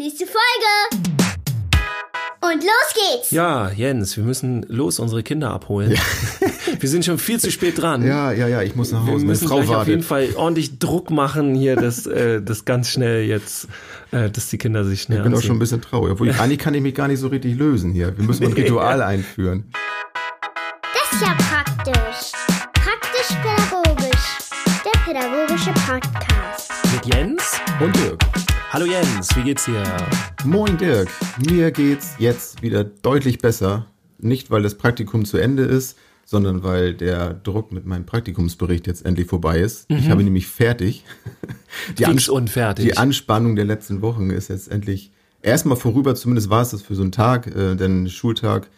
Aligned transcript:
Nächste 0.00 0.24
Folge. 0.24 1.04
Und 2.40 2.62
los 2.62 2.94
geht's. 2.94 3.30
Ja, 3.32 3.70
Jens, 3.70 4.16
wir 4.16 4.24
müssen 4.24 4.64
los 4.66 4.98
unsere 4.98 5.22
Kinder 5.22 5.50
abholen. 5.50 5.94
wir 6.80 6.88
sind 6.88 7.04
schon 7.04 7.18
viel 7.18 7.38
zu 7.38 7.50
spät 7.50 7.76
dran. 7.82 8.02
Ja, 8.06 8.32
ja, 8.32 8.48
ja, 8.48 8.62
ich 8.62 8.74
muss 8.74 8.92
nach 8.92 9.04
Wir 9.04 9.12
Hause. 9.12 9.26
Meine 9.26 9.32
müssen 9.32 9.46
Frau 9.48 9.56
gleich 9.56 9.68
auf 9.68 9.74
wartet. 9.74 9.88
jeden 9.88 10.02
Fall 10.02 10.28
ordentlich 10.36 10.78
Druck 10.78 11.10
machen 11.10 11.54
hier, 11.54 11.76
dass 11.76 12.06
äh, 12.06 12.40
das 12.40 12.64
ganz 12.64 12.88
schnell 12.88 13.24
jetzt, 13.24 13.68
äh, 14.10 14.30
dass 14.30 14.48
die 14.48 14.56
Kinder 14.56 14.86
sich 14.86 15.02
schnell 15.02 15.18
Ich 15.18 15.24
bin 15.24 15.32
auch 15.34 15.36
anziehen. 15.36 15.48
schon 15.48 15.56
ein 15.56 15.60
bisschen 15.60 15.82
traurig. 15.82 16.12
Obwohl, 16.12 16.30
ich, 16.30 16.40
eigentlich 16.40 16.60
kann 16.60 16.72
ich 16.72 16.80
mich 16.80 16.94
gar 16.94 17.06
nicht 17.06 17.20
so 17.20 17.28
richtig 17.28 17.58
lösen 17.58 17.92
hier. 17.92 18.16
Wir 18.16 18.24
müssen 18.24 18.42
mal 18.42 18.48
ein 18.48 18.54
Ritual 18.56 19.02
einführen. 19.02 19.70
Das 20.94 21.12
ist 21.12 21.20
ja 21.20 21.36
praktisch. 21.36 22.32
Praktisch-pädagogisch. 22.72 24.38
Der 24.82 24.98
pädagogische 25.04 25.72
Podcast. 25.86 26.72
Mit 26.90 27.14
Jens? 27.14 27.60
Und 27.80 27.94
Dirk. 27.96 28.29
Hallo 28.72 28.86
Jens, 28.86 29.34
wie 29.34 29.42
geht's 29.42 29.64
dir? 29.64 29.82
Moin 30.44 30.78
Dirk. 30.78 31.08
Mir 31.44 31.72
geht's 31.72 32.14
jetzt 32.20 32.62
wieder 32.62 32.84
deutlich 32.84 33.38
besser. 33.38 33.86
Nicht, 34.18 34.52
weil 34.52 34.62
das 34.62 34.76
Praktikum 34.76 35.24
zu 35.24 35.38
Ende 35.38 35.64
ist, 35.64 35.98
sondern 36.24 36.62
weil 36.62 36.94
der 36.94 37.34
Druck 37.34 37.72
mit 37.72 37.84
meinem 37.84 38.06
Praktikumsbericht 38.06 38.86
jetzt 38.86 39.04
endlich 39.04 39.26
vorbei 39.26 39.58
ist. 39.58 39.90
Ich 39.90 40.08
habe 40.08 40.22
nämlich 40.22 40.46
fertig. 40.46 41.04
Die, 41.98 42.06
Ans- 42.06 42.28
und 42.28 42.48
fertig. 42.48 42.84
die 42.84 42.96
Anspannung 42.96 43.56
der 43.56 43.64
letzten 43.64 44.02
Wochen 44.02 44.30
ist 44.30 44.50
jetzt 44.50 44.70
endlich 44.70 45.10
erstmal 45.42 45.76
vorüber. 45.76 46.14
Zumindest 46.14 46.48
war 46.48 46.62
es 46.62 46.70
das 46.70 46.82
für 46.82 46.94
so 46.94 47.02
einen 47.02 47.10
Tag, 47.10 47.48
äh, 47.48 47.74
denn 47.74 48.08
Schultag 48.08 48.70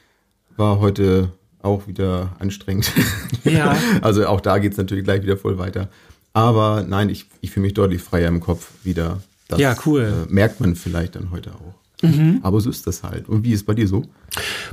war 0.57 0.81
heute 0.81 1.33
auch 1.61 1.87
wieder 1.87 2.35
anstrengend. 2.39 2.91
Ja. 3.45 3.77
Also 4.01 4.27
auch 4.27 4.41
da 4.41 4.57
geht's 4.57 4.79
natürlich 4.79 5.05
gleich 5.05 5.23
wieder 5.23 5.37
voll 5.37 5.59
weiter. 5.59 5.91
Aber 6.33 6.83
nein, 6.89 7.11
ich, 7.11 7.27
ich 7.43 7.51
fühle 7.51 7.65
mich 7.65 7.75
deutlich 7.75 8.01
freier 8.01 8.29
im 8.29 8.41
Kopf 8.41 8.71
wieder. 8.85 9.21
Das, 9.53 9.61
Ja, 9.61 9.77
cool. 9.87 10.27
Äh, 10.29 10.33
merkt 10.33 10.61
man 10.61 10.75
vielleicht 10.75 11.17
dann 11.17 11.31
heute 11.31 11.51
auch. 11.53 11.75
Aber 12.43 12.61
so 12.61 12.69
ist 12.69 12.87
das 12.87 13.03
halt. 13.03 13.29
Und 13.29 13.45
wie 13.45 13.53
ist 13.53 13.65
bei 13.65 13.75
dir 13.75 13.87
so? 13.87 14.05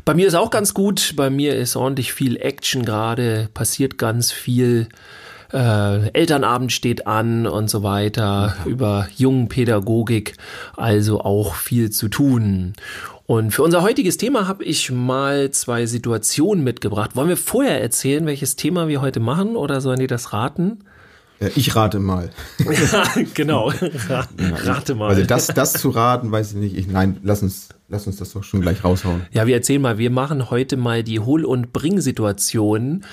Bei 0.03 0.13
mir 0.13 0.27
ist 0.27 0.33
auch 0.33 0.49
ganz 0.49 0.73
gut. 0.73 1.13
Bei 1.15 1.29
mir 1.29 1.55
ist 1.55 1.75
ordentlich 1.75 2.13
viel 2.13 2.37
Action 2.37 2.85
gerade, 2.85 3.49
passiert 3.53 3.97
ganz 3.97 4.31
viel. 4.31 4.87
Äh, 5.53 6.09
Elternabend 6.09 6.71
steht 6.71 7.07
an 7.07 7.47
und 7.47 7.69
so 7.69 7.83
weiter 7.83 8.55
über 8.65 9.07
Jungenpädagogik, 9.15 10.37
also 10.75 11.21
auch 11.21 11.55
viel 11.55 11.89
zu 11.89 12.07
tun. 12.07 12.73
Und 13.25 13.51
für 13.51 13.63
unser 13.63 13.83
heutiges 13.83 14.17
Thema 14.17 14.47
habe 14.47 14.63
ich 14.63 14.91
mal 14.91 15.51
zwei 15.51 15.85
Situationen 15.85 16.63
mitgebracht. 16.63 17.15
Wollen 17.15 17.29
wir 17.29 17.37
vorher 17.37 17.81
erzählen, 17.81 18.25
welches 18.25 18.55
Thema 18.55 18.87
wir 18.87 19.01
heute 19.01 19.19
machen 19.19 19.55
oder 19.55 19.81
sollen 19.81 19.99
die 19.99 20.07
das 20.07 20.33
raten? 20.33 20.79
Äh, 21.39 21.49
ich 21.55 21.75
rate 21.75 21.99
mal. 21.99 22.29
Ja, 22.59 23.03
genau. 23.33 23.71
Rate 24.37 24.95
mal. 24.95 25.09
Also 25.09 25.23
das, 25.23 25.47
das 25.47 25.73
zu 25.73 25.89
raten, 25.89 26.31
weiß 26.31 26.51
ich 26.51 26.57
nicht. 26.57 26.77
Ich, 26.77 26.87
nein, 26.87 27.17
lass 27.23 27.41
uns, 27.41 27.69
lass 27.89 28.05
uns 28.07 28.17
das 28.17 28.33
doch 28.33 28.43
schon 28.43 28.61
gleich 28.61 28.83
raushauen. 28.83 29.21
Ja, 29.31 29.47
wir 29.47 29.55
erzählen 29.55 29.81
mal, 29.81 29.97
wir 29.97 30.11
machen 30.11 30.49
heute 30.51 30.77
mal 30.77 31.03
die 31.03 31.19
Hol- 31.19 31.45
und 31.45 31.73
Bring-Situation. 31.73 33.03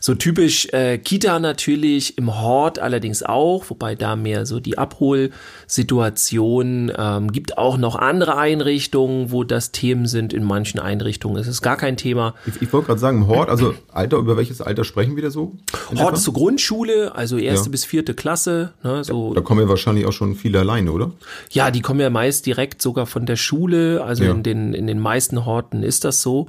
So 0.00 0.14
typisch 0.14 0.68
äh, 0.72 0.98
Kita 0.98 1.38
natürlich, 1.38 2.18
im 2.18 2.38
Hort 2.40 2.78
allerdings 2.78 3.22
auch, 3.22 3.68
wobei 3.70 3.94
da 3.94 4.16
mehr 4.16 4.44
so 4.46 4.60
die 4.60 4.78
Abholsituation. 4.78 6.92
Ähm, 6.96 7.32
gibt 7.32 7.58
auch 7.58 7.76
noch 7.78 7.96
andere 7.96 8.36
Einrichtungen, 8.36 9.30
wo 9.32 9.44
das 9.44 9.72
Themen 9.72 10.06
sind. 10.06 10.32
In 10.32 10.44
manchen 10.44 10.80
Einrichtungen 10.80 11.36
ist 11.38 11.46
es 11.48 11.62
gar 11.62 11.76
kein 11.76 11.96
Thema. 11.96 12.34
Ich, 12.46 12.60
ich 12.62 12.72
wollte 12.72 12.88
gerade 12.88 13.00
sagen, 13.00 13.18
im 13.18 13.26
Hort, 13.28 13.48
also 13.48 13.74
Alter, 13.92 14.18
über 14.18 14.36
welches 14.36 14.60
Alter 14.60 14.84
sprechen 14.84 15.16
wir 15.16 15.22
da 15.22 15.30
so? 15.30 15.52
Hort 15.90 16.00
etwa? 16.00 16.14
zur 16.14 16.34
Grundschule, 16.34 17.14
also 17.14 17.38
erste 17.38 17.68
Ja. 17.68 17.70
bis 17.70 17.84
vierte 17.84 18.14
Klasse. 18.14 18.72
Ne, 18.82 19.04
so 19.04 19.34
Da 19.34 19.40
kommen 19.40 19.60
ja 19.62 19.68
wahrscheinlich 19.68 20.06
auch 20.06 20.12
schon 20.12 20.34
viele 20.34 20.60
alleine, 20.60 20.92
oder? 20.92 21.12
Ja, 21.50 21.70
die 21.70 21.80
kommen 21.80 22.00
ja 22.00 22.10
meist 22.10 22.46
direkt 22.46 22.82
sogar 22.82 23.06
von 23.06 23.26
der 23.26 23.36
Schule. 23.36 24.02
Also 24.04 24.24
Ja. 24.26 24.32
in 24.32 24.42
den 24.42 24.74
in 24.74 24.86
den 24.86 24.98
meisten 24.98 25.44
Horten 25.46 25.82
ist 25.82 26.04
das 26.04 26.22
so. 26.22 26.48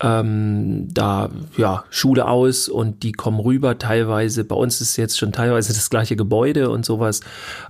Ähm, 0.00 0.88
da 0.92 1.30
ja 1.56 1.84
Schule 1.90 2.26
aus 2.28 2.68
und 2.68 3.02
die 3.02 3.12
kommen 3.12 3.40
rüber. 3.40 3.78
Teilweise 3.78 4.44
bei 4.44 4.56
uns 4.56 4.80
ist 4.80 4.96
jetzt 4.96 5.18
schon 5.18 5.32
teilweise 5.32 5.72
das 5.72 5.90
gleiche 5.90 6.16
Gebäude 6.16 6.70
und 6.70 6.84
sowas. 6.84 7.20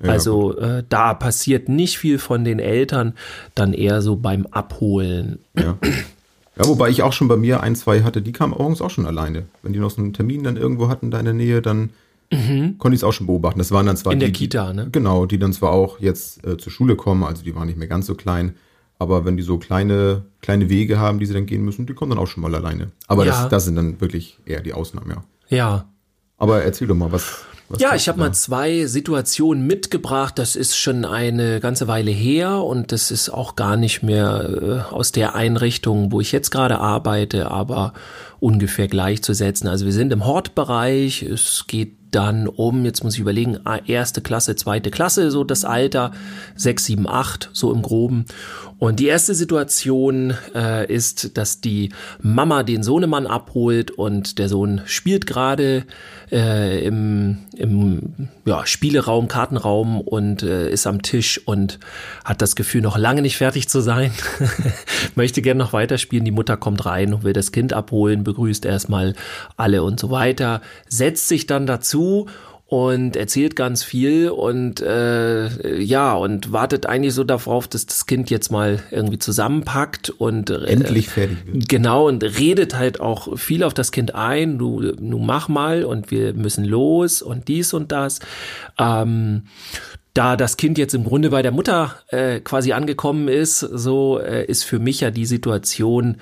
also 0.02 0.56
äh, 0.58 0.84
da 0.88 1.14
passiert 1.14 1.68
nicht 1.68 1.98
viel 1.98 2.18
von 2.18 2.44
den 2.44 2.58
Eltern, 2.58 3.14
dann 3.54 3.72
eher 3.72 4.02
so 4.02 4.16
beim 4.16 4.46
Abholen. 4.46 5.38
Ja. 5.56 5.76
Ja, 6.58 6.66
wobei 6.66 6.88
ich 6.88 7.02
auch 7.02 7.12
schon 7.12 7.28
bei 7.28 7.36
mir 7.36 7.62
ein, 7.62 7.76
zwei 7.76 8.02
hatte, 8.02 8.20
die 8.20 8.32
kamen 8.32 8.52
morgens 8.58 8.82
auch 8.82 8.90
schon 8.90 9.06
alleine. 9.06 9.44
Wenn 9.62 9.72
die 9.72 9.78
noch 9.78 9.90
so 9.90 10.02
einen 10.02 10.12
Termin 10.12 10.42
dann 10.42 10.56
irgendwo 10.56 10.88
hatten 10.88 11.12
da 11.12 11.20
in 11.20 11.24
der 11.24 11.34
Nähe, 11.34 11.62
dann 11.62 11.90
konnte 12.30 12.94
ich 12.94 13.00
es 13.00 13.04
auch 13.04 13.12
schon 13.12 13.26
beobachten. 13.26 13.58
Das 13.58 13.70
waren 13.70 13.86
dann 13.86 13.96
zwar 13.96 14.12
Mhm. 14.12 14.16
In 14.16 14.20
der 14.20 14.28
die, 14.28 14.34
Kita, 14.34 14.72
ne? 14.72 14.88
Genau, 14.92 15.24
die 15.24 15.38
dann 15.38 15.52
zwar 15.52 15.70
auch 15.70 15.98
jetzt 16.00 16.44
äh, 16.46 16.58
zur 16.58 16.70
Schule 16.72 16.96
kommen, 16.96 17.24
also 17.24 17.42
die 17.42 17.54
waren 17.54 17.66
nicht 17.66 17.78
mehr 17.78 17.88
ganz 17.88 18.06
so 18.06 18.14
klein, 18.14 18.54
aber 18.98 19.24
wenn 19.24 19.36
die 19.36 19.42
so 19.42 19.58
kleine, 19.58 20.24
kleine 20.42 20.68
Wege 20.70 20.98
haben, 20.98 21.18
die 21.18 21.26
sie 21.26 21.34
dann 21.34 21.46
gehen 21.46 21.64
müssen, 21.64 21.86
die 21.86 21.94
kommen 21.94 22.10
dann 22.10 22.18
auch 22.18 22.26
schon 22.26 22.42
mal 22.42 22.54
alleine. 22.54 22.90
Aber 23.06 23.24
Ja. 23.24 23.42
das, 23.42 23.48
das 23.48 23.64
sind 23.64 23.76
dann 23.76 24.00
wirklich 24.00 24.38
eher 24.44 24.60
die 24.60 24.72
Ausnahmen, 24.74 25.10
ja. 25.10 25.24
Ja, 25.50 25.84
Aber 26.36 26.62
erzähl 26.62 26.86
doch 26.86 26.94
mal, 26.94 27.10
was. 27.10 27.38
was 27.68 27.80
Ja, 27.80 27.94
ich 27.94 28.08
habe 28.08 28.18
mal 28.18 28.32
zwei 28.32 28.84
Situationen 28.86 29.66
mitgebracht. 29.66 30.38
Das 30.38 30.56
ist 30.56 30.76
schon 30.76 31.04
eine 31.04 31.58
ganze 31.60 31.88
Weile 31.88 32.10
her 32.10 32.62
und 32.62 32.92
das 32.92 33.10
ist 33.10 33.30
auch 33.30 33.56
gar 33.56 33.76
nicht 33.76 34.02
mehr 34.02 34.84
äh, 34.90 34.94
aus 34.94 35.10
der 35.12 35.34
Einrichtung, 35.34 36.12
wo 36.12 36.20
ich 36.20 36.30
jetzt 36.32 36.50
gerade 36.50 36.78
arbeite, 36.80 37.50
aber 37.50 37.92
ungefähr 38.40 38.88
gleichzusetzen. 38.88 39.68
Also 39.68 39.84
wir 39.86 39.92
sind 39.92 40.12
im 40.12 40.26
Hortbereich. 40.26 41.22
Es 41.22 41.64
geht 41.66 41.97
dann 42.10 42.48
um, 42.48 42.84
jetzt 42.84 43.04
muss 43.04 43.14
ich 43.14 43.20
überlegen, 43.20 43.58
ah, 43.64 43.78
erste 43.86 44.20
Klasse, 44.20 44.56
zweite 44.56 44.90
Klasse, 44.90 45.30
so 45.30 45.44
das 45.44 45.64
Alter, 45.64 46.12
sechs, 46.56 46.84
sieben, 46.84 47.08
acht, 47.08 47.50
so 47.52 47.72
im 47.72 47.82
Groben. 47.82 48.24
Und 48.78 49.00
die 49.00 49.06
erste 49.06 49.34
Situation 49.34 50.34
äh, 50.54 50.90
ist, 50.92 51.36
dass 51.36 51.60
die 51.60 51.90
Mama 52.22 52.62
den 52.62 52.82
Sohnemann 52.82 53.26
abholt 53.26 53.90
und 53.90 54.38
der 54.38 54.48
Sohn 54.48 54.82
spielt 54.86 55.26
gerade 55.26 55.84
äh, 56.30 56.84
im, 56.84 57.38
im 57.56 58.28
ja, 58.44 58.64
Spieleraum, 58.66 59.26
Kartenraum 59.26 60.00
und 60.00 60.44
äh, 60.44 60.70
ist 60.70 60.86
am 60.86 61.02
Tisch 61.02 61.40
und 61.44 61.80
hat 62.24 62.40
das 62.40 62.54
Gefühl, 62.54 62.82
noch 62.82 62.96
lange 62.96 63.20
nicht 63.20 63.36
fertig 63.36 63.68
zu 63.68 63.80
sein. 63.80 64.12
Möchte 65.16 65.42
gerne 65.42 65.58
noch 65.58 65.72
weiterspielen. 65.72 66.24
Die 66.24 66.30
Mutter 66.30 66.56
kommt 66.56 66.86
rein 66.86 67.12
und 67.12 67.24
will 67.24 67.32
das 67.32 67.50
Kind 67.50 67.72
abholen, 67.72 68.22
begrüßt 68.22 68.64
erstmal 68.64 69.14
alle 69.56 69.82
und 69.82 69.98
so 69.98 70.10
weiter, 70.10 70.60
setzt 70.88 71.26
sich 71.26 71.46
dann 71.46 71.66
dazu 71.66 71.97
und 72.68 73.16
erzählt 73.16 73.56
ganz 73.56 73.82
viel 73.82 74.28
und 74.28 74.82
äh, 74.82 75.78
ja 75.80 76.12
und 76.12 76.52
wartet 76.52 76.84
eigentlich 76.84 77.14
so 77.14 77.24
darauf, 77.24 77.66
dass 77.66 77.86
das 77.86 78.04
Kind 78.04 78.28
jetzt 78.28 78.52
mal 78.52 78.80
irgendwie 78.90 79.18
zusammenpackt 79.18 80.10
und 80.10 80.50
äh, 80.50 80.64
Endlich 80.66 81.08
fertig 81.08 81.38
wird. 81.46 81.68
Genau, 81.68 82.06
und 82.06 82.22
redet 82.22 82.76
halt 82.76 83.00
auch 83.00 83.38
viel 83.38 83.64
auf 83.64 83.72
das 83.72 83.90
Kind 83.90 84.14
ein, 84.14 84.58
du, 84.58 84.82
du 84.82 85.18
mach 85.18 85.48
mal 85.48 85.82
und 85.82 86.10
wir 86.10 86.34
müssen 86.34 86.66
los 86.66 87.22
und 87.22 87.48
dies 87.48 87.72
und 87.72 87.90
das. 87.90 88.18
Ähm, 88.78 89.44
da 90.18 90.36
das 90.36 90.56
Kind 90.56 90.78
jetzt 90.78 90.94
im 90.94 91.04
Grunde 91.04 91.30
bei 91.30 91.42
der 91.42 91.52
Mutter 91.52 91.94
äh, 92.08 92.40
quasi 92.40 92.72
angekommen 92.72 93.28
ist, 93.28 93.60
so 93.60 94.18
äh, 94.18 94.44
ist 94.46 94.64
für 94.64 94.80
mich 94.80 95.00
ja 95.00 95.12
die 95.12 95.26
Situation 95.26 96.16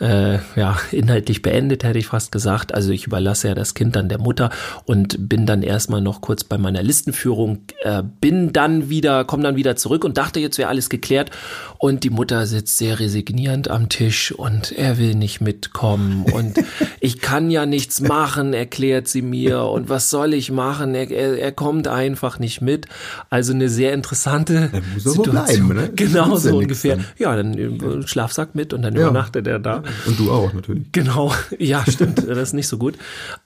äh, 0.00 0.34
ja 0.54 0.78
inhaltlich 0.92 1.42
beendet, 1.42 1.82
hätte 1.82 1.98
ich 1.98 2.06
fast 2.06 2.30
gesagt. 2.30 2.72
Also 2.72 2.92
ich 2.92 3.08
überlasse 3.08 3.48
ja 3.48 3.54
das 3.54 3.74
Kind 3.74 3.96
dann 3.96 4.08
der 4.08 4.20
Mutter 4.20 4.50
und 4.84 5.28
bin 5.28 5.46
dann 5.46 5.64
erstmal 5.64 6.00
noch 6.00 6.20
kurz 6.20 6.44
bei 6.44 6.58
meiner 6.58 6.84
Listenführung, 6.84 7.62
äh, 7.82 8.04
bin 8.20 8.52
dann 8.52 8.88
wieder, 8.88 9.24
komme 9.24 9.42
dann 9.42 9.56
wieder 9.56 9.74
zurück 9.74 10.04
und 10.04 10.16
dachte, 10.16 10.38
jetzt 10.38 10.56
wäre 10.56 10.68
alles 10.68 10.88
geklärt. 10.88 11.32
Und 11.78 12.04
die 12.04 12.10
Mutter 12.10 12.46
sitzt 12.46 12.78
sehr 12.78 13.00
resignierend 13.00 13.68
am 13.68 13.88
Tisch 13.88 14.30
und 14.30 14.70
er 14.70 14.96
will 14.98 15.16
nicht 15.16 15.40
mitkommen 15.40 16.24
und 16.32 16.56
ich 17.00 17.20
kann 17.20 17.50
ja 17.50 17.66
nichts 17.66 18.00
machen, 18.00 18.52
erklärt 18.52 19.08
sie 19.08 19.22
mir. 19.22 19.64
Und 19.64 19.88
was 19.88 20.08
soll 20.08 20.34
ich 20.34 20.52
machen? 20.52 20.94
Er, 20.94 21.10
er, 21.10 21.36
er 21.36 21.52
kommt 21.52 21.88
einfach 21.88 22.38
nicht 22.38 22.60
mit. 22.60 22.86
Also 23.28 23.39
eine 23.48 23.68
sehr 23.68 23.92
interessante 23.92 24.70
er 24.72 25.16
wohl 25.16 25.24
bleiben, 25.24 25.68
ne? 25.68 25.90
Genau 25.96 26.30
ja 26.30 26.36
so 26.36 26.58
ungefähr. 26.58 26.96
dann. 26.96 27.04
Ja, 27.18 27.36
dann 27.36 27.54
äh, 27.56 28.06
Schlafsack 28.06 28.54
mit 28.54 28.72
und 28.72 28.82
dann 28.82 28.94
Ja. 28.94 29.02
übernachtet 29.08 29.46
er 29.46 29.58
da. 29.58 29.82
Und 30.06 30.18
du 30.18 30.30
auch, 30.30 30.52
natürlich. 30.52 30.92
Genau, 30.92 31.32
ja, 31.58 31.84
stimmt, 31.88 32.18
das 32.28 32.38
ist 32.38 32.52
nicht 32.54 32.68
so 32.68 32.78
gut. 32.78 32.94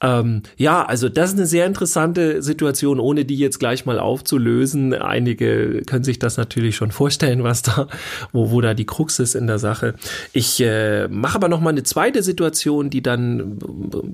Ähm, 0.01 0.43
ja, 0.57 0.85
also 0.85 1.09
das 1.09 1.31
ist 1.31 1.37
eine 1.39 1.47
sehr 1.47 1.67
interessante 1.67 2.43
Situation, 2.43 2.99
ohne 3.01 3.25
die 3.25 3.37
jetzt 3.37 3.59
gleich 3.59 3.87
mal 3.87 3.99
aufzulösen. 3.99 4.95
Einige 4.95 5.83
können 5.87 6.05
sich 6.05 6.19
das 6.19 6.37
natürlich 6.37 6.77
schon 6.77 6.91
vorstellen, 6.91 7.43
was 7.45 7.63
da, 7.63 7.89
wo, 8.33 8.51
wo 8.51 8.61
da 8.61 8.75
die 8.75 8.87
Krux 8.87 9.19
ist 9.19 9.35
in 9.35 9.47
der 9.47 9.59
Sache. 9.59 9.95
Ich 10.33 10.61
äh, 10.61 11.09
mache 11.09 11.37
aber 11.37 11.49
noch 11.49 11.61
mal 11.61 11.71
eine 11.71 11.83
zweite 11.83 12.23
Situation, 12.23 12.91
die 12.91 13.03
dann 13.03 13.59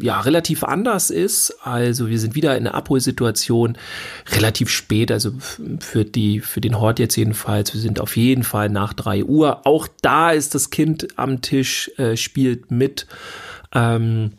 äh, 0.00 0.04
ja 0.04 0.20
relativ 0.20 0.64
anders 0.64 1.10
ist. 1.10 1.54
Also 1.62 2.08
wir 2.08 2.18
sind 2.18 2.34
wieder 2.34 2.56
in 2.56 2.66
einer 2.66 2.74
Abholsituation, 2.74 3.76
relativ 4.36 4.68
spät, 4.70 5.10
also 5.12 5.32
für 5.80 6.04
die 6.04 6.40
für 6.40 6.60
den 6.60 6.78
Hort 6.80 6.98
jetzt 6.98 7.16
jedenfalls. 7.16 7.72
Wir 7.74 7.80
sind 7.80 8.00
auf 8.00 8.16
jeden 8.16 8.44
Fall 8.44 8.68
nach 8.68 8.92
drei 8.92 9.24
Uhr. 9.24 9.66
Auch 9.66 9.88
da 10.02 10.30
ist 10.30 10.54
das 10.54 10.70
Kind 10.70 11.08
am 11.16 11.40
Tisch, 11.42 11.90
äh, 11.98 12.16
spielt 12.16 12.70
mit. 12.70 13.06
Ähm, 13.74 14.32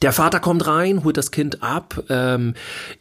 Der 0.00 0.12
Vater 0.12 0.40
kommt 0.40 0.66
rein, 0.66 1.04
holt 1.04 1.16
das 1.16 1.30
Kind 1.30 1.62
ab, 1.62 2.02
ähm, 2.08 2.54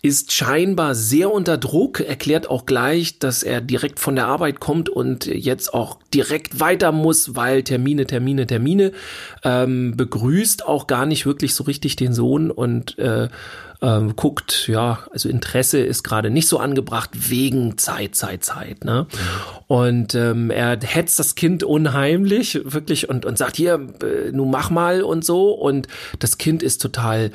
ist 0.03 0.33
scheinbar 0.33 0.94
sehr 0.94 1.33
unter 1.33 1.57
Druck, 1.57 2.00
erklärt 2.00 2.48
auch 2.48 2.68
gleich, 2.68 3.18
dass 3.18 3.42
er 3.42 3.59
direkt 3.59 4.00
von 4.00 4.15
der 4.15 4.27
Arbeit 4.27 4.59
kommt 4.59 4.88
und 4.88 5.25
jetzt 5.25 5.74
auch 5.74 5.97
direkt 6.13 6.59
weiter 6.59 6.92
muss, 6.92 7.36
weil 7.36 7.63
Termine, 7.63 8.06
Termine, 8.06 8.45
Termine, 8.45 8.92
ähm, 9.44 9.97
begrüßt 9.97 10.68
auch 10.68 10.86
gar 10.86 11.07
nicht 11.07 11.25
wirklich 11.25 11.56
so 11.56 11.63
richtig 11.63 11.95
den 11.95 12.13
Sohn 12.13 12.51
und 12.51 13.00
äh, 13.00 13.30
ähm, 13.81 14.16
guckt, 14.16 14.68
ja, 14.68 15.00
also 15.12 15.28
Interesse 15.28 15.80
ist 15.80 16.04
gerade 16.04 16.30
nicht 16.30 16.48
so 16.48 16.60
angebracht 16.60 17.10
wegen 17.13 17.78
Zeit, 17.80 18.16
Zeit, 18.16 18.44
Zeit. 18.44 18.86
Ne? 18.86 19.07
Und 19.68 20.13
ähm, 20.13 20.51
er 20.51 20.80
hetzt 20.80 21.18
das 21.18 21.33
Kind 21.33 21.63
unheimlich, 21.63 22.62
wirklich, 22.63 23.10
und, 23.10 23.25
und 23.25 23.38
sagt, 23.38 23.56
hier, 23.56 23.75
äh, 24.04 24.31
nun 24.31 24.51
mach 24.51 24.69
mal 24.69 25.01
und 25.01 25.25
so. 25.25 25.51
Und 25.51 25.88
das 26.19 26.38
Kind 26.38 26.62
ist 26.62 26.81
total 26.81 27.31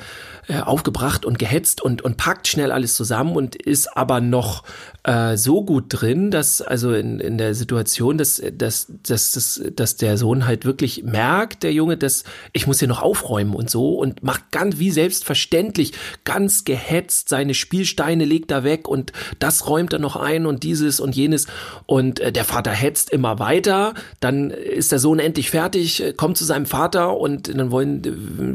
äh, 0.47 0.61
aufgebracht 0.61 1.25
und 1.25 1.37
gehetzt 1.39 1.81
und, 1.81 2.01
und 2.01 2.15
packt 2.15 2.47
schnell 2.47 2.71
alles 2.71 2.95
zusammen 2.95 3.35
und 3.35 3.57
ist 3.57 3.97
aber 3.97 4.21
noch 4.21 4.63
äh, 5.03 5.35
so 5.35 5.65
gut 5.65 5.85
drin, 5.89 6.31
dass 6.31 6.61
also 6.61 6.93
in, 6.93 7.19
in 7.19 7.37
der 7.37 7.55
Situation, 7.55 8.17
dass, 8.17 8.41
dass, 8.53 8.87
dass, 9.03 9.31
dass, 9.31 9.61
dass 9.75 9.95
der 9.97 10.17
Sohn 10.17 10.45
halt 10.45 10.63
wirklich 10.63 11.03
merkt, 11.03 11.63
der 11.63 11.73
Junge, 11.73 11.97
dass 11.97 12.23
ich 12.53 12.67
muss 12.67 12.79
hier 12.79 12.87
noch 12.87 13.01
aufräumen 13.01 13.55
und 13.55 13.69
so 13.69 13.95
und 13.95 14.23
macht 14.23 14.51
ganz 14.51 14.77
wie 14.77 14.91
selbstverständlich, 14.91 15.91
ganz 16.23 16.36
gehetzt 16.65 17.29
seine 17.29 17.53
Spielsteine 17.53 18.25
legt 18.25 18.51
er 18.51 18.63
weg 18.63 18.87
und 18.87 19.11
das 19.39 19.67
räumt 19.67 19.93
er 19.93 19.99
noch 19.99 20.15
ein 20.15 20.45
und 20.45 20.63
dieses 20.63 20.99
und 20.99 21.15
jenes. 21.15 21.47
Und 21.85 22.19
äh, 22.19 22.31
der 22.31 22.45
Vater 22.45 22.71
hetzt 22.71 23.09
immer 23.09 23.39
weiter, 23.39 23.93
dann 24.19 24.51
ist 24.51 24.91
der 24.91 24.99
Sohn 24.99 25.19
endlich 25.19 25.49
fertig, 25.49 26.03
kommt 26.17 26.37
zu 26.37 26.45
seinem 26.45 26.65
Vater 26.65 27.17
und 27.17 27.55
dann 27.55 27.71
wollen, 27.71 28.01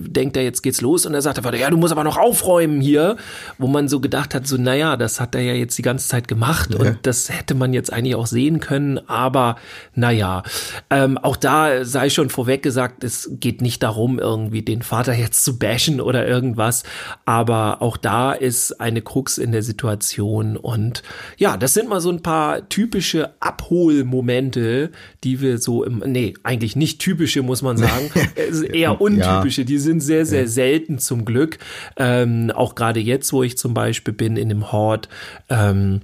denkt 0.09 0.37
er, 0.37 0.45
jetzt 0.45 0.63
geht's 0.63 0.81
los. 0.81 1.07
Und 1.07 1.15
er 1.15 1.23
sagt 1.23 1.37
der 1.39 1.45
Vater, 1.45 1.59
ja, 1.59 1.71
du 1.71 1.77
muss 1.77 1.93
aber 1.93 2.05
noch 2.05 2.19
aufräumen 2.19 2.81
hier, 2.81 3.17
wo 3.59 3.67
man 3.67 3.89
so 3.89 4.01
gedacht 4.01 4.35
hat, 4.35 4.47
so, 4.47 4.57
naja, 4.57 4.97
das 4.97 5.21
hat 5.21 5.35
er 5.35 5.43
ja 5.43 5.55
jetzt 5.55 5.77
die 5.79 5.83
ganze 5.83 6.09
Zeit 6.09 6.29
gemacht 6.29 6.71
ja. 6.73 6.81
und 6.81 6.99
das 7.03 7.31
hätte 7.31 7.55
man 7.55 7.73
jetzt 7.73 7.93
eigentlich 7.93 8.15
auch 8.15 8.27
sehen 8.27 8.61
können, 8.61 8.99
aber 9.09 9.57
naja, 9.95 10.43
ähm, 10.91 11.19
auch 11.19 11.37
da 11.37 11.85
sei 11.85 12.11
schon 12.11 12.31
vorweg 12.31 12.63
gesagt, 12.63 13.05
es 13.05 13.31
geht 13.33 13.63
nicht 13.63 13.83
darum, 13.83 14.19
irgendwie 14.19 14.63
den 14.63 14.83
Vater 14.83 15.15
jetzt 15.15 15.45
zu 15.45 15.59
bashen 15.59 16.01
oder 16.01 16.27
irgendwas, 16.27 16.85
aber 17.25 17.72
auch 17.81 17.97
da 17.97 18.33
ist 18.33 18.81
eine 18.81 19.03
Krux 19.03 19.39
in 19.39 19.53
der 19.53 19.63
Situation. 19.63 20.57
Und 20.57 21.03
ja, 21.39 21.57
das 21.57 21.75
sind 21.75 21.89
mal 21.89 22.01
so 22.01 22.11
ein 22.11 22.23
paar 22.23 22.69
typische 22.69 23.31
Abholmomente, 23.41 24.91
die 25.25 25.41
wir 25.41 25.59
so 25.59 25.85
im, 25.85 26.03
nee, 26.07 26.35
eigentlich 26.43 26.77
nicht 26.77 27.01
typische, 27.01 27.43
muss 27.43 27.63
man 27.63 27.77
sagen, 27.77 28.11
eher 28.73 29.01
untypische, 29.01 29.65
die 29.65 29.79
sind 29.79 30.01
sehr, 30.01 30.27
sehr 30.27 30.49
selten 30.49 30.99
zum 30.99 31.25
Glück. 31.25 31.59
Ähm, 31.97 32.51
auch 32.55 32.75
gerade 32.75 33.01
jetzt, 33.01 33.33
wo 33.33 33.43
ich 33.43 33.57
zum 33.57 33.75
Beispiel 33.75 34.15
bin 34.15 34.37
in 34.37 34.49
dem 34.49 34.73
Hort, 34.73 35.09
ähm, 35.49 36.01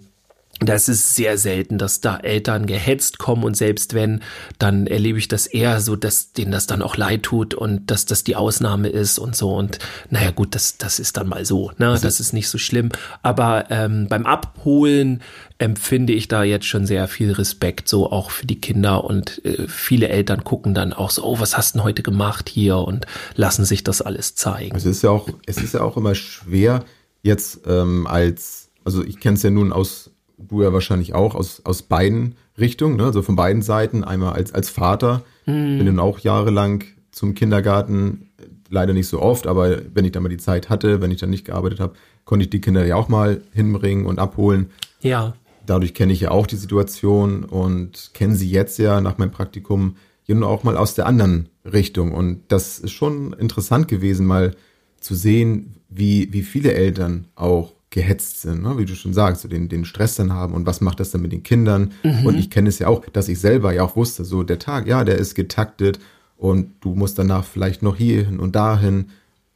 das 0.61 0.89
ist 0.89 1.15
sehr 1.15 1.39
selten, 1.39 1.79
dass 1.79 2.01
da 2.01 2.17
Eltern 2.17 2.67
gehetzt 2.67 3.19
kommen 3.19 3.45
und 3.45 3.57
selbst 3.57 3.95
wenn, 3.95 4.21
dann 4.59 4.87
erlebe 4.87 5.19
ich 5.19 5.29
das 5.29 5.47
eher 5.47 5.81
so, 5.81 5.95
dass 5.95 6.33
denen 6.33 6.51
das 6.51 6.67
dann 6.67 6.83
auch 6.83 6.97
leid 6.97 7.23
tut 7.23 7.55
und 7.55 7.91
dass 7.91 8.07
das 8.07 8.25
die 8.25 8.35
Ausnahme 8.35 8.89
ist 8.89 9.19
und 9.19 9.37
so 9.37 9.55
und 9.55 9.79
naja 10.11 10.31
gut, 10.33 10.55
das, 10.55 10.77
das 10.77 10.99
ist 10.99 11.17
dann 11.17 11.29
mal 11.29 11.45
so, 11.45 11.71
ne? 11.79 11.87
Das, 11.87 12.01
das 12.01 12.21
ist 12.21 12.33
nicht 12.33 12.49
so 12.49 12.59
schlimm. 12.59 12.91
Aber 13.23 13.67
ähm, 13.71 14.07
beim 14.09 14.27
Abholen 14.27 15.23
empfinde 15.59 16.13
ich 16.13 16.29
da 16.29 16.43
jetzt 16.43 16.67
schon 16.67 16.87
sehr 16.87 17.09
viel 17.09 17.33
Respekt, 17.33 17.89
so 17.89 18.11
auch 18.11 18.31
für 18.31 18.47
die 18.47 18.61
Kinder 18.61 19.05
und 19.05 19.45
äh, 19.45 19.67
viele 19.69 20.09
Eltern 20.09 20.45
gucken 20.45 20.75
dann 20.75 20.93
auch 20.93 21.11
so, 21.11 21.25
oh, 21.25 21.41
was 21.41 21.57
hast 21.57 21.75
du 21.75 21.79
denn 21.79 21.85
heute 21.85 22.03
gemacht 22.03 22.49
hier 22.49 22.79
und 22.79 23.07
lassen 23.35 23.65
sich 23.65 23.85
das 23.85 24.03
alles 24.03 24.35
zeigen. 24.35 24.77
Es 24.77 24.85
ist 24.85 25.03
ja 25.03 25.11
auch, 25.11 25.29
es 25.47 25.59
ist 25.59 25.75
ja 25.75 25.83
auch 25.83 25.97
immer 25.97 26.15
schwer 26.15 26.85
jetzt 27.23 27.61
ähm, 27.67 28.07
als, 28.07 28.71
also 28.85 29.05
ich 29.05 29.21
kenne 29.21 29.37
es 29.37 29.43
ja 29.43 29.51
nun 29.51 29.73
aus 29.73 30.11
du 30.39 30.63
ja 30.63 30.73
wahrscheinlich 30.73 31.15
auch, 31.15 31.35
aus, 31.35 31.63
aus 31.65 31.83
beiden 31.83 32.37
Richtungen, 32.59 32.97
ne? 32.97 33.05
also 33.05 33.23
von 33.23 33.37
beiden 33.37 33.63
Seiten. 33.63 34.05
Einmal 34.05 34.33
als, 34.33 34.53
als 34.53 34.71
Vater, 34.71 35.23
mhm. 35.47 35.79
bin 35.79 35.87
dann 35.87 35.99
auch 36.01 36.19
jahrelang 36.21 36.85
zum 37.11 37.35
Kindergarten, 37.35 38.31
leider 38.71 38.93
nicht 38.93 39.09
so 39.09 39.21
oft, 39.21 39.47
aber 39.47 39.79
wenn 39.95 40.05
ich 40.05 40.13
dann 40.13 40.23
mal 40.23 40.29
die 40.29 40.37
Zeit 40.37 40.69
hatte, 40.69 41.01
wenn 41.01 41.11
ich 41.11 41.21
dann 41.21 41.31
nicht 41.31 41.47
gearbeitet 41.47 41.81
habe, 41.81 41.95
konnte 42.25 42.45
ich 42.45 42.51
die 42.51 42.61
Kinder 42.61 42.85
ja 42.85 42.97
auch 42.97 43.09
mal 43.09 43.41
hinbringen 43.53 44.07
und 44.07 44.19
abholen. 44.19 44.71
Ja. 45.01 45.35
Dadurch 45.65 45.95
kenne 45.95 46.13
ich 46.13 46.21
ja 46.21 46.31
auch 46.31 46.47
die 46.47 46.57
Situation 46.57 47.45
und 47.45 48.11
kenne 48.15 48.37
sie 48.37 48.51
jetzt 48.51 48.79
ja 48.79 49.01
nach 49.01 49.19
meinem 49.19 49.31
Praktikum 49.31 49.97
ja 50.27 50.35
nun 50.35 50.45
auch 50.45 50.63
mal 50.63 50.77
aus 50.77 50.95
der 50.95 51.07
anderen 51.07 51.49
Richtung. 51.65 52.13
Und 52.13 52.43
das 52.49 52.79
ist 52.79 52.93
schon 52.93 53.33
interessant 53.33 53.89
gewesen, 53.89 54.27
mal 54.27 54.55
zu 55.01 55.15
sehen, 55.15 55.77
wie, 55.89 56.33
wie 56.33 56.43
viele 56.43 56.73
Eltern 56.75 57.29
auch 57.35 57.73
gehetzt 57.91 58.43
sind, 58.43 58.63
ne? 58.63 58.77
wie 58.77 58.85
du 58.85 58.95
schon 58.95 59.15
sagst, 59.15 59.43
so 59.43 59.49
den, 59.49 59.69
den 59.69 59.85
Stress 59.85 60.15
dann 60.17 60.33
haben 60.33 60.53
und 60.53 60.67
was 60.67 60.81
macht 60.81 61.01
das 61.01 61.11
dann 61.11 61.23
mit 61.23 61.33
den 61.33 61.43
Kindern. 61.43 61.93
Mhm. 62.03 62.27
Und 62.27 62.39
ich 62.39 62.51
kenne 62.51 62.69
es 62.69 62.79
ja 62.79 62.89
auch, 62.89 63.05
dass 63.07 63.29
ich 63.29 63.41
selber 63.41 63.73
ja 63.73 63.83
auch 63.83 63.97
wusste, 63.97 64.25
so 64.25 64.43
der 64.43 64.59
Tag, 64.59 64.87
ja, 64.87 65.05
der 65.05 65.17
ist 65.17 65.35
getaktet 65.35 65.99
und 66.37 66.73
du 66.81 66.95
musst 66.95 67.19
danach 67.19 67.45
vielleicht 67.45 67.83
noch 67.83 67.97
hierhin 67.97 68.41
und 68.41 68.55
dahin. 68.55 69.07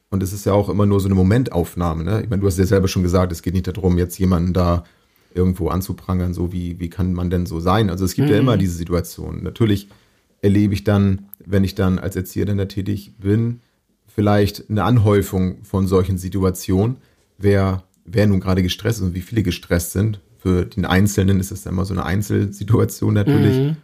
Und 0.09 0.23
es 0.23 0.33
ist 0.33 0.45
ja 0.45 0.53
auch 0.53 0.69
immer 0.69 0.85
nur 0.85 0.99
so 0.99 1.07
eine 1.07 1.15
Momentaufnahme. 1.15 2.03
Ne? 2.03 2.21
Ich 2.23 2.29
meine, 2.29 2.41
du 2.41 2.47
hast 2.47 2.57
ja 2.57 2.65
selber 2.65 2.87
schon 2.87 3.03
gesagt, 3.03 3.31
es 3.31 3.41
geht 3.41 3.53
nicht 3.53 3.67
darum, 3.67 3.97
jetzt 3.97 4.17
jemanden 4.17 4.53
da 4.53 4.83
irgendwo 5.33 5.69
anzuprangern, 5.69 6.33
so 6.33 6.51
wie, 6.51 6.79
wie 6.79 6.89
kann 6.89 7.13
man 7.13 7.29
denn 7.29 7.45
so 7.45 7.59
sein? 7.59 7.89
Also 7.89 8.05
es 8.05 8.13
gibt 8.13 8.27
mhm. 8.27 8.33
ja 8.33 8.39
immer 8.39 8.57
diese 8.57 8.75
Situation. 8.75 9.43
Natürlich 9.43 9.89
erlebe 10.41 10.73
ich 10.73 10.83
dann, 10.83 11.29
wenn 11.43 11.63
ich 11.63 11.75
dann 11.75 11.99
als 11.99 12.15
Erzieher 12.15 12.45
dann 12.45 12.57
da 12.57 12.65
tätig 12.65 13.13
bin, 13.17 13.61
vielleicht 14.07 14.69
eine 14.69 14.83
Anhäufung 14.83 15.63
von 15.63 15.87
solchen 15.87 16.17
Situationen. 16.17 16.97
Wer 17.37 17.83
wer 18.05 18.27
nun 18.27 18.39
gerade 18.39 18.63
gestresst 18.63 18.99
ist 18.99 19.05
und 19.05 19.15
wie 19.15 19.21
viele 19.21 19.43
gestresst 19.43 19.91
sind. 19.91 20.19
Für 20.37 20.65
den 20.65 20.85
Einzelnen 20.85 21.39
ist 21.39 21.51
es 21.51 21.65
immer 21.65 21.85
so 21.85 21.93
eine 21.93 22.05
Einzelsituation 22.05 23.13
natürlich. 23.13 23.57
Mhm. 23.57 23.77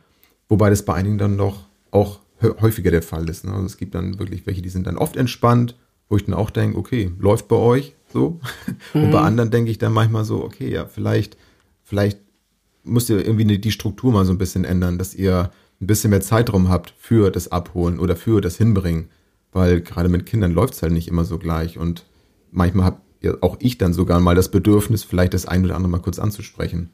Wobei 0.49 0.69
das 0.69 0.83
bei 0.83 0.93
einigen 0.93 1.17
dann 1.17 1.37
doch 1.37 1.67
auch 1.91 2.19
häufiger 2.41 2.91
der 2.91 3.01
Fall 3.01 3.27
ist. 3.29 3.45
Ne? 3.45 3.53
Also 3.53 3.65
es 3.65 3.77
gibt 3.77 3.95
dann 3.95 4.19
wirklich 4.19 4.45
welche, 4.45 4.61
die 4.61 4.69
sind 4.69 4.87
dann 4.87 4.97
oft 4.97 5.15
entspannt, 5.15 5.75
wo 6.09 6.17
ich 6.17 6.25
dann 6.25 6.33
auch 6.33 6.49
denke, 6.49 6.77
okay, 6.77 7.11
läuft 7.19 7.47
bei 7.47 7.55
euch 7.55 7.95
so. 8.11 8.39
Mhm. 8.93 9.03
Und 9.03 9.11
bei 9.11 9.19
mhm. 9.19 9.25
anderen 9.25 9.51
denke 9.51 9.71
ich 9.71 9.77
dann 9.77 9.93
manchmal 9.93 10.25
so, 10.25 10.43
okay, 10.43 10.69
ja, 10.69 10.85
vielleicht, 10.85 11.37
vielleicht 11.83 12.19
müsst 12.83 13.09
ihr 13.09 13.25
irgendwie 13.25 13.57
die 13.57 13.71
Struktur 13.71 14.11
mal 14.11 14.25
so 14.25 14.31
ein 14.31 14.37
bisschen 14.37 14.65
ändern, 14.65 14.97
dass 14.97 15.13
ihr 15.13 15.51
ein 15.81 15.87
bisschen 15.87 16.09
mehr 16.09 16.21
Zeitraum 16.21 16.69
habt 16.69 16.93
für 16.97 17.31
das 17.31 17.51
Abholen 17.51 17.99
oder 17.99 18.15
für 18.15 18.41
das 18.41 18.57
Hinbringen. 18.57 19.09
Weil 19.51 19.81
gerade 19.81 20.09
mit 20.09 20.25
Kindern 20.25 20.51
läuft 20.51 20.75
es 20.75 20.81
halt 20.81 20.93
nicht 20.93 21.07
immer 21.07 21.25
so 21.25 21.39
gleich. 21.39 21.77
Und 21.77 22.05
manchmal 22.51 22.85
habt 22.85 23.01
auch 23.41 23.57
ich 23.59 23.77
dann 23.77 23.93
sogar 23.93 24.19
mal 24.19 24.35
das 24.35 24.49
Bedürfnis, 24.49 25.03
vielleicht 25.03 25.33
das 25.33 25.45
ein 25.45 25.65
oder 25.65 25.75
andere 25.75 25.91
mal 25.91 26.01
kurz 26.01 26.19
anzusprechen. 26.19 26.91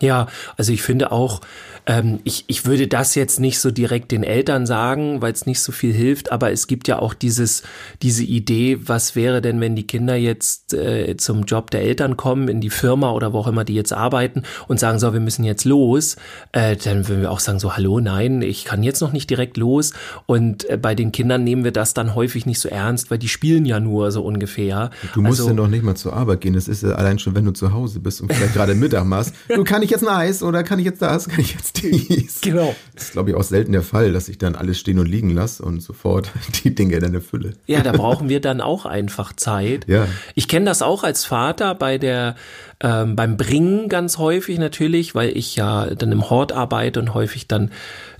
Ja, 0.00 0.26
also 0.56 0.72
ich 0.72 0.82
finde 0.82 1.12
auch, 1.12 1.40
ähm, 1.86 2.20
ich, 2.24 2.44
ich 2.48 2.64
würde 2.66 2.88
das 2.88 3.14
jetzt 3.14 3.38
nicht 3.38 3.60
so 3.60 3.70
direkt 3.70 4.10
den 4.10 4.24
Eltern 4.24 4.66
sagen, 4.66 5.22
weil 5.22 5.32
es 5.32 5.46
nicht 5.46 5.60
so 5.60 5.70
viel 5.70 5.92
hilft, 5.92 6.32
aber 6.32 6.50
es 6.50 6.66
gibt 6.66 6.88
ja 6.88 6.98
auch 6.98 7.14
dieses, 7.14 7.62
diese 8.02 8.24
Idee, 8.24 8.78
was 8.82 9.14
wäre 9.14 9.40
denn, 9.40 9.60
wenn 9.60 9.76
die 9.76 9.86
Kinder 9.86 10.16
jetzt 10.16 10.74
äh, 10.74 11.16
zum 11.16 11.44
Job 11.44 11.70
der 11.70 11.82
Eltern 11.82 12.16
kommen, 12.16 12.48
in 12.48 12.60
die 12.60 12.70
Firma 12.70 13.12
oder 13.12 13.32
wo 13.32 13.38
auch 13.38 13.46
immer 13.46 13.64
die 13.64 13.74
jetzt 13.74 13.92
arbeiten 13.92 14.42
und 14.66 14.80
sagen, 14.80 14.98
so, 14.98 15.12
wir 15.12 15.20
müssen 15.20 15.44
jetzt 15.44 15.64
los, 15.64 16.16
äh, 16.52 16.76
dann 16.76 17.06
würden 17.06 17.20
wir 17.20 17.30
auch 17.30 17.40
sagen, 17.40 17.60
so, 17.60 17.76
hallo, 17.76 18.00
nein, 18.00 18.42
ich 18.42 18.64
kann 18.64 18.82
jetzt 18.82 19.00
noch 19.00 19.12
nicht 19.12 19.30
direkt 19.30 19.56
los. 19.56 19.92
Und 20.26 20.68
äh, 20.68 20.76
bei 20.76 20.94
den 20.94 21.12
Kindern 21.12 21.44
nehmen 21.44 21.64
wir 21.64 21.72
das 21.72 21.94
dann 21.94 22.16
häufig 22.16 22.46
nicht 22.46 22.60
so 22.60 22.68
ernst, 22.68 23.12
weil 23.12 23.18
die 23.18 23.28
spielen 23.28 23.64
ja 23.64 23.78
nur 23.78 24.10
so 24.10 24.22
ungefähr. 24.22 24.90
Du 25.12 25.20
musst 25.20 25.40
also, 25.40 25.50
ja 25.50 25.54
noch 25.54 25.68
nicht 25.68 25.84
mal 25.84 25.94
zur 25.94 26.14
Arbeit 26.14 26.40
gehen, 26.40 26.54
das 26.54 26.66
ist 26.66 26.82
ja 26.82 26.92
allein 26.92 27.20
schon, 27.20 27.34
wenn 27.36 27.44
du 27.44 27.52
zu 27.52 27.72
Hause 27.72 28.00
bist 28.00 28.20
und 28.20 28.32
vielleicht 28.32 28.54
gerade 28.54 28.74
Mittag 28.74 29.04
machst. 29.04 29.34
Du 29.48 29.62
kann 29.64 29.82
ich 29.84 29.90
jetzt 29.90 30.02
ein 30.02 30.08
Eis 30.08 30.42
oder 30.42 30.64
kann 30.64 30.78
ich 30.78 30.84
jetzt 30.84 31.02
das, 31.02 31.28
kann 31.28 31.40
ich 31.40 31.54
jetzt 31.54 31.82
dies? 31.82 32.40
Genau. 32.40 32.74
Das 32.94 33.04
ist, 33.04 33.12
glaube 33.12 33.30
ich, 33.30 33.36
auch 33.36 33.42
selten 33.42 33.72
der 33.72 33.82
Fall, 33.82 34.12
dass 34.12 34.28
ich 34.28 34.38
dann 34.38 34.54
alles 34.54 34.78
stehen 34.78 34.98
und 34.98 35.06
liegen 35.06 35.30
lasse 35.30 35.62
und 35.62 35.80
sofort 35.80 36.30
die 36.64 36.74
Dinge 36.74 36.96
in 36.96 37.04
eine 37.04 37.20
Fülle. 37.20 37.54
Ja, 37.66 37.82
da 37.82 37.92
brauchen 37.92 38.28
wir 38.28 38.40
dann 38.40 38.60
auch 38.60 38.86
einfach 38.86 39.32
Zeit. 39.34 39.86
Ja. 39.88 40.06
Ich 40.34 40.48
kenne 40.48 40.66
das 40.66 40.82
auch 40.82 41.04
als 41.04 41.24
Vater 41.24 41.74
bei 41.74 41.98
der 41.98 42.36
ähm, 42.84 43.16
beim 43.16 43.38
Bringen 43.38 43.88
ganz 43.88 44.18
häufig 44.18 44.58
natürlich, 44.58 45.14
weil 45.14 45.34
ich 45.34 45.56
ja 45.56 45.86
dann 45.86 46.12
im 46.12 46.28
Hort 46.28 46.52
arbeite 46.52 47.00
und 47.00 47.14
häufig 47.14 47.48
dann 47.48 47.70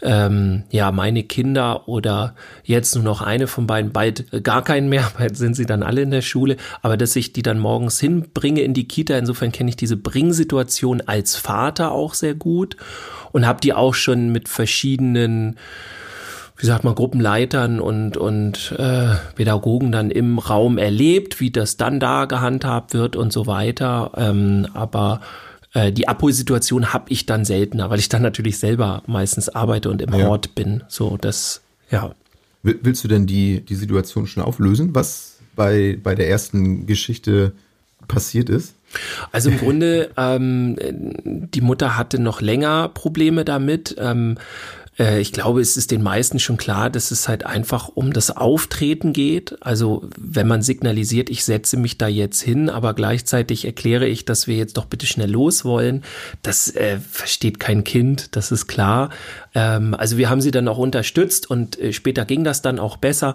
ähm, 0.00 0.62
ja 0.70 0.90
meine 0.90 1.22
Kinder 1.22 1.86
oder 1.86 2.34
jetzt 2.64 2.94
nur 2.94 3.04
noch 3.04 3.20
eine 3.20 3.46
von 3.46 3.66
beiden, 3.66 3.92
bald 3.92 4.42
gar 4.42 4.64
keinen 4.64 4.88
mehr, 4.88 5.12
bald 5.18 5.36
sind 5.36 5.54
sie 5.54 5.66
dann 5.66 5.82
alle 5.82 6.00
in 6.00 6.10
der 6.10 6.22
Schule, 6.22 6.56
aber 6.80 6.96
dass 6.96 7.14
ich 7.14 7.34
die 7.34 7.42
dann 7.42 7.58
morgens 7.58 8.00
hinbringe 8.00 8.62
in 8.62 8.72
die 8.72 8.88
Kita, 8.88 9.18
insofern 9.18 9.52
kenne 9.52 9.68
ich 9.68 9.76
diese 9.76 9.98
Bringsituation 9.98 11.02
als 11.02 11.36
Vater 11.36 11.92
auch 11.92 12.14
sehr 12.14 12.34
gut 12.34 12.78
und 13.32 13.46
habe 13.46 13.60
die 13.60 13.74
auch 13.74 13.92
schon 13.92 14.30
mit 14.30 14.48
verschiedenen 14.48 15.58
wie 16.56 16.66
sagt 16.66 16.84
man, 16.84 16.94
Gruppenleitern 16.94 17.80
und, 17.80 18.16
und 18.16 18.74
äh, 18.78 19.16
Pädagogen 19.34 19.90
dann 19.90 20.10
im 20.10 20.38
Raum 20.38 20.78
erlebt, 20.78 21.40
wie 21.40 21.50
das 21.50 21.76
dann 21.76 21.98
da 21.98 22.26
gehandhabt 22.26 22.94
wird 22.94 23.16
und 23.16 23.32
so 23.32 23.46
weiter. 23.46 24.12
Ähm, 24.16 24.68
aber 24.72 25.20
äh, 25.72 25.90
die 25.90 26.06
Abholsituation 26.06 26.92
habe 26.92 27.06
ich 27.08 27.26
dann 27.26 27.44
seltener, 27.44 27.90
weil 27.90 27.98
ich 27.98 28.08
dann 28.08 28.22
natürlich 28.22 28.58
selber 28.58 29.02
meistens 29.06 29.48
arbeite 29.48 29.90
und 29.90 30.00
im 30.00 30.14
ja. 30.14 30.26
Hort 30.26 30.54
bin. 30.54 30.84
So, 30.88 31.16
das, 31.16 31.60
ja. 31.90 32.14
Willst 32.62 33.04
du 33.04 33.08
denn 33.08 33.26
die, 33.26 33.60
die 33.60 33.74
Situation 33.74 34.26
schon 34.26 34.42
auflösen, 34.42 34.94
was, 34.94 35.34
bei, 35.56 35.98
bei 36.02 36.14
der 36.14 36.28
ersten 36.28 36.86
Geschichte 36.86 37.52
passiert 38.08 38.48
ist? 38.48 38.74
Also 39.32 39.50
im 39.50 39.58
Grunde, 39.58 40.10
ähm, 40.16 40.76
die 41.24 41.60
Mutter 41.60 41.96
hatte 41.96 42.20
noch 42.20 42.40
länger 42.40 42.88
Probleme 42.88 43.44
damit. 43.44 43.96
Ähm, 43.98 44.36
äh, 44.98 45.20
ich 45.20 45.32
glaube, 45.32 45.60
es 45.60 45.76
ist 45.76 45.90
den 45.90 46.02
meisten 46.02 46.38
schon 46.38 46.56
klar, 46.56 46.90
dass 46.90 47.10
es 47.10 47.28
halt 47.28 47.46
einfach 47.46 47.88
um 47.88 48.12
das 48.12 48.30
Auftreten 48.36 49.12
geht. 49.12 49.56
Also 49.60 50.08
wenn 50.16 50.46
man 50.46 50.62
signalisiert, 50.62 51.30
ich 51.30 51.44
setze 51.44 51.76
mich 51.76 51.98
da 51.98 52.08
jetzt 52.08 52.40
hin, 52.40 52.70
aber 52.70 52.94
gleichzeitig 52.94 53.64
erkläre 53.64 54.06
ich, 54.06 54.24
dass 54.24 54.46
wir 54.46 54.56
jetzt 54.56 54.76
doch 54.76 54.86
bitte 54.86 55.06
schnell 55.06 55.30
los 55.30 55.64
wollen, 55.64 56.04
das 56.42 56.74
äh, 56.74 56.98
versteht 56.98 57.60
kein 57.60 57.84
Kind, 57.84 58.36
das 58.36 58.52
ist 58.52 58.66
klar. 58.66 59.10
Ähm, 59.54 59.94
also 59.94 60.16
wir 60.18 60.30
haben 60.30 60.40
sie 60.40 60.50
dann 60.50 60.68
auch 60.68 60.78
unterstützt 60.78 61.50
und 61.50 61.78
äh, 61.78 61.92
später 61.92 62.24
ging 62.24 62.44
das 62.44 62.62
dann 62.62 62.78
auch 62.78 62.96
besser. 62.96 63.34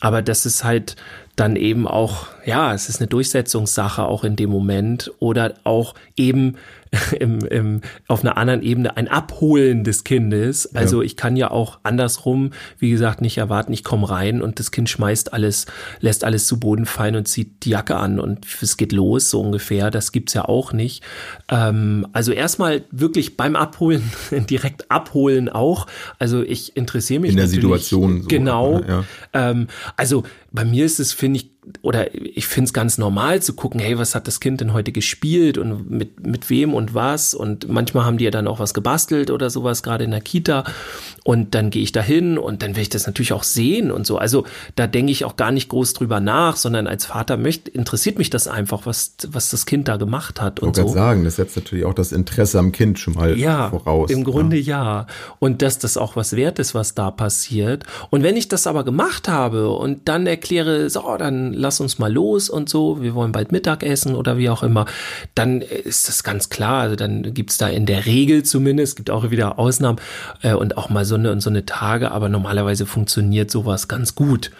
Aber 0.00 0.22
das 0.22 0.46
ist 0.46 0.64
halt 0.64 0.96
dann 1.36 1.56
eben 1.56 1.88
auch, 1.88 2.26
ja, 2.44 2.74
es 2.74 2.88
ist 2.88 3.00
eine 3.00 3.06
Durchsetzungssache 3.06 4.02
auch 4.02 4.24
in 4.24 4.36
dem 4.36 4.50
Moment 4.50 5.10
oder 5.20 5.54
auch 5.64 5.94
eben 6.16 6.56
im, 7.20 7.38
im, 7.40 7.80
auf 8.08 8.22
einer 8.22 8.36
anderen 8.36 8.62
Ebene 8.62 8.96
ein 8.96 9.06
Abholen 9.06 9.84
des 9.84 10.02
Kindes. 10.02 10.74
Also 10.74 11.00
ja. 11.00 11.06
ich 11.06 11.16
kann 11.16 11.36
ja 11.36 11.50
auch 11.50 11.78
andersrum, 11.84 12.50
wie 12.78 12.90
gesagt, 12.90 13.20
nicht 13.20 13.38
erwarten, 13.38 13.72
ich 13.72 13.84
komme 13.84 14.10
rein 14.10 14.42
und 14.42 14.58
das 14.58 14.72
Kind 14.72 14.88
schmeißt 14.88 15.32
alles, 15.32 15.66
lässt 16.00 16.24
alles 16.24 16.46
zu 16.46 16.58
Boden 16.58 16.86
fallen 16.86 17.14
und 17.14 17.28
zieht 17.28 17.64
die 17.64 17.70
Jacke 17.70 17.96
an 17.96 18.18
und 18.18 18.44
es 18.60 18.76
geht 18.76 18.92
los, 18.92 19.30
so 19.30 19.40
ungefähr. 19.40 19.90
Das 19.90 20.10
gibt's 20.10 20.34
ja 20.34 20.46
auch 20.46 20.72
nicht. 20.72 21.04
Ähm, 21.48 22.06
also 22.12 22.32
erstmal 22.32 22.82
wirklich 22.90 23.36
beim 23.36 23.54
Abholen, 23.54 24.02
direkt 24.50 24.90
abholen 24.90 25.48
auch. 25.48 25.86
Also 26.18 26.42
ich 26.42 26.76
interessiere 26.76 27.20
mich. 27.20 27.30
In 27.30 27.36
der 27.36 27.46
Situation. 27.46 28.22
So, 28.22 28.28
genau. 28.28 28.80
Ja. 28.80 29.04
Ähm, 29.32 29.68
also 29.96 30.24
bei 30.50 30.64
mir 30.64 30.84
ist 30.84 30.98
es, 30.98 31.12
finde 31.12 31.38
ich, 31.38 31.50
oder 31.82 32.14
ich 32.14 32.46
finde 32.46 32.66
es 32.66 32.72
ganz 32.72 32.98
normal 32.98 33.42
zu 33.42 33.54
gucken, 33.54 33.80
hey, 33.80 33.98
was 33.98 34.14
hat 34.14 34.26
das 34.26 34.40
Kind 34.40 34.60
denn 34.60 34.72
heute 34.72 34.92
gespielt 34.92 35.58
und 35.58 35.90
mit, 35.90 36.26
mit 36.26 36.50
wem 36.50 36.74
und 36.74 36.94
was. 36.94 37.34
Und 37.34 37.68
manchmal 37.68 38.04
haben 38.04 38.18
die 38.18 38.24
ja 38.24 38.30
dann 38.30 38.48
auch 38.48 38.58
was 38.58 38.74
gebastelt 38.74 39.30
oder 39.30 39.50
sowas, 39.50 39.82
gerade 39.82 40.04
in 40.04 40.10
der 40.10 40.20
Kita. 40.20 40.64
Und 41.30 41.54
dann 41.54 41.70
gehe 41.70 41.84
ich 41.84 41.92
da 41.92 42.02
hin 42.02 42.38
und 42.38 42.60
dann 42.60 42.74
will 42.74 42.82
ich 42.82 42.88
das 42.88 43.06
natürlich 43.06 43.32
auch 43.32 43.44
sehen 43.44 43.92
und 43.92 44.04
so. 44.04 44.18
Also 44.18 44.46
da 44.74 44.88
denke 44.88 45.12
ich 45.12 45.24
auch 45.24 45.36
gar 45.36 45.52
nicht 45.52 45.68
groß 45.68 45.92
drüber 45.92 46.18
nach, 46.18 46.56
sondern 46.56 46.88
als 46.88 47.04
Vater 47.06 47.36
möchte, 47.36 47.70
interessiert 47.70 48.18
mich 48.18 48.30
das 48.30 48.48
einfach, 48.48 48.84
was, 48.84 49.14
was 49.28 49.48
das 49.48 49.64
Kind 49.64 49.86
da 49.86 49.96
gemacht 49.96 50.40
hat. 50.40 50.58
Und 50.58 50.76
ich 50.76 50.82
so. 50.82 50.88
sagen, 50.88 51.22
das 51.22 51.36
setzt 51.36 51.54
natürlich 51.54 51.84
auch 51.84 51.94
das 51.94 52.10
Interesse 52.10 52.58
am 52.58 52.72
Kind 52.72 52.98
schon 52.98 53.14
mal 53.14 53.38
ja, 53.38 53.70
voraus. 53.70 54.10
Im 54.10 54.24
Grunde 54.24 54.56
ja. 54.56 54.82
ja. 54.82 55.06
Und 55.38 55.62
dass 55.62 55.78
das 55.78 55.96
auch 55.96 56.16
was 56.16 56.34
wert 56.34 56.58
ist, 56.58 56.74
was 56.74 56.96
da 56.96 57.12
passiert. 57.12 57.84
Und 58.10 58.24
wenn 58.24 58.36
ich 58.36 58.48
das 58.48 58.66
aber 58.66 58.82
gemacht 58.82 59.28
habe 59.28 59.70
und 59.70 60.08
dann 60.08 60.26
erkläre, 60.26 60.90
so, 60.90 61.14
dann 61.16 61.52
lass 61.52 61.78
uns 61.78 62.00
mal 62.00 62.12
los 62.12 62.50
und 62.50 62.68
so, 62.68 63.02
wir 63.02 63.14
wollen 63.14 63.30
bald 63.30 63.52
Mittag 63.52 63.84
essen 63.84 64.16
oder 64.16 64.36
wie 64.36 64.50
auch 64.50 64.64
immer, 64.64 64.86
dann 65.36 65.60
ist 65.60 66.08
das 66.08 66.24
ganz 66.24 66.48
klar. 66.48 66.80
Also 66.80 66.96
dann 66.96 67.34
gibt's 67.34 67.56
da 67.56 67.68
in 67.68 67.86
der 67.86 68.04
Regel 68.04 68.42
zumindest, 68.42 68.96
gibt 68.96 69.10
auch 69.10 69.30
wieder 69.30 69.60
Ausnahmen 69.60 70.00
äh, 70.42 70.54
und 70.54 70.76
auch 70.76 70.90
mal 70.90 71.04
so 71.04 71.19
eine 71.20 71.32
und 71.32 71.40
so 71.40 71.50
eine 71.50 71.64
Tage, 71.64 72.10
aber 72.10 72.28
normalerweise 72.28 72.86
funktioniert 72.86 73.50
sowas 73.50 73.88
ganz 73.88 74.14
gut. 74.14 74.50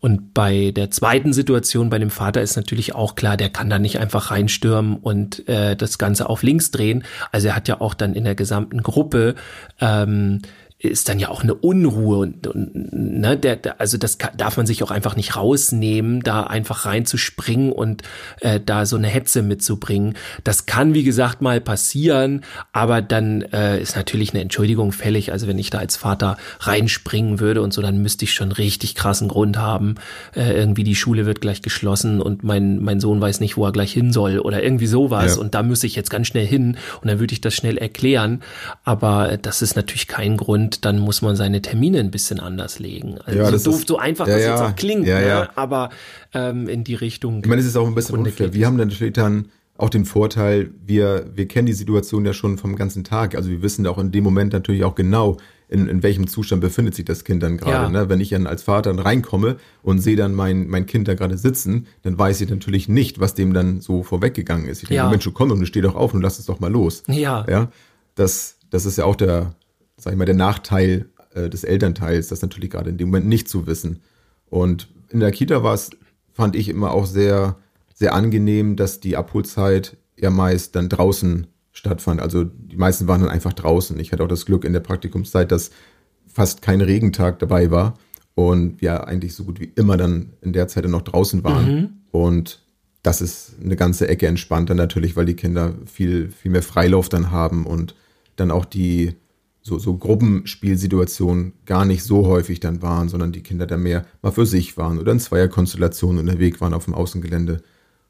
Und 0.00 0.34
bei 0.34 0.72
der 0.74 0.90
zweiten 0.90 1.32
Situation 1.32 1.88
bei 1.88 1.98
dem 1.98 2.10
Vater 2.10 2.42
ist 2.42 2.56
natürlich 2.56 2.94
auch 2.94 3.14
klar, 3.14 3.36
der 3.36 3.50
kann 3.50 3.70
da 3.70 3.78
nicht 3.78 4.00
einfach 4.00 4.32
reinstürmen 4.32 4.96
und 4.96 5.48
äh, 5.48 5.76
das 5.76 5.96
Ganze 5.96 6.28
auf 6.28 6.42
links 6.42 6.72
drehen. 6.72 7.04
Also 7.30 7.48
er 7.48 7.56
hat 7.56 7.68
ja 7.68 7.80
auch 7.80 7.94
dann 7.94 8.14
in 8.14 8.24
der 8.24 8.34
gesamten 8.34 8.82
Gruppe 8.82 9.36
ähm, 9.80 10.42
ist 10.82 11.08
dann 11.08 11.20
ja 11.20 11.28
auch 11.28 11.42
eine 11.42 11.54
Unruhe 11.54 12.18
und, 12.18 12.46
und 12.48 12.92
ne, 12.92 13.36
der, 13.36 13.56
der, 13.56 13.80
also 13.80 13.98
das 13.98 14.18
kann, 14.18 14.36
darf 14.36 14.56
man 14.56 14.66
sich 14.66 14.82
auch 14.82 14.90
einfach 14.90 15.14
nicht 15.14 15.36
rausnehmen, 15.36 16.22
da 16.22 16.42
einfach 16.42 16.86
reinzuspringen 16.86 17.70
und 17.70 18.02
äh, 18.40 18.58
da 18.64 18.84
so 18.84 18.96
eine 18.96 19.06
Hetze 19.06 19.42
mitzubringen. 19.42 20.14
Das 20.42 20.66
kann 20.66 20.92
wie 20.92 21.04
gesagt 21.04 21.40
mal 21.40 21.60
passieren, 21.60 22.42
aber 22.72 23.00
dann 23.00 23.42
äh, 23.42 23.80
ist 23.80 23.94
natürlich 23.94 24.30
eine 24.32 24.42
Entschuldigung 24.42 24.90
fällig. 24.90 25.30
Also 25.30 25.46
wenn 25.46 25.58
ich 25.58 25.70
da 25.70 25.78
als 25.78 25.96
Vater 25.96 26.36
reinspringen 26.58 27.38
würde 27.38 27.62
und 27.62 27.72
so, 27.72 27.80
dann 27.80 28.02
müsste 28.02 28.24
ich 28.24 28.34
schon 28.34 28.50
richtig 28.50 28.96
krassen 28.96 29.28
Grund 29.28 29.58
haben. 29.58 29.94
Äh, 30.34 30.52
irgendwie 30.52 30.84
die 30.84 30.96
Schule 30.96 31.26
wird 31.26 31.40
gleich 31.40 31.62
geschlossen 31.62 32.20
und 32.20 32.42
mein 32.42 32.80
mein 32.80 32.98
Sohn 32.98 33.20
weiß 33.20 33.38
nicht, 33.38 33.56
wo 33.56 33.64
er 33.64 33.72
gleich 33.72 33.92
hin 33.92 34.12
soll 34.12 34.40
oder 34.40 34.64
irgendwie 34.64 34.88
sowas 34.88 35.36
ja. 35.36 35.40
und 35.40 35.54
da 35.54 35.62
müsste 35.62 35.86
ich 35.86 35.94
jetzt 35.94 36.10
ganz 36.10 36.26
schnell 36.26 36.46
hin 36.46 36.76
und 37.00 37.08
dann 37.08 37.20
würde 37.20 37.32
ich 37.32 37.40
das 37.40 37.54
schnell 37.54 37.78
erklären. 37.78 38.42
Aber 38.82 39.36
das 39.36 39.62
ist 39.62 39.76
natürlich 39.76 40.08
kein 40.08 40.36
Grund 40.36 40.71
und 40.72 40.84
dann 40.84 40.98
muss 40.98 41.22
man 41.22 41.36
seine 41.36 41.60
Termine 41.60 42.00
ein 42.00 42.10
bisschen 42.10 42.40
anders 42.40 42.78
legen. 42.78 43.18
Also 43.24 43.38
ja, 43.38 43.58
so 43.58 43.70
doof, 43.70 43.80
ist, 43.80 43.88
so 43.88 43.98
einfach 43.98 44.26
ja, 44.26 44.34
das 44.34 44.42
jetzt 44.44 44.60
auch 44.60 44.76
klingt, 44.76 45.06
ja, 45.06 45.20
ja. 45.20 45.40
Ne? 45.40 45.50
aber 45.56 45.90
ähm, 46.32 46.68
in 46.68 46.84
die 46.84 46.94
Richtung. 46.94 47.40
Ich 47.40 47.46
meine, 47.46 47.60
es 47.60 47.66
ist 47.66 47.76
auch 47.76 47.86
ein 47.86 47.94
bisschen 47.94 48.18
unfair. 48.18 48.54
Wir 48.54 48.66
haben 48.66 48.78
dann 48.78 48.88
natürlich 48.88 49.12
dann 49.12 49.48
auch 49.76 49.90
den 49.90 50.04
Vorteil, 50.04 50.70
wir, 50.84 51.26
wir 51.34 51.48
kennen 51.48 51.66
die 51.66 51.72
Situation 51.72 52.24
ja 52.24 52.32
schon 52.32 52.58
vom 52.58 52.76
ganzen 52.76 53.04
Tag. 53.04 53.34
Also 53.34 53.50
wir 53.50 53.62
wissen 53.62 53.86
auch 53.86 53.98
in 53.98 54.12
dem 54.12 54.24
Moment 54.24 54.52
natürlich 54.52 54.84
auch 54.84 54.94
genau, 54.94 55.38
in, 55.68 55.88
in 55.88 56.02
welchem 56.02 56.26
Zustand 56.26 56.60
befindet 56.60 56.94
sich 56.94 57.04
das 57.04 57.24
Kind 57.24 57.42
dann 57.42 57.56
gerade. 57.56 57.72
Ja. 57.72 57.88
Ne? 57.88 58.08
Wenn 58.08 58.20
ich 58.20 58.28
dann 58.28 58.46
als 58.46 58.62
Vater 58.62 58.92
dann 58.92 58.98
reinkomme 58.98 59.56
und 59.82 59.98
sehe 59.98 60.16
dann 60.16 60.34
mein, 60.34 60.68
mein 60.68 60.86
Kind 60.86 61.08
da 61.08 61.14
gerade 61.14 61.38
sitzen, 61.38 61.86
dann 62.02 62.18
weiß 62.18 62.40
ich 62.42 62.50
natürlich 62.50 62.88
nicht, 62.88 63.20
was 63.20 63.34
dem 63.34 63.54
dann 63.54 63.80
so 63.80 64.02
vorweggegangen 64.02 64.68
ist. 64.68 64.82
Ich 64.82 64.88
denke, 64.88 65.04
ja. 65.04 65.10
Mensch, 65.10 65.24
du 65.24 65.32
komm 65.32 65.50
und 65.50 65.66
steh 65.66 65.80
doch 65.80 65.96
auf 65.96 66.12
und 66.14 66.22
lass 66.22 66.38
es 66.38 66.46
doch 66.46 66.60
mal 66.60 66.70
los. 66.70 67.02
Ja. 67.08 67.46
Ja. 67.48 67.68
Das, 68.14 68.56
das 68.70 68.84
ist 68.84 68.98
ja 68.98 69.06
auch 69.06 69.16
der, 69.16 69.54
sag 70.02 70.12
ich 70.12 70.18
mal, 70.18 70.24
der 70.24 70.34
Nachteil 70.34 71.06
äh, 71.34 71.48
des 71.48 71.64
Elternteils, 71.64 72.28
das 72.28 72.42
natürlich 72.42 72.70
gerade 72.70 72.90
in 72.90 72.98
dem 72.98 73.08
Moment 73.08 73.26
nicht 73.26 73.48
zu 73.48 73.66
wissen. 73.66 74.00
Und 74.50 74.88
in 75.08 75.20
der 75.20 75.30
Kita 75.30 75.62
war 75.62 75.74
es, 75.74 75.90
fand 76.32 76.56
ich 76.56 76.68
immer 76.68 76.92
auch 76.92 77.06
sehr, 77.06 77.56
sehr 77.94 78.14
angenehm, 78.14 78.76
dass 78.76 79.00
die 79.00 79.16
Abholzeit 79.16 79.96
ja 80.16 80.30
meist 80.30 80.74
dann 80.74 80.88
draußen 80.88 81.46
stattfand. 81.72 82.20
Also 82.20 82.44
die 82.44 82.76
meisten 82.76 83.06
waren 83.08 83.20
dann 83.20 83.30
einfach 83.30 83.52
draußen. 83.52 83.98
Ich 83.98 84.12
hatte 84.12 84.24
auch 84.24 84.28
das 84.28 84.44
Glück 84.44 84.64
in 84.64 84.72
der 84.72 84.80
Praktikumszeit, 84.80 85.52
dass 85.52 85.70
fast 86.26 86.62
kein 86.62 86.80
Regentag 86.80 87.38
dabei 87.38 87.70
war 87.70 87.98
und 88.34 88.80
wir 88.80 89.06
eigentlich 89.06 89.34
so 89.34 89.44
gut 89.44 89.60
wie 89.60 89.72
immer 89.74 89.96
dann 89.96 90.32
in 90.40 90.52
der 90.52 90.68
Zeit 90.68 90.84
dann 90.84 90.90
noch 90.90 91.02
draußen 91.02 91.44
waren. 91.44 91.74
Mhm. 91.74 91.90
Und 92.10 92.62
das 93.02 93.20
ist 93.20 93.54
eine 93.62 93.76
ganze 93.76 94.08
Ecke 94.08 94.26
entspannter 94.26 94.74
natürlich, 94.74 95.16
weil 95.16 95.26
die 95.26 95.36
Kinder 95.36 95.74
viel, 95.86 96.30
viel 96.30 96.50
mehr 96.50 96.62
Freilauf 96.62 97.08
dann 97.08 97.30
haben 97.30 97.66
und 97.66 97.94
dann 98.36 98.50
auch 98.50 98.64
die, 98.64 99.14
so, 99.62 99.78
so 99.78 99.96
Gruppenspielsituationen 99.96 101.52
gar 101.66 101.84
nicht 101.84 102.02
so 102.02 102.26
häufig 102.26 102.60
dann 102.60 102.82
waren, 102.82 103.08
sondern 103.08 103.32
die 103.32 103.42
Kinder 103.42 103.66
dann 103.66 103.82
mehr 103.82 104.04
mal 104.20 104.32
für 104.32 104.44
sich 104.44 104.76
waren 104.76 104.98
oder 104.98 105.12
in 105.12 105.20
Zweierkonstellationen 105.20 106.18
unterwegs 106.18 106.60
waren 106.60 106.74
auf 106.74 106.86
dem 106.86 106.94
Außengelände. 106.94 107.62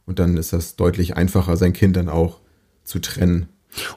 Und 0.07 0.19
dann 0.19 0.37
ist 0.37 0.53
das 0.53 0.77
deutlich 0.77 1.17
einfacher, 1.17 1.57
sein 1.57 1.75
Kind 1.75 1.97
dann 1.97 2.09
auch 2.09 2.41
zu 2.85 3.01
trennen 3.01 3.49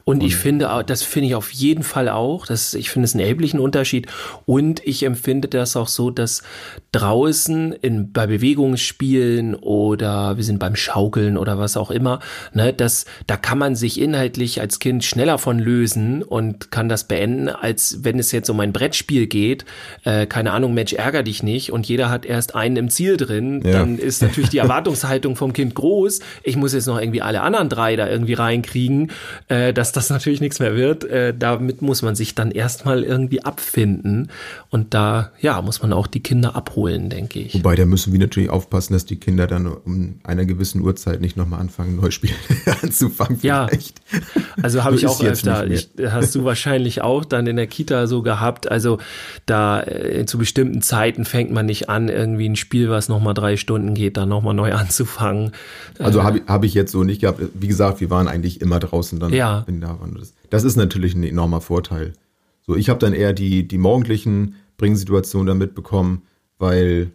und 0.03 0.23
ich 0.23 0.35
finde, 0.35 0.83
das 0.85 1.03
finde 1.03 1.27
ich 1.27 1.35
auf 1.35 1.51
jeden 1.51 1.83
Fall 1.83 2.09
auch, 2.09 2.45
das, 2.45 2.73
ich 2.73 2.89
finde 2.89 3.05
es 3.05 3.13
einen 3.13 3.21
erheblichen 3.21 3.59
Unterschied. 3.59 4.07
Und 4.45 4.85
ich 4.85 5.03
empfinde 5.03 5.47
das 5.47 5.75
auch 5.75 5.87
so, 5.87 6.11
dass 6.11 6.43
draußen 6.91 7.73
in, 7.73 8.11
bei 8.13 8.27
Bewegungsspielen 8.27 9.55
oder 9.55 10.37
wir 10.37 10.43
sind 10.43 10.59
beim 10.59 10.75
Schaukeln 10.75 11.37
oder 11.37 11.59
was 11.59 11.77
auch 11.77 11.91
immer, 11.91 12.19
ne, 12.53 12.73
das, 12.73 13.05
da 13.27 13.37
kann 13.37 13.57
man 13.57 13.75
sich 13.75 13.99
inhaltlich 13.99 14.61
als 14.61 14.79
Kind 14.79 15.03
schneller 15.03 15.37
von 15.37 15.59
lösen 15.59 16.23
und 16.23 16.71
kann 16.71 16.87
das 16.87 17.07
beenden, 17.07 17.49
als 17.49 17.99
wenn 18.03 18.19
es 18.19 18.31
jetzt 18.31 18.49
um 18.49 18.59
ein 18.59 18.73
Brettspiel 18.73 19.27
geht. 19.27 19.65
Äh, 20.03 20.25
keine 20.25 20.51
Ahnung, 20.51 20.73
Mensch, 20.73 20.93
ärger 20.93 21.23
dich 21.23 21.43
nicht 21.43 21.71
und 21.71 21.87
jeder 21.87 22.09
hat 22.09 22.25
erst 22.25 22.55
einen 22.55 22.77
im 22.77 22.89
Ziel 22.89 23.17
drin. 23.17 23.61
Ja. 23.65 23.73
Dann 23.73 23.97
ist 23.97 24.21
natürlich 24.21 24.49
die 24.49 24.57
Erwartungshaltung 24.65 25.35
vom 25.35 25.51
Kind 25.53 25.75
groß. 25.75 26.19
Ich 26.43 26.55
muss 26.55 26.73
jetzt 26.73 26.85
noch 26.85 26.99
irgendwie 26.99 27.21
alle 27.21 27.41
anderen 27.41 27.69
drei 27.69 27.95
da 27.95 28.07
irgendwie 28.07 28.33
reinkriegen. 28.33 29.11
Äh, 29.49 29.64
äh, 29.65 29.73
dass 29.73 29.91
das 29.91 30.09
natürlich 30.09 30.41
nichts 30.41 30.59
mehr 30.59 30.75
wird. 30.75 31.03
Äh, 31.03 31.33
damit 31.37 31.81
muss 31.81 32.01
man 32.01 32.15
sich 32.15 32.35
dann 32.35 32.51
erstmal 32.51 33.03
irgendwie 33.03 33.43
abfinden. 33.43 34.29
Und 34.69 34.93
da, 34.93 35.31
ja, 35.39 35.61
muss 35.61 35.81
man 35.81 35.93
auch 35.93 36.07
die 36.07 36.19
Kinder 36.19 36.55
abholen, 36.55 37.09
denke 37.09 37.39
ich. 37.39 37.53
Wobei, 37.53 37.75
da 37.75 37.85
müssen 37.85 38.13
wir 38.13 38.19
natürlich 38.19 38.49
aufpassen, 38.49 38.93
dass 38.93 39.05
die 39.05 39.17
Kinder 39.17 39.47
dann 39.47 39.67
um 39.67 40.19
einer 40.23 40.45
gewissen 40.45 40.81
Uhrzeit 40.81 41.21
nicht 41.21 41.37
nochmal 41.37 41.59
anfangen, 41.59 41.95
neues 41.95 42.13
Spiel 42.13 42.31
anzufangen. 42.81 43.37
Vielleicht. 43.39 44.01
Ja, 44.11 44.21
also 44.61 44.83
habe 44.83 44.95
ich 44.95 45.07
auch 45.07 45.23
öfter, 45.23 45.67
hast 46.09 46.35
du 46.35 46.43
wahrscheinlich 46.43 47.01
auch 47.01 47.25
dann 47.25 47.47
in 47.47 47.55
der 47.55 47.67
Kita 47.67 48.07
so 48.07 48.21
gehabt. 48.21 48.69
Also 48.69 48.99
da 49.45 49.81
äh, 49.81 50.25
zu 50.25 50.37
bestimmten 50.37 50.81
Zeiten 50.81 51.25
fängt 51.25 51.51
man 51.51 51.65
nicht 51.65 51.89
an, 51.89 52.09
irgendwie 52.09 52.49
ein 52.49 52.55
Spiel, 52.55 52.89
was 52.89 53.09
nochmal 53.09 53.33
drei 53.33 53.57
Stunden 53.57 53.93
geht, 53.93 54.17
dann 54.17 54.29
nochmal 54.29 54.53
neu 54.53 54.73
anzufangen. 54.75 55.51
Also 55.99 56.19
äh, 56.19 56.23
habe 56.23 56.41
hab 56.47 56.63
ich 56.63 56.73
jetzt 56.73 56.91
so 56.91 57.03
nicht 57.03 57.21
gehabt. 57.21 57.41
Wie 57.53 57.67
gesagt, 57.67 58.01
wir 58.01 58.09
waren 58.09 58.27
eigentlich 58.27 58.61
immer 58.61 58.79
draußen 58.79 59.19
dann. 59.19 59.33
Ja, 59.33 59.54
wenn 59.65 59.81
da. 59.81 59.99
Das, 60.17 60.33
das 60.49 60.63
ist 60.63 60.75
natürlich 60.75 61.15
ein 61.15 61.23
enormer 61.23 61.61
Vorteil. 61.61 62.13
So, 62.61 62.75
ich 62.75 62.89
habe 62.89 62.99
dann 62.99 63.13
eher 63.13 63.33
die, 63.33 63.67
die 63.67 63.77
morgendlichen 63.77 64.55
Bringsituationen 64.77 65.47
dann 65.47 65.57
mitbekommen, 65.57 66.23
weil, 66.57 67.11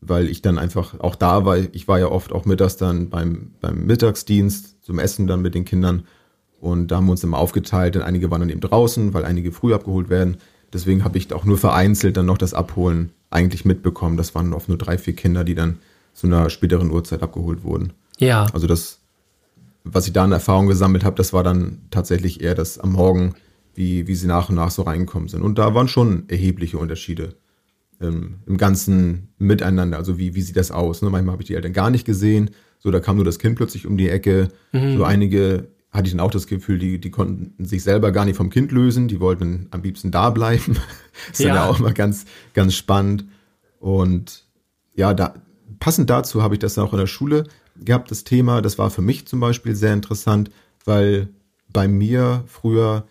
weil 0.00 0.28
ich 0.28 0.42
dann 0.42 0.58
einfach 0.58 0.98
auch 1.00 1.14
da 1.14 1.44
war. 1.44 1.58
Ich 1.58 1.88
war 1.88 1.98
ja 1.98 2.08
oft 2.08 2.32
auch 2.32 2.44
mittags 2.44 2.76
dann 2.76 3.08
beim, 3.08 3.52
beim 3.60 3.86
Mittagsdienst 3.86 4.82
zum 4.82 4.98
Essen 4.98 5.26
dann 5.26 5.42
mit 5.42 5.54
den 5.54 5.64
Kindern. 5.64 6.04
Und 6.60 6.88
da 6.88 6.96
haben 6.96 7.06
wir 7.06 7.12
uns 7.12 7.24
immer 7.24 7.38
aufgeteilt, 7.38 7.94
denn 7.94 8.02
einige 8.02 8.30
waren 8.30 8.40
dann 8.40 8.50
eben 8.50 8.60
draußen, 8.60 9.14
weil 9.14 9.24
einige 9.24 9.52
früh 9.52 9.72
abgeholt 9.72 10.10
werden. 10.10 10.36
Deswegen 10.72 11.04
habe 11.04 11.18
ich 11.18 11.32
auch 11.32 11.44
nur 11.44 11.58
vereinzelt 11.58 12.16
dann 12.16 12.26
noch 12.26 12.38
das 12.38 12.54
Abholen 12.54 13.12
eigentlich 13.30 13.64
mitbekommen. 13.64 14.16
Das 14.16 14.34
waren 14.34 14.52
oft 14.52 14.68
nur 14.68 14.78
drei, 14.78 14.98
vier 14.98 15.14
Kinder, 15.14 15.44
die 15.44 15.54
dann 15.54 15.78
zu 16.12 16.26
einer 16.26 16.50
späteren 16.50 16.90
Uhrzeit 16.90 17.22
abgeholt 17.22 17.64
wurden. 17.64 17.92
Ja. 18.18 18.46
Also 18.52 18.66
das, 18.66 18.99
was 19.84 20.06
ich 20.06 20.12
da 20.12 20.24
an 20.24 20.32
Erfahrung 20.32 20.66
gesammelt 20.66 21.04
habe, 21.04 21.16
das 21.16 21.32
war 21.32 21.42
dann 21.42 21.82
tatsächlich 21.90 22.40
eher 22.40 22.54
das 22.54 22.78
am 22.78 22.92
Morgen, 22.92 23.34
wie, 23.74 24.06
wie 24.06 24.14
sie 24.14 24.26
nach 24.26 24.48
und 24.48 24.56
nach 24.56 24.70
so 24.70 24.82
reingekommen 24.82 25.28
sind. 25.28 25.42
Und 25.42 25.58
da 25.58 25.74
waren 25.74 25.88
schon 25.88 26.28
erhebliche 26.28 26.78
Unterschiede 26.78 27.36
ähm, 28.00 28.40
im 28.46 28.56
ganzen 28.56 29.28
Miteinander. 29.38 29.96
Also 29.96 30.18
wie, 30.18 30.34
wie 30.34 30.42
sieht 30.42 30.56
das 30.56 30.70
aus? 30.70 31.02
Ne? 31.02 31.10
Manchmal 31.10 31.32
habe 31.32 31.42
ich 31.42 31.48
die 31.48 31.54
Eltern 31.54 31.72
gar 31.72 31.90
nicht 31.90 32.04
gesehen. 32.04 32.50
So, 32.78 32.90
da 32.90 33.00
kam 33.00 33.16
nur 33.16 33.24
das 33.24 33.38
Kind 33.38 33.56
plötzlich 33.56 33.86
um 33.86 33.96
die 33.96 34.08
Ecke. 34.08 34.48
Mhm. 34.72 34.96
So 34.96 35.04
einige 35.04 35.68
hatte 35.90 36.06
ich 36.06 36.12
dann 36.12 36.20
auch 36.20 36.30
das 36.30 36.46
Gefühl, 36.46 36.78
die, 36.78 37.00
die 37.00 37.10
konnten 37.10 37.64
sich 37.64 37.82
selber 37.82 38.12
gar 38.12 38.24
nicht 38.24 38.36
vom 38.36 38.50
Kind 38.50 38.72
lösen. 38.72 39.08
Die 39.08 39.20
wollten 39.20 39.68
am 39.70 39.82
liebsten 39.82 40.10
da 40.10 40.30
bleiben. 40.30 40.74
das 41.28 41.40
ist 41.40 41.46
ja. 41.46 41.54
ja 41.54 41.66
auch 41.66 41.80
immer 41.80 41.92
ganz, 41.92 42.26
ganz 42.54 42.74
spannend. 42.74 43.24
Und 43.78 44.44
ja, 44.94 45.14
da, 45.14 45.34
passend 45.78 46.10
dazu 46.10 46.42
habe 46.42 46.54
ich 46.54 46.58
das 46.58 46.78
auch 46.78 46.92
in 46.92 46.98
der 46.98 47.06
Schule 47.06 47.44
gehabt, 47.84 48.10
das 48.10 48.24
Thema. 48.24 48.62
Das 48.62 48.78
war 48.78 48.90
für 48.90 49.02
mich 49.02 49.26
zum 49.26 49.40
Beispiel 49.40 49.74
sehr 49.74 49.92
interessant, 49.92 50.50
weil 50.84 51.28
bei 51.72 51.88
mir 51.88 52.44
früher 52.46 53.04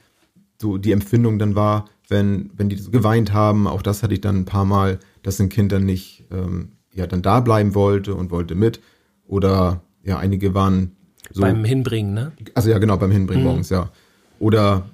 so 0.61 0.77
die 0.77 0.91
Empfindung 0.91 1.39
dann 1.39 1.55
war, 1.55 1.85
wenn, 2.09 2.49
wenn 2.55 2.69
die 2.69 2.75
so 2.75 2.91
geweint 2.91 3.33
haben, 3.33 3.67
auch 3.67 3.81
das 3.81 4.03
hatte 4.03 4.13
ich 4.13 4.21
dann 4.21 4.37
ein 4.37 4.45
paar 4.45 4.65
Mal, 4.65 4.99
dass 5.23 5.39
ein 5.39 5.49
Kind 5.49 5.71
dann 5.71 5.85
nicht, 5.85 6.25
ähm, 6.31 6.73
ja, 6.93 7.07
dann 7.07 7.21
da 7.21 7.39
bleiben 7.39 7.75
wollte 7.75 8.15
und 8.15 8.31
wollte 8.31 8.55
mit. 8.55 8.81
Oder 9.27 9.81
ja, 10.03 10.17
einige 10.17 10.53
waren 10.53 10.95
so. 11.31 11.41
Beim 11.41 11.63
Hinbringen, 11.63 12.13
ne? 12.13 12.31
Also 12.55 12.71
ja, 12.71 12.79
genau, 12.79 12.97
beim 12.97 13.11
Hinbringen 13.11 13.43
mhm. 13.43 13.49
morgens, 13.49 13.69
ja. 13.69 13.91
Oder, 14.39 14.89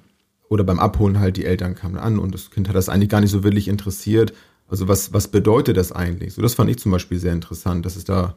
oder 0.48 0.64
beim 0.64 0.78
Abholen 0.78 1.18
halt, 1.18 1.36
die 1.36 1.46
Eltern 1.46 1.74
kamen 1.74 1.96
an 1.96 2.18
und 2.18 2.34
das 2.34 2.50
Kind 2.50 2.68
hat 2.68 2.76
das 2.76 2.88
eigentlich 2.88 3.08
gar 3.08 3.20
nicht 3.20 3.30
so 3.30 3.42
wirklich 3.42 3.68
interessiert. 3.68 4.34
Also 4.68 4.88
was, 4.88 5.12
was 5.12 5.28
bedeutet 5.28 5.76
das 5.76 5.92
eigentlich? 5.92 6.34
So, 6.34 6.42
das 6.42 6.54
fand 6.54 6.70
ich 6.70 6.78
zum 6.78 6.92
Beispiel 6.92 7.18
sehr 7.18 7.32
interessant, 7.32 7.86
dass 7.86 7.96
es 7.96 8.04
da 8.04 8.36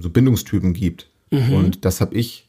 so 0.00 0.10
Bindungstypen 0.10 0.72
gibt. 0.72 1.10
Mhm. 1.30 1.52
Und 1.52 1.84
das 1.84 2.00
habe 2.00 2.14
ich 2.14 2.48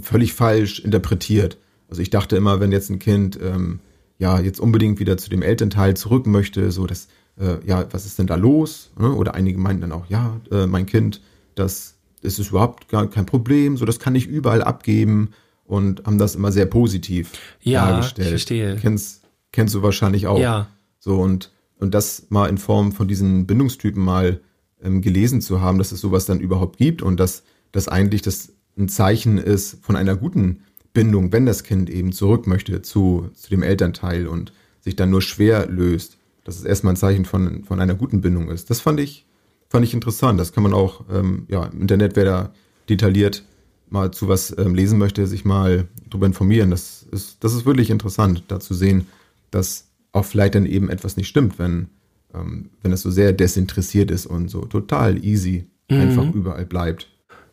völlig 0.00 0.32
falsch 0.32 0.80
interpretiert. 0.80 1.58
Also 1.88 2.02
ich 2.02 2.10
dachte 2.10 2.36
immer, 2.36 2.60
wenn 2.60 2.72
jetzt 2.72 2.90
ein 2.90 2.98
Kind 2.98 3.38
ähm, 3.42 3.80
ja 4.18 4.40
jetzt 4.40 4.60
unbedingt 4.60 5.00
wieder 5.00 5.16
zu 5.16 5.30
dem 5.30 5.42
Elternteil 5.42 5.96
zurück 5.96 6.26
möchte, 6.26 6.70
so 6.70 6.86
dass 6.86 7.08
äh, 7.38 7.56
ja, 7.66 7.86
was 7.90 8.06
ist 8.06 8.18
denn 8.18 8.26
da 8.26 8.36
los? 8.36 8.90
Ne? 8.98 9.12
Oder 9.12 9.34
einige 9.34 9.58
meinten 9.58 9.82
dann 9.82 9.92
auch, 9.92 10.06
ja, 10.08 10.40
äh, 10.50 10.66
mein 10.66 10.86
Kind, 10.86 11.20
das, 11.54 11.94
das 12.22 12.38
ist 12.38 12.50
überhaupt 12.50 12.88
gar 12.88 13.08
kein 13.08 13.26
Problem, 13.26 13.76
so 13.76 13.84
das 13.84 13.98
kann 13.98 14.14
ich 14.14 14.26
überall 14.26 14.62
abgeben 14.62 15.30
und 15.64 16.04
haben 16.04 16.18
das 16.18 16.34
immer 16.34 16.52
sehr 16.52 16.66
positiv 16.66 17.32
ja, 17.62 17.86
dargestellt. 17.86 18.26
Ich 18.26 18.32
verstehe. 18.32 18.76
Kennst, 18.76 19.22
kennst 19.52 19.74
du 19.74 19.82
wahrscheinlich 19.82 20.26
auch. 20.26 20.38
Ja. 20.38 20.68
So 20.98 21.20
und, 21.20 21.50
und 21.78 21.94
das 21.94 22.26
mal 22.28 22.48
in 22.48 22.58
Form 22.58 22.92
von 22.92 23.08
diesen 23.08 23.46
Bindungstypen 23.46 24.02
mal 24.02 24.40
ähm, 24.82 25.00
gelesen 25.00 25.40
zu 25.40 25.60
haben, 25.60 25.78
dass 25.78 25.92
es 25.92 26.00
sowas 26.00 26.26
dann 26.26 26.40
überhaupt 26.40 26.78
gibt 26.78 27.02
und 27.02 27.18
dass 27.18 27.42
das 27.72 27.88
eigentlich 27.88 28.22
das 28.22 28.52
ein 28.76 28.88
Zeichen 28.88 29.38
ist 29.38 29.78
von 29.82 29.96
einer 29.96 30.16
guten 30.16 30.62
Bindung, 30.94 31.32
wenn 31.32 31.46
das 31.46 31.64
Kind 31.64 31.90
eben 31.90 32.12
zurück 32.12 32.46
möchte 32.46 32.82
zu, 32.82 33.30
zu 33.34 33.50
dem 33.50 33.62
Elternteil 33.62 34.26
und 34.26 34.52
sich 34.80 34.96
dann 34.96 35.10
nur 35.10 35.22
schwer 35.22 35.66
löst, 35.68 36.18
dass 36.44 36.56
es 36.56 36.64
erstmal 36.64 36.94
ein 36.94 36.96
Zeichen 36.98 37.24
von, 37.24 37.64
von 37.64 37.80
einer 37.80 37.94
guten 37.94 38.20
Bindung 38.20 38.48
ist. 38.48 38.70
Das 38.70 38.80
fand 38.80 39.00
ich, 39.00 39.26
fand 39.68 39.84
ich 39.84 39.94
interessant. 39.94 40.40
Das 40.40 40.52
kann 40.52 40.62
man 40.62 40.74
auch, 40.74 41.04
ähm, 41.10 41.46
ja, 41.48 41.64
im 41.66 41.82
Internet, 41.82 42.16
wer 42.16 42.24
da 42.24 42.54
detailliert 42.88 43.44
mal 43.88 44.10
zu 44.10 44.26
was 44.26 44.56
ähm, 44.58 44.74
lesen 44.74 44.98
möchte, 44.98 45.26
sich 45.26 45.44
mal 45.44 45.86
darüber 46.08 46.26
informieren. 46.26 46.70
Das 46.70 47.06
ist, 47.10 47.44
das 47.44 47.54
ist 47.54 47.66
wirklich 47.66 47.90
interessant, 47.90 48.44
da 48.48 48.58
zu 48.58 48.74
sehen, 48.74 49.06
dass 49.50 49.88
auch 50.12 50.24
vielleicht 50.24 50.54
dann 50.54 50.66
eben 50.66 50.88
etwas 50.88 51.16
nicht 51.16 51.28
stimmt, 51.28 51.58
wenn, 51.58 51.88
wenn 52.32 52.92
es 52.92 53.02
so 53.02 53.10
sehr 53.10 53.32
desinteressiert 53.32 54.10
ist 54.10 54.26
und 54.26 54.48
so 54.48 54.62
total 54.62 55.24
easy 55.24 55.66
mhm. 55.90 56.00
einfach 56.00 56.32
überall 56.32 56.66
bleibt. 56.66 57.08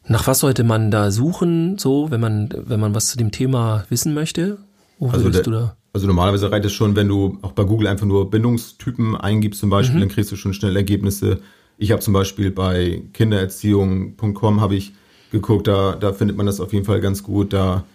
Nach 0.08 0.26
was 0.26 0.40
sollte 0.40 0.64
man 0.64 0.92
da 0.92 1.12
suchen, 1.12 1.78
so, 1.78 2.10
wenn 2.10 2.22
man, 2.22 2.50
wenn 2.56 2.80
man 2.80 2.96
was 2.96 3.08
zu 3.08 3.18
dem 3.18 3.32
Thema 3.32 3.86
wissen 3.90 4.14
möchte? 4.14 4.58
Wo 4.98 5.10
also, 5.10 5.30
der, 5.30 5.44
du 5.44 5.52
da? 5.52 5.78
also 5.94 6.08
normalerweise 6.08 6.52
reicht 6.52 6.66
es 6.66 6.74
schon, 6.74 6.96
wenn 6.96 7.08
du 7.08 7.38
auch 7.42 7.52
bei 7.52 7.64
Google 7.64 7.88
einfach 7.88 8.06
nur 8.06 8.30
Bindungstypen 8.30 9.16
eingibst 9.16 9.60
zum 9.60 9.70
Beispiel, 9.70 9.98
mhm. 9.98 10.02
dann 10.02 10.10
kriegst 10.10 10.32
du 10.32 10.36
schon 10.36 10.54
schnell 10.54 10.76
Ergebnisse. 10.76 11.40
Ich 11.78 11.92
habe 11.92 12.02
zum 12.02 12.14
Beispiel 12.14 12.52
bei 12.52 13.04
kindererziehung.com 13.14 14.62
habe 14.62 14.76
ich 14.76 14.94
geguckt, 15.32 15.68
da, 15.68 15.96
da 15.96 16.14
findet 16.14 16.38
man 16.38 16.46
das 16.46 16.60
auf 16.60 16.74
jeden 16.74 16.86
Fall 16.86 17.02
ganz 17.02 17.24
gut. 17.24 17.54
Da 17.54 17.86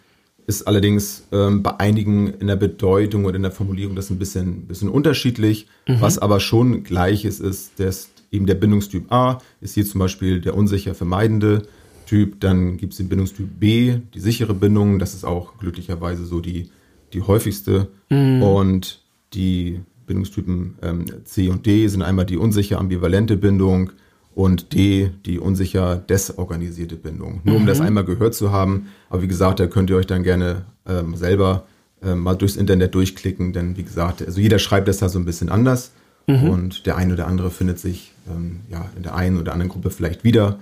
ist 0.47 0.67
allerdings 0.67 1.27
ähm, 1.33 1.63
bei 1.63 1.79
einigen 1.81 2.29
in 2.29 2.47
der 2.47 2.57
Bedeutung 2.57 3.25
oder 3.25 3.37
in 3.37 3.43
der 3.43 3.53
Formulierung 3.53 3.97
das 3.97 4.11
ein 4.11 4.19
bisschen, 4.19 4.67
bisschen 4.67 4.89
unterschiedlich. 4.89 5.67
Mhm. 5.89 6.01
Was 6.01 6.19
aber 6.19 6.41
schon 6.41 6.85
gleich 6.85 7.25
ist, 7.25 7.41
ist, 7.41 7.81
dass 7.81 8.11
eben 8.31 8.47
der 8.47 8.55
Bindungstyp 8.55 9.11
A 9.11 9.39
ist 9.61 9.75
hier 9.75 9.87
zum 9.87 10.01
Beispiel 10.01 10.41
der 10.41 10.57
unsicher 10.57 10.95
vermeidende 10.95 11.63
Typ. 12.07 12.41
Dann 12.41 12.77
gibt 12.77 12.93
es 12.93 12.99
den 12.99 13.09
Bindungstyp 13.09 13.49
B, 13.59 13.99
die 14.13 14.21
sichere 14.21 14.55
Bindung. 14.55 14.99
Das 14.99 15.15
ist 15.15 15.25
auch 15.25 15.57
glücklicherweise 15.59 16.27
so 16.27 16.41
die, 16.41 16.69
die 17.13 17.23
häufigste. 17.23 17.89
Mhm. 18.11 18.43
Und 18.43 19.03
die 19.33 19.81
Bindungstypen 20.07 20.75
ähm, 20.83 21.05
C 21.25 21.49
und 21.49 21.65
D 21.65 21.89
sind 21.89 22.03
einmal 22.03 22.27
die 22.27 22.37
unsicher 22.37 22.79
ambivalente 22.79 23.37
Bindung 23.37 23.91
und 24.35 24.75
D, 24.75 25.11
die 25.27 25.39
unsicher 25.39 25.97
desorganisierte 25.97 26.97
Bindung. 26.97 27.41
Nur 27.45 27.55
mhm. 27.55 27.61
um 27.63 27.67
das 27.67 27.79
mhm. 27.79 27.87
einmal 27.87 28.05
gehört 28.05 28.35
zu 28.35 28.53
haben. 28.53 28.89
Aber 29.09 29.23
wie 29.23 29.29
gesagt, 29.29 29.61
da 29.61 29.67
könnt 29.67 29.91
ihr 29.91 29.97
euch 29.97 30.07
dann 30.07 30.23
gerne 30.23 30.65
ähm, 30.87 31.17
selber 31.17 31.65
ähm, 32.03 32.21
mal 32.21 32.35
durchs 32.35 32.57
Internet 32.57 32.95
durchklicken, 32.95 33.53
denn 33.53 33.77
wie 33.77 33.85
gesagt, 33.85 34.23
also 34.23 34.41
jeder 34.41 34.59
schreibt 34.59 34.89
das 34.89 34.99
da 34.99 35.09
so 35.09 35.19
ein 35.19 35.25
bisschen 35.25 35.49
anders. 35.49 35.93
Mhm. 36.27 36.49
Und 36.49 36.87
der 36.87 36.97
eine 36.97 37.13
oder 37.15 37.27
andere 37.27 37.51
findet 37.51 37.79
sich 37.79 38.13
ähm, 38.31 38.61
ja 38.71 38.91
in 38.97 39.03
der 39.03 39.15
einen 39.15 39.39
oder 39.39 39.53
anderen 39.53 39.71
Gruppe 39.71 39.91
vielleicht 39.91 40.25
wieder. 40.25 40.59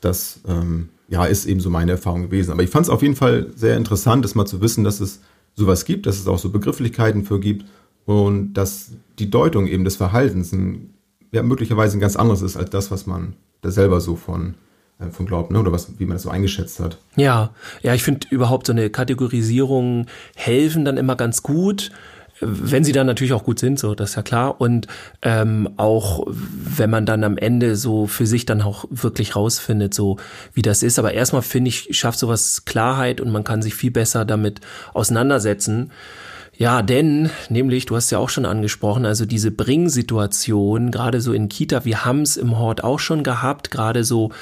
Das 0.00 0.40
ähm, 0.46 0.90
ja, 1.08 1.24
ist 1.24 1.46
eben 1.46 1.60
so 1.60 1.70
meine 1.70 1.92
Erfahrung 1.92 2.22
gewesen. 2.22 2.52
Aber 2.52 2.62
ich 2.62 2.70
fand 2.70 2.86
es 2.86 2.90
auf 2.90 3.02
jeden 3.02 3.16
Fall 3.16 3.48
sehr 3.54 3.76
interessant, 3.76 4.24
das 4.24 4.34
mal 4.34 4.46
zu 4.46 4.60
wissen, 4.60 4.84
dass 4.84 5.00
es 5.00 5.20
sowas 5.54 5.84
gibt, 5.84 6.06
dass 6.06 6.18
es 6.18 6.26
auch 6.28 6.38
so 6.38 6.50
Begrifflichkeiten 6.50 7.24
für 7.24 7.40
gibt 7.40 7.64
und 8.04 8.54
dass 8.54 8.92
die 9.18 9.30
Deutung 9.30 9.66
eben 9.66 9.84
des 9.84 9.96
Verhaltens 9.96 10.52
ein, 10.52 10.90
ja, 11.32 11.42
möglicherweise 11.42 11.96
ein 11.96 12.00
ganz 12.00 12.16
anderes 12.16 12.42
ist 12.42 12.56
als 12.56 12.70
das, 12.70 12.90
was 12.90 13.06
man 13.06 13.34
da 13.60 13.70
selber 13.70 14.00
so 14.00 14.16
von 14.16 14.54
äh, 14.98 15.10
von 15.10 15.26
glaubt, 15.26 15.50
ne? 15.50 15.58
oder 15.58 15.72
was, 15.72 15.98
wie 15.98 16.04
man 16.06 16.16
das 16.16 16.22
so 16.22 16.30
eingeschätzt 16.30 16.80
hat. 16.80 16.98
Ja, 17.16 17.50
ja, 17.82 17.94
ich 17.94 18.02
finde 18.02 18.26
überhaupt 18.30 18.66
so 18.66 18.72
eine 18.72 18.90
Kategorisierung 18.90 20.06
helfen 20.34 20.84
dann 20.84 20.96
immer 20.96 21.16
ganz 21.16 21.42
gut 21.42 21.90
wenn 22.40 22.84
sie 22.84 22.92
dann 22.92 23.06
natürlich 23.06 23.32
auch 23.32 23.44
gut 23.44 23.58
sind, 23.58 23.78
so 23.78 23.94
das 23.94 24.10
ist 24.10 24.16
ja 24.16 24.22
klar. 24.22 24.60
Und 24.60 24.86
ähm, 25.22 25.68
auch 25.76 26.26
wenn 26.28 26.90
man 26.90 27.06
dann 27.06 27.24
am 27.24 27.36
Ende 27.36 27.76
so 27.76 28.06
für 28.06 28.26
sich 28.26 28.46
dann 28.46 28.62
auch 28.62 28.84
wirklich 28.90 29.36
rausfindet, 29.36 29.94
so 29.94 30.18
wie 30.52 30.62
das 30.62 30.82
ist. 30.82 30.98
Aber 30.98 31.12
erstmal 31.12 31.42
finde 31.42 31.68
ich, 31.68 31.88
schafft 31.98 32.18
sowas 32.18 32.64
Klarheit 32.64 33.20
und 33.20 33.30
man 33.30 33.44
kann 33.44 33.62
sich 33.62 33.74
viel 33.74 33.90
besser 33.90 34.24
damit 34.24 34.60
auseinandersetzen. 34.94 35.90
Ja, 36.58 36.82
denn, 36.82 37.30
nämlich, 37.50 37.86
du 37.86 37.94
hast 37.94 38.10
ja 38.10 38.18
auch 38.18 38.30
schon 38.30 38.44
angesprochen, 38.44 39.06
also 39.06 39.26
diese 39.26 39.52
Bringsituation, 39.52 40.90
gerade 40.90 41.20
so 41.20 41.32
in 41.32 41.48
Kita, 41.48 41.84
wir 41.84 42.04
haben 42.04 42.22
es 42.22 42.36
im 42.36 42.58
Hort 42.58 42.82
auch 42.82 42.98
schon 42.98 43.22
gehabt, 43.22 43.70
gerade 43.70 44.02
so 44.02 44.32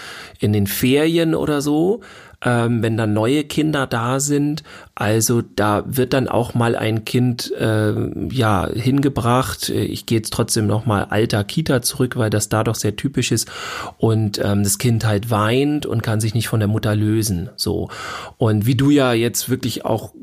in 0.40 0.54
den 0.54 0.66
Ferien 0.66 1.34
oder 1.34 1.60
so, 1.60 2.00
ähm, 2.42 2.82
wenn 2.82 2.96
dann 2.96 3.12
neue 3.12 3.44
Kinder 3.44 3.86
da 3.86 4.18
sind. 4.18 4.62
Also 4.94 5.42
da 5.42 5.84
wird 5.86 6.14
dann 6.14 6.26
auch 6.26 6.54
mal 6.54 6.74
ein 6.74 7.04
Kind 7.04 7.52
äh, 7.52 7.92
ja 8.30 8.66
hingebracht. 8.66 9.68
Ich 9.68 10.06
gehe 10.06 10.18
jetzt 10.18 10.32
trotzdem 10.32 10.66
noch 10.66 10.86
mal 10.86 11.04
alter 11.04 11.44
Kita 11.44 11.82
zurück, 11.82 12.16
weil 12.16 12.30
das 12.30 12.48
da 12.48 12.64
doch 12.64 12.76
sehr 12.76 12.96
typisch 12.96 13.30
ist. 13.30 13.46
Und 13.98 14.40
ähm, 14.42 14.62
das 14.62 14.78
Kind 14.78 15.04
halt 15.04 15.30
weint 15.30 15.84
und 15.84 16.02
kann 16.02 16.20
sich 16.20 16.32
nicht 16.32 16.48
von 16.48 16.60
der 16.60 16.68
Mutter 16.68 16.96
lösen. 16.96 17.50
So 17.56 17.90
und 18.38 18.64
wie 18.64 18.74
du 18.74 18.88
ja 18.88 19.12
jetzt 19.12 19.50
wirklich 19.50 19.84
auch 19.84 20.14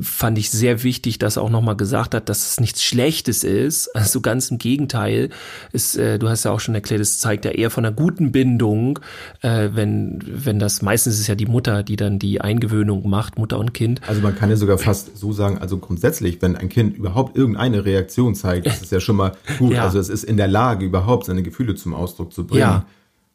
fand 0.00 0.38
ich 0.38 0.50
sehr 0.50 0.82
wichtig, 0.82 1.18
dass 1.18 1.36
er 1.36 1.42
auch 1.42 1.50
nochmal 1.50 1.76
gesagt 1.76 2.14
hat, 2.14 2.28
dass 2.28 2.50
es 2.50 2.60
nichts 2.60 2.82
Schlechtes 2.82 3.44
ist. 3.44 3.88
Also 3.94 4.20
ganz 4.20 4.50
im 4.50 4.58
Gegenteil. 4.58 5.30
Ist, 5.72 5.96
äh, 5.96 6.18
du 6.18 6.28
hast 6.28 6.44
ja 6.44 6.50
auch 6.50 6.60
schon 6.60 6.74
erklärt, 6.74 7.00
es 7.00 7.18
zeigt 7.18 7.44
ja 7.44 7.50
eher 7.50 7.70
von 7.70 7.84
einer 7.84 7.94
guten 7.94 8.32
Bindung, 8.32 8.98
äh, 9.42 9.70
wenn, 9.72 10.20
wenn 10.24 10.58
das, 10.58 10.82
meistens 10.82 11.14
ist 11.14 11.20
es 11.20 11.26
ja 11.26 11.34
die 11.34 11.46
Mutter, 11.46 11.82
die 11.82 11.96
dann 11.96 12.18
die 12.18 12.40
Eingewöhnung 12.40 13.08
macht, 13.08 13.38
Mutter 13.38 13.58
und 13.58 13.74
Kind. 13.74 14.00
Also 14.06 14.20
man 14.20 14.34
kann 14.36 14.50
ja 14.50 14.56
sogar 14.56 14.78
fast 14.78 15.16
so 15.16 15.32
sagen, 15.32 15.58
also 15.58 15.78
grundsätzlich, 15.78 16.40
wenn 16.42 16.56
ein 16.56 16.68
Kind 16.68 16.96
überhaupt 16.96 17.36
irgendeine 17.36 17.84
Reaktion 17.84 18.34
zeigt, 18.34 18.66
das 18.66 18.82
ist 18.82 18.92
ja 18.92 19.00
schon 19.00 19.16
mal 19.16 19.32
gut. 19.58 19.72
ja. 19.72 19.84
Also 19.84 19.98
es 19.98 20.08
ist 20.08 20.24
in 20.24 20.36
der 20.36 20.48
Lage, 20.48 20.84
überhaupt 20.84 21.26
seine 21.26 21.42
Gefühle 21.42 21.74
zum 21.74 21.94
Ausdruck 21.94 22.32
zu 22.32 22.46
bringen. 22.46 22.60
Ja. 22.60 22.86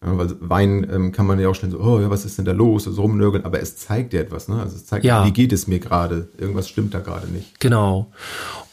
Ja, 0.05 0.17
weil 0.17 0.35
Wein 0.39 0.87
ähm, 0.91 1.11
kann 1.11 1.25
man 1.25 1.39
ja 1.39 1.47
auch 1.47 1.55
schnell 1.55 1.71
so, 1.71 1.79
oh 1.79 1.99
ja, 1.99 2.09
was 2.09 2.25
ist 2.25 2.37
denn 2.37 2.45
da 2.45 2.51
los? 2.51 2.83
So 2.83 3.01
rumnörgeln, 3.01 3.45
aber 3.45 3.61
es 3.61 3.77
zeigt 3.77 4.13
dir 4.13 4.19
etwas, 4.19 4.47
ne? 4.47 4.61
Also 4.61 4.75
es 4.75 4.85
zeigt, 4.85 5.05
ja. 5.05 5.25
wie 5.25 5.31
geht 5.31 5.53
es 5.53 5.67
mir 5.67 5.79
gerade? 5.79 6.27
Irgendwas 6.37 6.67
stimmt 6.67 6.93
da 6.93 6.99
gerade 6.99 7.27
nicht. 7.27 7.59
Genau. 7.59 8.11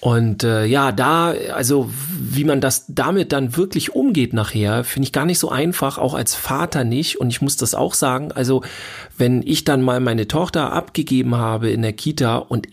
Und 0.00 0.44
äh, 0.44 0.64
ja, 0.64 0.92
da, 0.92 1.34
also 1.54 1.90
wie 2.18 2.44
man 2.44 2.60
das 2.60 2.86
damit 2.88 3.32
dann 3.32 3.56
wirklich 3.56 3.94
umgeht 3.94 4.32
nachher, 4.32 4.82
finde 4.82 5.04
ich 5.04 5.12
gar 5.12 5.26
nicht 5.26 5.38
so 5.38 5.50
einfach, 5.50 5.98
auch 5.98 6.14
als 6.14 6.34
Vater 6.34 6.84
nicht. 6.84 7.20
Und 7.20 7.28
ich 7.28 7.42
muss 7.42 7.56
das 7.56 7.74
auch 7.74 7.94
sagen, 7.94 8.32
also 8.32 8.62
wenn 9.18 9.42
ich 9.42 9.64
dann 9.64 9.82
mal 9.82 10.00
meine 10.00 10.26
Tochter 10.26 10.72
abgegeben 10.72 11.36
habe 11.36 11.70
in 11.70 11.82
der 11.82 11.92
Kita 11.92 12.36
und 12.36 12.66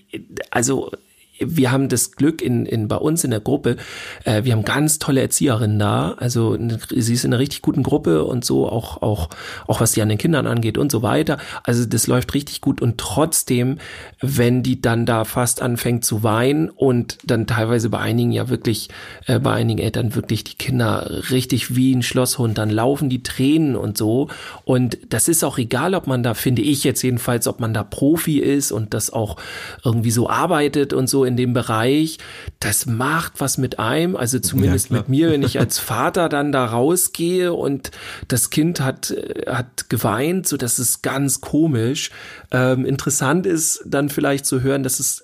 also 0.52 0.91
wir 1.39 1.71
haben 1.71 1.89
das 1.89 2.12
Glück 2.12 2.41
in, 2.41 2.65
in 2.65 2.88
bei 2.88 2.95
uns 2.95 3.23
in 3.23 3.32
der 3.32 3.39
Gruppe, 3.39 3.78
äh, 4.23 4.43
wir 4.43 4.54
haben 4.54 4.63
ganz 4.63 5.00
tolle 5.00 5.21
Erzieherinnen 5.21 5.80
da. 5.80 6.15
Also 6.17 6.58
sie 6.89 7.13
ist 7.13 7.26
in 7.26 7.34
einer 7.34 7.39
richtig 7.39 7.62
guten 7.62 7.84
Gruppe 7.84 8.23
und 8.23 8.45
so, 8.45 8.67
auch, 8.69 9.02
auch, 9.02 9.30
auch 9.67 9.82
was 9.82 9.91
die 9.91 10.02
an 10.02 10.10
den 10.10 10.17
Kindern 10.17 10.47
angeht 10.47 10.78
und 10.78 10.91
so 10.91 11.02
weiter. 11.02 11.38
Also 11.63 11.86
das 11.86 12.08
läuft 12.08 12.34
richtig 12.34 12.62
gut 12.62 12.82
und 12.82 12.97
trotzdem, 12.97 13.78
wenn 14.19 14.63
die 14.63 14.82
dann 14.82 15.06
da 15.06 15.26
fast 15.26 15.62
anfängt 15.62 16.06
zu 16.06 16.23
weinen 16.23 16.69
und 16.69 17.17
dann 17.26 17.47
teilweise 17.47 17.89
bei 17.89 18.00
einigen 18.00 18.32
ja 18.32 18.50
wirklich, 18.50 18.89
äh, 19.26 19.39
bei 19.39 19.54
einigen 19.54 19.80
Eltern 19.80 20.15
wirklich 20.15 20.43
die 20.43 20.56
Kinder 20.56 21.21
richtig 21.30 21.76
wie 21.76 21.93
ein 21.93 22.04
Schlosshund, 22.04 22.58
dann 22.58 22.69
laufen 22.69 23.10
die 23.10 23.23
Tränen 23.23 23.76
und 23.76 23.97
so. 23.97 24.30
Und 24.65 24.97
das 25.10 25.28
ist 25.28 25.43
auch 25.43 25.58
egal, 25.58 25.93
ob 25.93 26.08
man 26.08 26.23
da, 26.23 26.34
finde 26.34 26.62
ich 26.62 26.84
jetzt 26.84 27.02
jedenfalls, 27.02 27.47
ob 27.47 27.60
man 27.60 27.73
da 27.73 27.84
Profi 27.84 28.39
ist 28.39 28.71
und 28.71 28.93
das 28.93 29.12
auch 29.12 29.38
irgendwie 29.84 30.12
so 30.12 30.30
arbeitet 30.30 30.93
und 30.93 31.08
so 31.08 31.27
in 31.28 31.38
dem 31.38 31.54
Bereich. 31.54 32.18
Das 32.60 32.86
macht 32.86 33.34
was 33.40 33.58
mit 33.58 33.80
einem, 33.80 34.16
also 34.16 34.40
zumindest 34.40 34.90
ja, 34.90 34.98
mit 34.98 35.10
mir, 35.10 35.32
wenn 35.32 35.44
ich 35.44 35.60
als 35.60 35.78
Vater 35.80 36.30
dann 36.30 36.52
da 36.52 36.66
rausgehe 36.66 37.54
und 37.54 37.92
das 38.28 38.50
Kind 38.50 38.80
hat, 38.80 39.13
hat 39.46 39.90
geweint, 39.90 40.48
so 40.48 40.58
das 40.58 40.80
ist 40.80 41.04
ganz 41.04 41.42
komisch. 41.42 42.12
Ähm, 42.52 42.86
interessant 42.86 43.46
ist 43.46 43.84
dann 43.86 44.10
vielleicht 44.10 44.46
zu 44.46 44.62
hören, 44.62 44.84
dass 44.84 45.00
es 45.00 45.24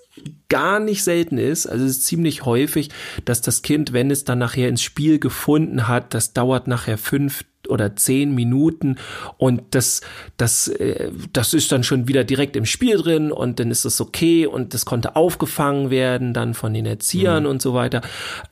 gar 0.49 0.79
nicht 0.79 1.03
selten 1.03 1.37
ist, 1.37 1.65
also 1.65 1.85
es 1.85 1.97
ist 1.97 2.05
ziemlich 2.05 2.45
häufig, 2.45 2.89
dass 3.25 3.41
das 3.41 3.63
Kind, 3.63 3.93
wenn 3.93 4.11
es 4.11 4.25
dann 4.25 4.37
nachher 4.37 4.69
ins 4.69 4.83
Spiel 4.83 5.17
gefunden 5.17 5.87
hat, 5.87 6.13
das 6.13 6.33
dauert 6.33 6.67
nachher 6.67 6.99
fünf 6.99 7.43
oder 7.67 7.95
zehn 7.95 8.33
Minuten 8.33 8.97
und 9.37 9.61
das, 9.71 10.01
das, 10.37 10.67
äh, 10.67 11.11
das 11.31 11.53
ist 11.53 11.71
dann 11.71 11.83
schon 11.83 12.07
wieder 12.07 12.23
direkt 12.23 12.55
im 12.55 12.65
Spiel 12.65 12.97
drin 12.97 13.31
und 13.31 13.59
dann 13.59 13.71
ist 13.71 13.85
es 13.85 14.01
okay 14.01 14.45
und 14.45 14.73
das 14.73 14.85
konnte 14.85 15.15
aufgefangen 15.15 15.89
werden 15.89 16.33
dann 16.33 16.53
von 16.53 16.73
den 16.73 16.85
Erziehern 16.85 17.43
mhm. 17.43 17.49
und 17.49 17.61
so 17.61 17.73
weiter. 17.73 18.01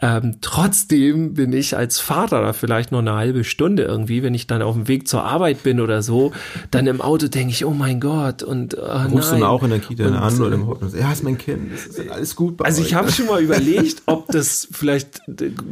Ähm, 0.02 0.38
trotzdem 0.42 1.34
bin 1.34 1.54
ich 1.54 1.76
als 1.76 2.00
Vater 2.00 2.42
da 2.42 2.54
vielleicht 2.54 2.92
noch 2.92 3.00
eine 3.00 3.14
halbe 3.14 3.44
Stunde 3.44 3.84
irgendwie, 3.84 4.24
wenn 4.24 4.34
ich 4.34 4.48
dann 4.48 4.62
auf 4.62 4.76
dem 4.76 4.88
Weg 4.88 5.08
zur 5.08 5.24
Arbeit 5.24 5.64
bin 5.64 5.80
oder 5.80 6.02
so, 6.02 6.32
dann 6.72 6.88
im 6.88 7.02
Auto 7.02 7.28
denke 7.28 7.52
ich, 7.52 7.66
oh 7.66 7.72
mein 7.72 8.00
Gott 8.00 8.44
und 8.44 8.74
äh, 8.74 8.80
Rufst 8.80 9.32
nein. 9.32 9.42
du 9.42 9.48
auch 9.48 9.64
in 9.64 9.70
der 9.70 9.80
Kita 9.80 10.08
und, 10.08 10.14
an 10.14 10.42
oder 10.42 10.56
im 10.56 10.68
Hotel? 10.68 10.90
Ja, 11.00 11.12
ist 11.12 11.24
mein 11.24 11.38
Kind, 11.38 11.72
ist 11.74 12.00
alles 12.10 12.36
gut 12.36 12.58
bei 12.58 12.66
Also 12.66 12.82
euch. 12.82 12.88
ich 12.88 12.94
habe 12.94 13.12
schon 13.12 13.28
mal 13.28 13.42
überlegt, 13.44 14.04
ob 14.06 14.28
das 14.28 14.68
vielleicht 14.72 15.22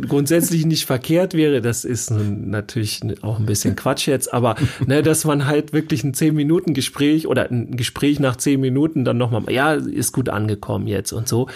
grundsätzlich 0.07 0.65
nicht 0.65 0.85
verkehrt 0.85 1.33
wäre. 1.33 1.61
Das 1.61 1.85
ist 1.85 2.11
natürlich 2.11 3.01
auch 3.21 3.38
ein 3.39 3.45
bisschen 3.45 3.75
Quatsch 3.75 4.07
jetzt, 4.07 4.33
aber 4.33 4.55
ne, 4.85 5.01
dass 5.01 5.25
man 5.25 5.47
halt 5.47 5.73
wirklich 5.73 6.03
ein 6.03 6.13
zehn 6.13 6.35
Minuten 6.35 6.73
Gespräch 6.73 7.27
oder 7.27 7.49
ein 7.49 7.77
Gespräch 7.77 8.19
nach 8.19 8.35
zehn 8.35 8.59
Minuten 8.59 9.05
dann 9.05 9.17
nochmal, 9.17 9.43
ja, 9.51 9.73
ist 9.73 10.11
gut 10.11 10.29
angekommen 10.29 10.87
jetzt 10.87 11.11
und 11.11 11.27
so. 11.27 11.47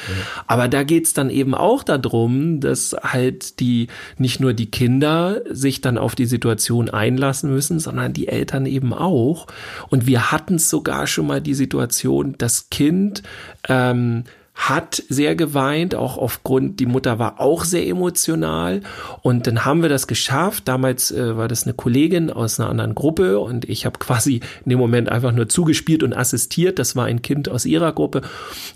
Aber 0.47 0.67
da 0.67 0.83
geht's 0.83 1.13
dann 1.13 1.29
eben 1.29 1.53
auch 1.55 1.83
darum, 1.83 2.59
dass 2.59 2.95
halt 3.03 3.59
die 3.59 3.87
nicht 4.17 4.39
nur 4.39 4.53
die 4.53 4.71
Kinder 4.71 5.41
sich 5.49 5.81
dann 5.81 5.97
auf 5.97 6.15
die 6.15 6.25
Situation 6.25 6.89
einlassen 6.89 7.51
müssen, 7.51 7.79
sondern 7.79 8.13
die 8.13 8.27
Eltern 8.27 8.65
eben 8.65 8.93
auch. 8.93 9.47
Und 9.89 10.07
wir 10.07 10.31
hatten 10.31 10.57
sogar 10.59 11.07
schon 11.07 11.27
mal 11.27 11.41
die 11.41 11.53
Situation, 11.53 12.35
das 12.37 12.69
Kind 12.69 13.23
ähm, 13.67 14.23
hat 14.55 15.01
sehr 15.09 15.35
geweint, 15.35 15.95
auch 15.95 16.17
aufgrund, 16.17 16.79
die 16.79 16.85
Mutter 16.85 17.17
war 17.17 17.39
auch 17.39 17.63
sehr 17.63 17.87
emotional. 17.87 18.81
Und 19.21 19.47
dann 19.47 19.65
haben 19.65 19.81
wir 19.81 19.89
das 19.89 20.07
geschafft. 20.07 20.67
Damals 20.67 21.11
äh, 21.11 21.35
war 21.35 21.47
das 21.47 21.63
eine 21.63 21.73
Kollegin 21.73 22.29
aus 22.29 22.59
einer 22.59 22.69
anderen 22.69 22.93
Gruppe 22.93 23.39
und 23.39 23.67
ich 23.67 23.85
habe 23.85 23.97
quasi 23.99 24.41
in 24.63 24.69
dem 24.69 24.79
Moment 24.79 25.09
einfach 25.09 25.31
nur 25.31 25.49
zugespielt 25.49 26.03
und 26.03 26.13
assistiert. 26.13 26.77
Das 26.77 26.95
war 26.95 27.05
ein 27.05 27.21
Kind 27.21 27.49
aus 27.49 27.65
ihrer 27.65 27.93
Gruppe. 27.93 28.21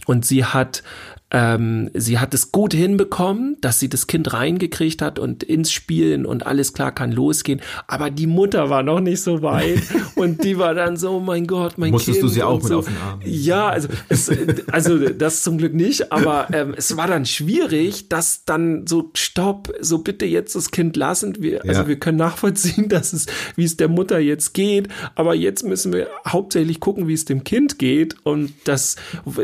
Und 0.08 0.26
sie 0.26 0.46
hat 0.46 0.84
ähm, 1.30 1.90
sie 1.94 2.20
hat 2.20 2.34
es 2.34 2.54
gut 2.54 2.74
hinbekommen, 2.74 3.58
dass 3.60 3.80
sie 3.80 3.90
das 3.90 4.08
Kind 4.08 4.32
reingekriegt 4.32 5.02
hat 5.02 5.20
und 5.20 5.44
ins 5.44 5.74
Spielen 5.74 6.26
und 6.26 6.48
alles 6.48 6.72
klar 6.72 6.94
kann 6.94 7.12
losgehen. 7.12 7.62
Aber 7.88 8.10
die 8.10 8.28
Mutter 8.28 8.70
war 8.70 8.82
noch 8.82 9.02
nicht 9.02 9.22
so 9.22 9.42
weit 9.42 9.82
und 10.16 10.44
die 10.46 10.58
war 10.58 10.74
dann 10.74 10.96
so, 10.96 11.20
mein 11.20 11.46
Gott, 11.46 11.78
mein 11.78 11.92
Musstest 11.92 12.20
Kind. 12.20 12.24
Musstest 12.24 12.38
du 12.38 12.42
sie 12.42 12.44
auch 12.44 12.62
mit 12.62 12.68
so. 12.68 12.80
auf 12.80 12.86
den 12.86 12.98
Arm? 12.98 13.20
Ja, 13.26 13.68
also, 13.68 13.90
es, 14.08 14.32
also 14.72 14.98
das 15.10 15.44
zum 15.44 15.58
Glück 15.58 15.74
nicht, 15.74 16.14
aber 16.14 16.48
ähm, 16.54 16.74
es 16.78 16.96
war 16.96 17.08
dann 17.08 17.26
schwierig, 17.26 18.08
dass 18.08 18.46
dann 18.46 18.88
so, 18.88 19.12
stopp, 19.14 19.74
so 19.82 19.98
bitte 19.98 20.26
jetzt 20.26 20.56
das 20.56 20.72
Kind 20.72 20.96
lassen. 20.96 21.36
Wir, 21.40 21.66
also 21.66 21.82
ja. 21.82 21.88
wir 21.90 22.00
können 22.00 22.18
nachvollziehen, 22.18 22.88
dass 22.90 23.12
es, 23.12 23.26
wie 23.58 23.66
es 23.66 23.76
der 23.76 23.90
Mutter 23.90 24.20
jetzt 24.20 24.54
geht, 24.54 24.88
aber 25.16 25.36
jetzt 25.36 25.64
müssen 25.64 25.92
wir 25.92 26.08
hauptsächlich 26.26 26.80
gucken, 26.80 27.10
wie 27.10 27.14
es 27.14 27.26
dem 27.26 27.44
Kind 27.44 27.80
geht 27.80 28.16
und 28.24 28.54
das 28.64 28.96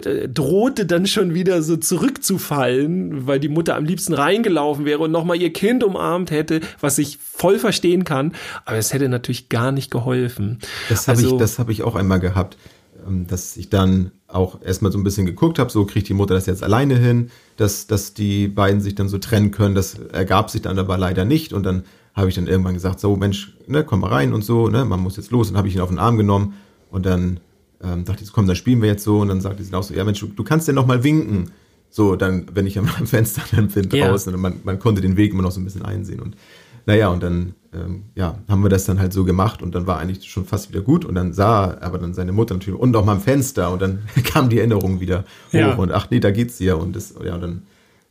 äh, 0.05 0.29
drohte 0.29 0.85
dann 0.85 1.07
schon 1.07 1.33
wieder 1.33 1.61
so 1.61 1.72
so 1.73 1.77
zurückzufallen, 1.77 3.25
weil 3.25 3.39
die 3.39 3.49
Mutter 3.49 3.75
am 3.75 3.85
liebsten 3.85 4.13
reingelaufen 4.13 4.85
wäre 4.85 4.99
und 4.99 5.11
nochmal 5.11 5.41
ihr 5.41 5.51
Kind 5.51 5.83
umarmt 5.83 6.31
hätte, 6.31 6.61
was 6.79 6.97
ich 6.97 7.17
voll 7.17 7.57
verstehen 7.59 8.03
kann. 8.03 8.33
Aber 8.65 8.77
es 8.77 8.93
hätte 8.93 9.09
natürlich 9.09 9.49
gar 9.49 9.71
nicht 9.71 9.89
geholfen. 9.91 10.59
Das 10.89 11.07
habe 11.07 11.17
also, 11.17 11.33
ich, 11.33 11.39
das 11.39 11.59
habe 11.59 11.71
ich 11.71 11.83
auch 11.83 11.95
einmal 11.95 12.19
gehabt, 12.19 12.57
ähm, 13.07 13.25
dass 13.27 13.57
ich 13.57 13.69
dann 13.69 14.11
auch 14.27 14.61
erstmal 14.63 14.91
so 14.91 14.97
ein 14.97 15.03
bisschen 15.03 15.25
geguckt 15.25 15.59
habe, 15.59 15.71
so 15.71 15.85
kriegt 15.85 16.09
die 16.09 16.13
Mutter 16.13 16.33
das 16.33 16.45
jetzt 16.45 16.63
alleine 16.63 16.95
hin, 16.95 17.29
dass, 17.57 17.87
dass 17.87 18.13
die 18.13 18.47
beiden 18.47 18.81
sich 18.81 18.95
dann 18.95 19.09
so 19.09 19.17
trennen 19.17 19.51
können. 19.51 19.75
Das 19.75 19.95
ergab 20.11 20.49
sich 20.49 20.61
dann 20.61 20.77
aber 20.77 20.97
leider 20.97 21.25
nicht 21.25 21.53
und 21.53 21.63
dann 21.63 21.83
habe 22.13 22.29
ich 22.29 22.35
dann 22.35 22.47
irgendwann 22.47 22.75
gesagt, 22.75 22.99
so 22.99 23.15
Mensch, 23.15 23.57
ne, 23.67 23.83
komm 23.83 24.01
mal 24.01 24.11
rein 24.11 24.33
und 24.33 24.43
so, 24.43 24.69
ne, 24.69 24.85
man 24.85 24.99
muss 24.99 25.17
jetzt 25.17 25.31
los 25.31 25.49
und 25.49 25.57
habe 25.57 25.67
ich 25.67 25.75
ihn 25.75 25.81
auf 25.81 25.89
den 25.89 25.99
Arm 25.99 26.17
genommen 26.17 26.53
und 26.91 27.05
dann 27.05 27.39
ähm, 27.83 28.05
dachte 28.05 28.23
ich, 28.23 28.31
komm, 28.31 28.45
dann 28.45 28.55
spielen 28.55 28.81
wir 28.81 28.89
jetzt 28.89 29.03
so 29.03 29.19
und 29.19 29.29
dann 29.29 29.41
sagte 29.41 29.63
sie 29.63 29.73
auch 29.73 29.83
so, 29.83 29.93
ja 29.93 30.03
Mensch, 30.03 30.19
du, 30.19 30.27
du 30.27 30.43
kannst 30.43 30.67
ja 30.67 30.73
noch 30.73 30.85
mal 30.85 31.03
winken. 31.03 31.51
So, 31.93 32.15
dann, 32.15 32.47
wenn 32.55 32.65
ich 32.65 32.79
am 32.79 32.87
Fenster 32.87 33.43
dann 33.51 33.67
bin 33.67 33.87
ja. 33.91 34.07
draußen 34.07 34.33
und 34.33 34.41
man, 34.41 34.55
man 34.63 34.79
konnte 34.79 34.99
den 34.99 35.15
Weg 35.15 35.31
immer 35.31 35.43
noch 35.43 35.51
so 35.51 35.61
ein 35.61 35.63
bisschen 35.63 35.83
einsehen. 35.83 36.19
Und 36.21 36.35
naja, 36.87 37.09
und 37.09 37.21
dann 37.21 37.53
ähm, 37.71 38.05
ja, 38.15 38.39
haben 38.49 38.63
wir 38.63 38.69
das 38.69 38.85
dann 38.85 38.99
halt 38.99 39.13
so 39.13 39.23
gemacht 39.23 39.61
und 39.61 39.75
dann 39.75 39.85
war 39.85 39.99
eigentlich 39.99 40.27
schon 40.27 40.43
fast 40.43 40.69
wieder 40.69 40.81
gut 40.81 41.05
und 41.05 41.13
dann 41.13 41.33
sah 41.33 41.77
aber 41.81 41.99
dann 41.99 42.15
seine 42.15 42.31
Mutter 42.31 42.55
natürlich 42.55 42.79
und 42.79 42.95
auch 42.95 43.05
mal 43.05 43.11
am 43.13 43.21
Fenster 43.21 43.71
und 43.71 43.79
dann 43.79 43.99
kam 44.23 44.49
die 44.49 44.57
Erinnerung 44.57 45.01
wieder 45.01 45.19
hoch 45.49 45.53
ja. 45.53 45.75
und 45.75 45.91
ach 45.91 46.09
nee, 46.09 46.19
da 46.19 46.31
geht's 46.31 46.57
ja 46.57 46.73
und 46.73 46.95
das, 46.95 47.13
ja, 47.23 47.37
dann, 47.37 47.61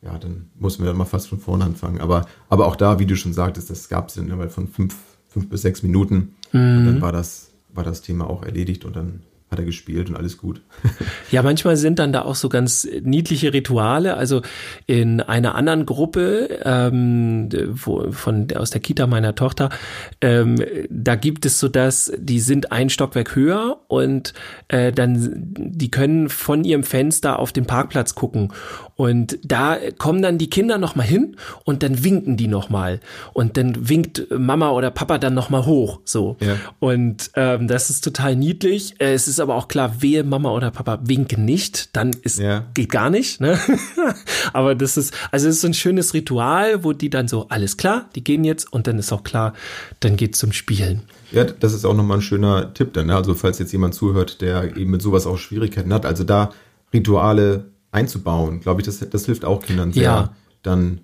ja, 0.00 0.16
dann 0.16 0.46
mussten 0.60 0.84
wir 0.84 0.88
dann 0.88 0.96
mal 0.96 1.04
fast 1.04 1.28
von 1.28 1.40
vorne 1.40 1.64
anfangen. 1.64 2.00
Aber, 2.00 2.24
aber 2.48 2.66
auch 2.66 2.76
da, 2.76 3.00
wie 3.00 3.06
du 3.06 3.16
schon 3.16 3.32
sagtest, 3.32 3.68
das 3.68 3.88
gab 3.88 4.10
es 4.10 4.14
dann 4.14 4.30
immer 4.30 4.48
von 4.48 4.68
fünf, 4.68 4.94
fünf 5.28 5.48
bis 5.48 5.62
sechs 5.62 5.82
Minuten 5.82 6.36
mhm. 6.52 6.78
und 6.78 6.86
dann 6.86 7.00
war 7.00 7.10
das, 7.10 7.50
war 7.74 7.82
das 7.82 8.00
Thema 8.00 8.30
auch 8.30 8.44
erledigt 8.44 8.84
und 8.84 8.94
dann 8.94 9.22
hat 9.52 9.58
er 9.58 9.64
gespielt 9.64 10.08
und 10.08 10.16
alles 10.16 10.38
gut. 10.38 10.62
ja, 11.30 11.42
manchmal 11.42 11.76
sind 11.76 11.98
dann 11.98 12.12
da 12.12 12.22
auch 12.22 12.34
so 12.34 12.48
ganz 12.48 12.88
niedliche 13.02 13.52
Rituale. 13.52 14.16
Also 14.16 14.42
in 14.86 15.20
einer 15.20 15.54
anderen 15.54 15.86
Gruppe 15.86 16.60
ähm, 16.64 17.48
wo, 17.84 18.10
von 18.10 18.48
aus 18.56 18.70
der 18.70 18.80
Kita 18.80 19.06
meiner 19.06 19.34
Tochter, 19.34 19.70
ähm, 20.20 20.56
da 20.88 21.14
gibt 21.14 21.46
es 21.46 21.60
so 21.60 21.68
dass 21.68 22.12
die 22.16 22.40
sind 22.40 22.72
ein 22.72 22.90
Stockwerk 22.90 23.36
höher 23.36 23.80
und 23.88 24.32
äh, 24.68 24.92
dann 24.92 25.32
die 25.56 25.90
können 25.90 26.28
von 26.28 26.64
ihrem 26.64 26.82
Fenster 26.82 27.38
auf 27.38 27.52
den 27.52 27.66
Parkplatz 27.66 28.14
gucken 28.14 28.52
und 28.96 29.38
da 29.44 29.78
kommen 29.98 30.22
dann 30.22 30.38
die 30.38 30.48
Kinder 30.50 30.78
noch 30.78 30.94
mal 30.94 31.02
hin 31.02 31.36
und 31.64 31.82
dann 31.82 32.04
winken 32.04 32.36
die 32.36 32.48
noch 32.48 32.70
mal 32.70 33.00
und 33.32 33.56
dann 33.56 33.88
winkt 33.88 34.26
Mama 34.30 34.70
oder 34.70 34.90
Papa 34.90 35.18
dann 35.18 35.34
noch 35.34 35.50
mal 35.50 35.66
hoch 35.66 36.00
so 36.04 36.36
ja. 36.40 36.56
und 36.78 37.30
ähm, 37.34 37.68
das 37.68 37.90
ist 37.90 38.02
total 38.02 38.36
niedlich. 38.36 38.94
Es 38.98 39.28
ist 39.28 39.40
aber 39.42 39.56
auch 39.56 39.68
klar, 39.68 40.00
wehe 40.00 40.24
Mama 40.24 40.50
oder 40.50 40.70
Papa 40.70 41.00
winken 41.02 41.44
nicht, 41.44 41.94
dann 41.94 42.10
ist 42.22 42.38
ja. 42.38 42.64
geht 42.74 42.90
gar 42.90 43.10
nicht. 43.10 43.40
Ne? 43.40 43.58
Aber 44.52 44.74
das 44.74 44.96
ist 44.96 45.12
also 45.30 45.48
es 45.48 45.56
ist 45.56 45.60
so 45.62 45.68
ein 45.68 45.74
schönes 45.74 46.14
Ritual, 46.14 46.84
wo 46.84 46.92
die 46.92 47.10
dann 47.10 47.28
so 47.28 47.48
alles 47.48 47.76
klar, 47.76 48.08
die 48.14 48.24
gehen 48.24 48.44
jetzt 48.44 48.72
und 48.72 48.86
dann 48.86 48.98
ist 48.98 49.12
auch 49.12 49.24
klar, 49.24 49.54
dann 50.00 50.16
geht's 50.16 50.38
zum 50.38 50.52
Spielen. 50.52 51.02
Ja, 51.30 51.44
das 51.44 51.72
ist 51.72 51.84
auch 51.84 51.94
nochmal 51.94 52.18
ein 52.18 52.22
schöner 52.22 52.72
Tipp 52.74 52.92
dann. 52.92 53.06
Ne? 53.06 53.16
Also 53.16 53.34
falls 53.34 53.58
jetzt 53.58 53.72
jemand 53.72 53.94
zuhört, 53.94 54.40
der 54.40 54.76
eben 54.76 54.90
mit 54.90 55.02
sowas 55.02 55.26
auch 55.26 55.38
Schwierigkeiten 55.38 55.92
hat, 55.92 56.06
also 56.06 56.24
da 56.24 56.52
Rituale 56.92 57.72
einzubauen, 57.90 58.60
glaube 58.60 58.80
ich, 58.80 58.86
das, 58.86 58.98
das 58.98 59.26
hilft 59.26 59.44
auch 59.44 59.62
Kindern 59.62 59.92
sehr, 59.92 60.02
ja. 60.02 60.36
dann 60.62 61.00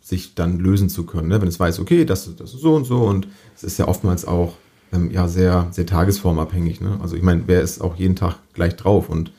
sich 0.00 0.34
dann 0.34 0.58
lösen 0.58 0.88
zu 0.88 1.04
können. 1.04 1.28
Ne? 1.28 1.40
Wenn 1.40 1.48
es 1.48 1.58
weiß, 1.58 1.80
okay, 1.80 2.04
das, 2.04 2.36
das 2.36 2.54
ist 2.54 2.60
so 2.60 2.74
und 2.74 2.84
so 2.84 2.98
und 2.98 3.26
es 3.56 3.64
ist 3.64 3.78
ja 3.78 3.88
oftmals 3.88 4.24
auch 4.24 4.54
ähm, 4.92 5.10
ja 5.10 5.28
sehr, 5.28 5.68
sehr 5.70 5.86
tagesformabhängig. 5.86 6.80
Ne? 6.80 6.98
Also 7.02 7.16
ich 7.16 7.22
meine, 7.22 7.42
wer 7.46 7.62
ist 7.62 7.80
auch 7.80 7.96
jeden 7.96 8.16
Tag 8.16 8.36
gleich 8.52 8.76
drauf 8.76 9.08
und 9.08 9.32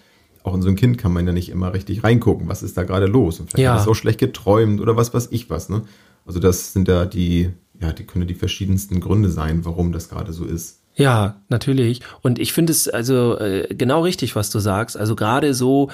auch 0.44 0.56
in 0.56 0.62
so 0.62 0.70
ein 0.70 0.76
Kind 0.76 0.98
kann 0.98 1.14
man 1.14 1.28
ja 1.28 1.34
nicht 1.34 1.50
immer 1.50 1.74
richtig 1.74 2.04
reingucken, 2.04 2.48
was 2.48 2.64
ist 2.64 2.78
da 2.78 2.84
gerade 2.84 3.06
los. 3.06 3.40
Und 3.40 3.52
vielleicht 3.52 3.64
ja. 3.64 3.74
hat 3.74 3.82
es 3.82 3.88
auch 3.88 3.96
schlecht 3.96 4.20
geträumt 4.20 4.80
oder 4.80 4.96
was 4.96 5.14
weiß 5.14 5.30
ich 5.32 5.50
was. 5.50 5.70
Ne? 5.70 5.82
Also 6.26 6.40
das 6.40 6.74
sind 6.74 6.88
ja 6.88 7.06
die, 7.06 7.52
ja, 7.82 7.92
die 7.92 8.06
können 8.06 8.28
die 8.28 8.34
verschiedensten 8.34 9.00
Gründe 9.00 9.30
sein, 9.30 9.66
warum 9.66 9.92
das 9.92 10.10
gerade 10.10 10.34
so 10.34 10.46
ist. 10.46 10.80
Ja, 10.98 11.36
natürlich. 11.48 12.02
Und 12.22 12.40
ich 12.40 12.54
finde 12.54 12.72
es 12.72 12.88
also 12.88 13.38
äh, 13.38 13.68
genau 13.70 14.02
richtig, 14.02 14.36
was 14.36 14.50
du 14.50 14.58
sagst. 14.58 14.98
Also 14.98 15.16
gerade 15.16 15.54
so 15.54 15.92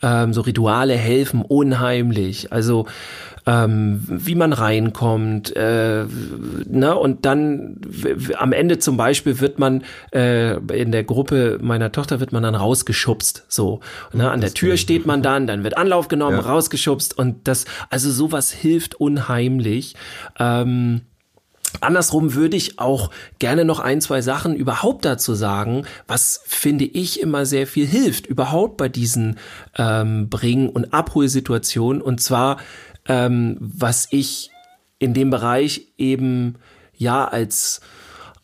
ähm, 0.00 0.32
so 0.32 0.42
Rituale 0.42 0.94
helfen 0.94 1.42
unheimlich. 1.42 2.52
Also 2.52 2.86
ähm, 3.46 4.02
wie 4.06 4.34
man 4.34 4.52
reinkommt, 4.52 5.54
äh, 5.54 6.04
ne? 6.66 6.96
Und 6.96 7.24
dann 7.26 7.76
am 8.38 8.52
Ende 8.52 8.78
zum 8.78 8.96
Beispiel 8.96 9.40
wird 9.40 9.58
man 9.58 9.84
äh, 10.12 10.56
in 10.72 10.92
der 10.92 11.04
Gruppe 11.04 11.58
meiner 11.60 11.92
Tochter 11.92 12.20
wird 12.20 12.32
man 12.32 12.42
dann 12.42 12.54
rausgeschubst. 12.54 13.44
So, 13.48 13.80
ne? 14.12 14.30
An 14.30 14.40
der 14.40 14.54
Tür 14.54 14.76
steht 14.76 15.06
man 15.06 15.22
dann, 15.22 15.46
dann 15.46 15.62
wird 15.62 15.76
Anlauf 15.76 16.08
genommen, 16.08 16.38
ja. 16.38 16.42
rausgeschubst 16.42 17.16
und 17.16 17.46
das, 17.46 17.66
also 17.90 18.10
sowas 18.10 18.50
hilft 18.50 18.94
unheimlich. 18.94 19.94
Ähm, 20.38 21.02
Andersrum 21.80 22.34
würde 22.34 22.56
ich 22.56 22.78
auch 22.78 23.10
gerne 23.38 23.64
noch 23.64 23.80
ein, 23.80 24.00
zwei 24.00 24.22
Sachen 24.22 24.54
überhaupt 24.54 25.04
dazu 25.04 25.34
sagen, 25.34 25.84
was 26.06 26.40
finde 26.46 26.84
ich 26.84 27.20
immer 27.20 27.46
sehr 27.46 27.66
viel 27.66 27.86
hilft, 27.86 28.26
überhaupt 28.26 28.76
bei 28.76 28.88
diesen 28.88 29.38
ähm, 29.76 30.28
Bring- 30.28 30.68
und 30.68 30.94
Abholsituationen. 30.94 32.00
Und 32.00 32.20
zwar 32.20 32.58
ähm, 33.08 33.56
was 33.60 34.08
ich 34.10 34.50
in 34.98 35.14
dem 35.14 35.30
Bereich 35.30 35.88
eben 35.98 36.56
ja 36.96 37.26
als 37.26 37.80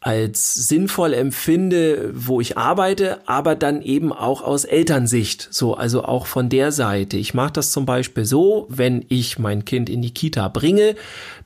als 0.03 0.55
sinnvoll 0.55 1.13
empfinde, 1.13 2.11
wo 2.15 2.41
ich 2.41 2.57
arbeite, 2.57 3.21
aber 3.27 3.55
dann 3.55 3.83
eben 3.83 4.15
auch 4.15 4.41
aus 4.41 4.65
Elternsicht, 4.65 5.49
so 5.51 5.75
also 5.75 6.05
auch 6.05 6.27
von 6.27 6.49
der 6.49 6.73
Seite. 6.73 7.19
Ich 7.19 7.35
mache 7.35 7.53
das 7.53 7.71
zum 7.71 7.85
Beispiel 7.85 8.25
so, 8.25 8.67
wenn 8.71 9.05
ich 9.11 9.39
mein 9.39 9.67
Kind 9.67 9.91
in 9.91 10.01
die 10.01 10.15
Kita 10.15 10.49
bringe, 10.49 10.97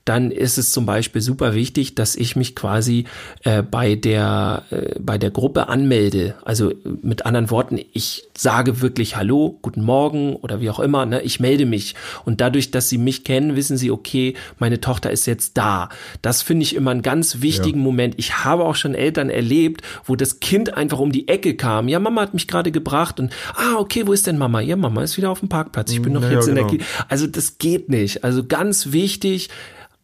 dann 0.05 0.31
ist 0.31 0.59
es 0.59 0.71
zum 0.71 0.85
Beispiel 0.85 1.23
super 1.23 1.55
wichtig, 1.55 1.95
dass 1.95 2.15
ich 2.15 2.37
mich 2.37 2.55
quasi 2.55 3.05
äh, 3.43 3.63
bei 3.63 3.95
der 3.95 4.65
äh, 4.71 4.99
bei 5.01 5.17
der 5.17 5.31
Gruppe 5.31 5.69
anmelde. 5.69 6.35
Also 6.45 6.73
mit 7.03 7.25
anderen 7.25 7.51
Worten, 7.51 7.81
ich 7.93 8.25
sage 8.37 8.83
wirklich 8.83 9.17
Hallo, 9.17 9.59
guten 9.63 9.83
Morgen 9.83 10.37
oder 10.37 10.61
wie 10.61 10.69
auch 10.69 10.81
immer. 10.81 11.07
Ne? 11.07 11.23
Ich 11.23 11.41
melde 11.41 11.65
mich 11.65 11.95
und 12.27 12.43
dadurch, 12.43 12.71
dass 12.71 12.91
sie 12.91 12.99
mich 12.99 13.25
kennen, 13.25 13.57
wissen 13.57 13.79
sie, 13.79 13.91
okay, 13.91 14.35
meine 14.59 14.81
Tochter 14.81 15.11
ist 15.11 15.27
jetzt 15.27 15.57
da. 15.57 15.89
Das 16.21 16.43
finde 16.43 16.65
ich 16.65 16.75
immer 16.75 16.91
einen 16.91 17.03
ganz 17.03 17.41
wichtigen 17.41 17.79
ja. 17.79 17.85
Moment. 17.85 18.15
Ich 18.19 18.45
habe 18.45 18.65
auch 18.65 18.77
schon 18.77 18.95
Eltern 18.95 19.31
erlebt, 19.31 19.83
wo 20.05 20.17
das 20.17 20.41
Kind 20.41 20.77
einfach 20.77 20.99
um 20.99 21.13
die 21.13 21.29
Ecke 21.29 21.57
kam. 21.57 21.89
Ja, 21.89 21.99
Mama 21.99 22.21
hat 22.21 22.35
mich 22.35 22.47
gerade 22.47 22.73
gebracht 22.73 23.21
und 23.21 23.33
ah, 23.55 23.77
okay, 23.79 24.07
wo 24.07 24.13
ist 24.13 24.27
denn 24.27 24.37
Mama? 24.37 24.61
Ja, 24.61 24.77
Mama 24.77 25.03
ist 25.03 25.17
wieder 25.17 25.31
auf 25.31 25.41
dem 25.41 25.49
Parkplatz. 25.49 25.93
Ich 25.93 26.03
bin 26.03 26.13
noch 26.13 26.21
naja, 26.21 26.35
jetzt 26.35 26.49
in 26.49 26.57
genau. 26.57 26.69
der 26.69 26.79
Kita. 26.79 27.07
Also 27.09 27.27
das 27.27 27.57
geht 27.57 27.89
nicht. 27.89 28.23
Also 28.23 28.45
ganz 28.45 28.93
wichtig, 28.93 29.49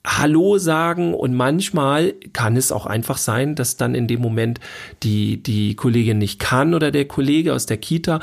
Hallo 0.06 0.56
sagen 0.56 1.12
und 1.12 1.34
manchmal 1.34 2.14
kann 2.32 2.56
es 2.56 2.72
auch 2.72 2.86
einfach 2.86 3.18
sein, 3.18 3.54
dass 3.54 3.76
dann 3.76 3.94
in 3.94 4.06
dem 4.06 4.22
Moment 4.22 4.58
die, 5.02 5.42
die 5.42 5.76
Kollegin 5.76 6.16
nicht 6.16 6.38
kann 6.38 6.72
oder 6.72 6.90
der 6.90 7.04
Kollege 7.04 7.52
aus 7.52 7.66
der 7.66 7.76
Kita 7.76 8.20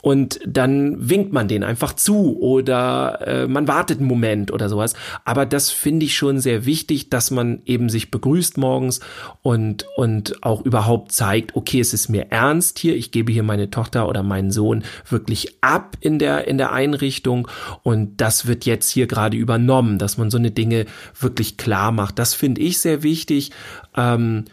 und 0.00 0.40
dann 0.46 1.10
winkt 1.10 1.34
man 1.34 1.46
den 1.46 1.64
einfach 1.64 1.92
zu 1.92 2.40
oder 2.40 3.20
äh, 3.26 3.46
man 3.46 3.68
wartet 3.68 3.98
einen 3.98 4.08
Moment 4.08 4.50
oder 4.50 4.70
sowas. 4.70 4.94
Aber 5.26 5.44
das 5.44 5.70
finde 5.70 6.06
ich 6.06 6.16
schon 6.16 6.40
sehr 6.40 6.64
wichtig, 6.64 7.10
dass 7.10 7.30
man 7.30 7.60
eben 7.66 7.90
sich 7.90 8.10
begrüßt 8.10 8.56
morgens 8.56 9.00
und, 9.42 9.86
und 9.98 10.42
auch 10.42 10.62
überhaupt 10.62 11.12
zeigt, 11.12 11.54
okay, 11.56 11.80
es 11.80 11.92
ist 11.92 12.08
mir 12.08 12.28
ernst 12.30 12.78
hier, 12.78 12.96
ich 12.96 13.10
gebe 13.10 13.32
hier 13.32 13.42
meine 13.42 13.70
Tochter 13.70 14.08
oder 14.08 14.22
meinen 14.22 14.50
Sohn 14.50 14.82
wirklich 15.06 15.58
ab 15.60 15.98
in 16.00 16.18
der, 16.18 16.48
in 16.48 16.56
der 16.56 16.72
Einrichtung 16.72 17.48
und 17.82 18.18
das 18.18 18.46
wird 18.46 18.64
jetzt 18.64 18.88
hier 18.88 19.06
gerade 19.06 19.36
übernommen, 19.36 19.98
dass 19.98 20.16
man 20.16 20.30
so 20.30 20.38
eine 20.38 20.52
Dinge 20.52 20.86
wirklich 21.20 21.56
klar 21.56 21.92
macht. 21.92 22.18
Das 22.18 22.34
finde 22.34 22.60
ich 22.60 22.78
sehr 22.78 23.02
wichtig. 23.02 23.50
Ähm, 23.96 24.44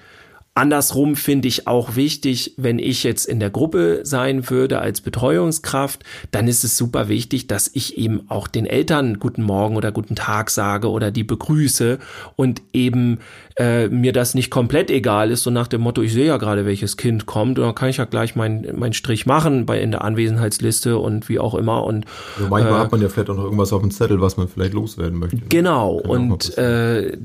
Andersrum 0.58 1.18
finde 1.18 1.50
ich 1.50 1.68
auch 1.68 1.98
wichtig, 1.98 2.54
wenn 2.56 2.80
ich 2.80 3.04
jetzt 3.04 3.26
in 3.26 3.42
der 3.42 3.50
Gruppe 3.50 4.00
sein 4.04 4.50
würde 4.50 4.80
als 4.80 5.02
Betreuungskraft, 5.02 6.06
dann 6.32 6.48
ist 6.48 6.64
es 6.64 6.78
super 6.78 7.10
wichtig, 7.10 7.48
dass 7.48 7.70
ich 7.74 7.98
eben 7.98 8.22
auch 8.30 8.48
den 8.48 8.66
Eltern 8.66 9.20
guten 9.20 9.44
Morgen 9.44 9.76
oder 9.76 9.92
guten 9.92 10.16
Tag 10.16 10.50
sage 10.50 10.90
oder 10.90 11.12
die 11.12 11.26
begrüße 11.26 12.00
und 12.38 12.62
eben 12.72 13.20
äh, 13.58 13.88
mir 13.88 14.12
das 14.12 14.34
nicht 14.34 14.50
komplett 14.50 14.92
egal 14.92 15.32
ist, 15.32 15.44
so 15.44 15.50
nach 15.50 15.68
dem 15.68 15.82
Motto, 15.82 16.02
ich 16.02 16.12
sehe 16.12 16.26
ja 16.26 16.38
gerade, 16.38 16.66
welches 16.66 16.98
Kind 16.98 17.26
kommt, 17.26 17.58
und 17.58 17.66
dann 17.66 17.76
kann 17.76 17.90
ich 17.90 17.98
ja 17.98 18.06
gleich 18.06 18.36
meinen 18.36 18.68
mein 18.78 18.92
Strich 18.92 19.26
machen 19.26 19.66
bei 19.66 19.80
in 19.80 19.92
der 19.92 20.04
Anwesenheitsliste 20.04 20.98
und 20.98 21.30
wie 21.30 21.40
auch 21.40 21.56
immer. 21.56 21.86
Und 21.86 22.06
also 22.36 22.50
manchmal 22.50 22.74
äh, 22.74 22.84
hat 22.84 22.92
man 22.92 23.02
ja 23.02 23.08
vielleicht 23.08 23.30
auch 23.30 23.38
noch 23.38 23.46
irgendwas 23.46 23.72
auf 23.72 23.82
dem 23.82 23.92
Zettel, 23.92 24.20
was 24.20 24.36
man 24.36 24.50
vielleicht 24.50 24.74
loswerden 24.74 25.20
möchte. 25.20 25.38
Genau, 25.48 25.94
und 25.94 26.58
äh, 26.58 27.18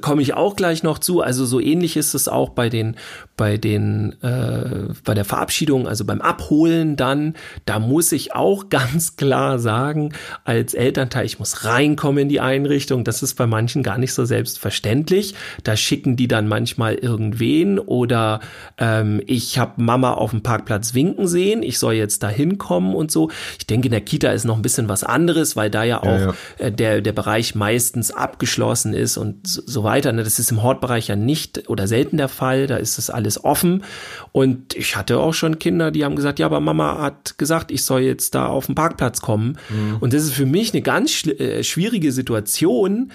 komme 0.00 0.22
ich 0.22 0.34
auch 0.34 0.56
gleich 0.56 0.82
noch 0.82 0.98
zu. 0.98 1.20
Also 1.20 1.46
so 1.46 1.60
ähnlich 1.60 1.96
ist 1.96 2.14
es 2.14 2.26
auch 2.26 2.50
bei 2.50 2.68
den, 2.68 2.96
bei 3.36 3.56
den, 3.56 4.20
äh, 4.22 4.92
bei 5.04 5.14
der 5.14 5.24
Verabschiedung, 5.24 5.86
also 5.86 6.04
beim 6.04 6.20
Abholen 6.20 6.96
dann, 6.96 7.34
da 7.66 7.78
muss 7.78 8.10
ich 8.10 8.34
auch 8.34 8.68
ganz 8.70 9.14
klar 9.14 9.60
sagen, 9.60 10.12
als 10.44 10.74
Elternteil, 10.74 11.24
ich 11.24 11.38
muss 11.38 11.64
reinkommen 11.64 12.22
in 12.22 12.28
die 12.28 12.40
Einrichtung. 12.40 13.04
Das 13.04 13.22
ist 13.22 13.34
bei 13.34 13.46
manchen 13.46 13.84
gar 13.84 13.98
nicht 13.98 14.12
so 14.12 14.24
selbstverständlich 14.24 15.34
da 15.68 15.76
schicken 15.76 16.16
die 16.16 16.28
dann 16.28 16.48
manchmal 16.48 16.94
irgendwen 16.94 17.78
oder 17.78 18.40
ähm, 18.78 19.20
ich 19.26 19.58
habe 19.58 19.82
Mama 19.82 20.14
auf 20.14 20.30
dem 20.30 20.42
Parkplatz 20.42 20.94
winken 20.94 21.28
sehen, 21.28 21.62
ich 21.62 21.78
soll 21.78 21.92
jetzt 21.92 22.22
da 22.22 22.30
hinkommen 22.30 22.94
und 22.94 23.10
so. 23.10 23.30
Ich 23.58 23.66
denke, 23.66 23.88
in 23.88 23.92
der 23.92 24.00
Kita 24.00 24.30
ist 24.30 24.44
noch 24.44 24.56
ein 24.56 24.62
bisschen 24.62 24.88
was 24.88 25.04
anderes, 25.04 25.56
weil 25.56 25.70
da 25.70 25.84
ja 25.84 26.02
auch 26.02 26.06
ja, 26.06 26.18
ja. 26.18 26.34
Äh, 26.56 26.72
der, 26.72 27.02
der 27.02 27.12
Bereich 27.12 27.54
meistens 27.54 28.10
abgeschlossen 28.10 28.94
ist 28.94 29.18
und 29.18 29.46
so, 29.46 29.60
so 29.66 29.84
weiter. 29.84 30.10
Ne? 30.12 30.24
Das 30.24 30.38
ist 30.38 30.50
im 30.50 30.62
Hortbereich 30.62 31.08
ja 31.08 31.16
nicht 31.16 31.68
oder 31.68 31.86
selten 31.86 32.16
der 32.16 32.28
Fall, 32.28 32.66
da 32.66 32.78
ist 32.78 32.96
das 32.96 33.10
alles 33.10 33.44
offen. 33.44 33.84
Und 34.32 34.74
ich 34.74 34.96
hatte 34.96 35.18
auch 35.18 35.34
schon 35.34 35.58
Kinder, 35.58 35.90
die 35.90 36.02
haben 36.02 36.16
gesagt, 36.16 36.38
ja, 36.38 36.46
aber 36.46 36.60
Mama 36.60 36.98
hat 36.98 37.36
gesagt, 37.36 37.70
ich 37.70 37.84
soll 37.84 38.00
jetzt 38.00 38.34
da 38.34 38.46
auf 38.46 38.66
den 38.66 38.74
Parkplatz 38.74 39.20
kommen. 39.20 39.58
Mhm. 39.68 39.98
Und 40.00 40.14
das 40.14 40.22
ist 40.22 40.32
für 40.32 40.46
mich 40.46 40.72
eine 40.72 40.80
ganz 40.80 41.26
äh, 41.26 41.62
schwierige 41.62 42.10
Situation, 42.10 43.12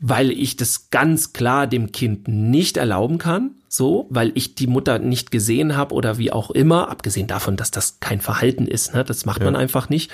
weil 0.00 0.30
ich 0.30 0.56
das 0.56 0.90
ganz 0.90 1.32
klar 1.32 1.66
dem 1.66 1.92
Kind 1.92 2.28
nicht 2.28 2.76
erlauben 2.76 3.18
kann 3.18 3.56
so, 3.68 4.06
weil 4.10 4.32
ich 4.34 4.54
die 4.54 4.66
Mutter 4.66 4.98
nicht 4.98 5.30
gesehen 5.30 5.76
habe 5.76 5.94
oder 5.94 6.18
wie 6.18 6.32
auch 6.32 6.50
immer, 6.50 6.88
abgesehen 6.88 7.26
davon, 7.26 7.56
dass 7.56 7.70
das 7.70 7.98
kein 8.00 8.20
Verhalten 8.20 8.66
ist, 8.66 8.94
ne? 8.94 9.04
das 9.04 9.26
macht 9.26 9.40
ja. 9.40 9.46
man 9.46 9.56
einfach 9.56 9.88
nicht. 9.88 10.10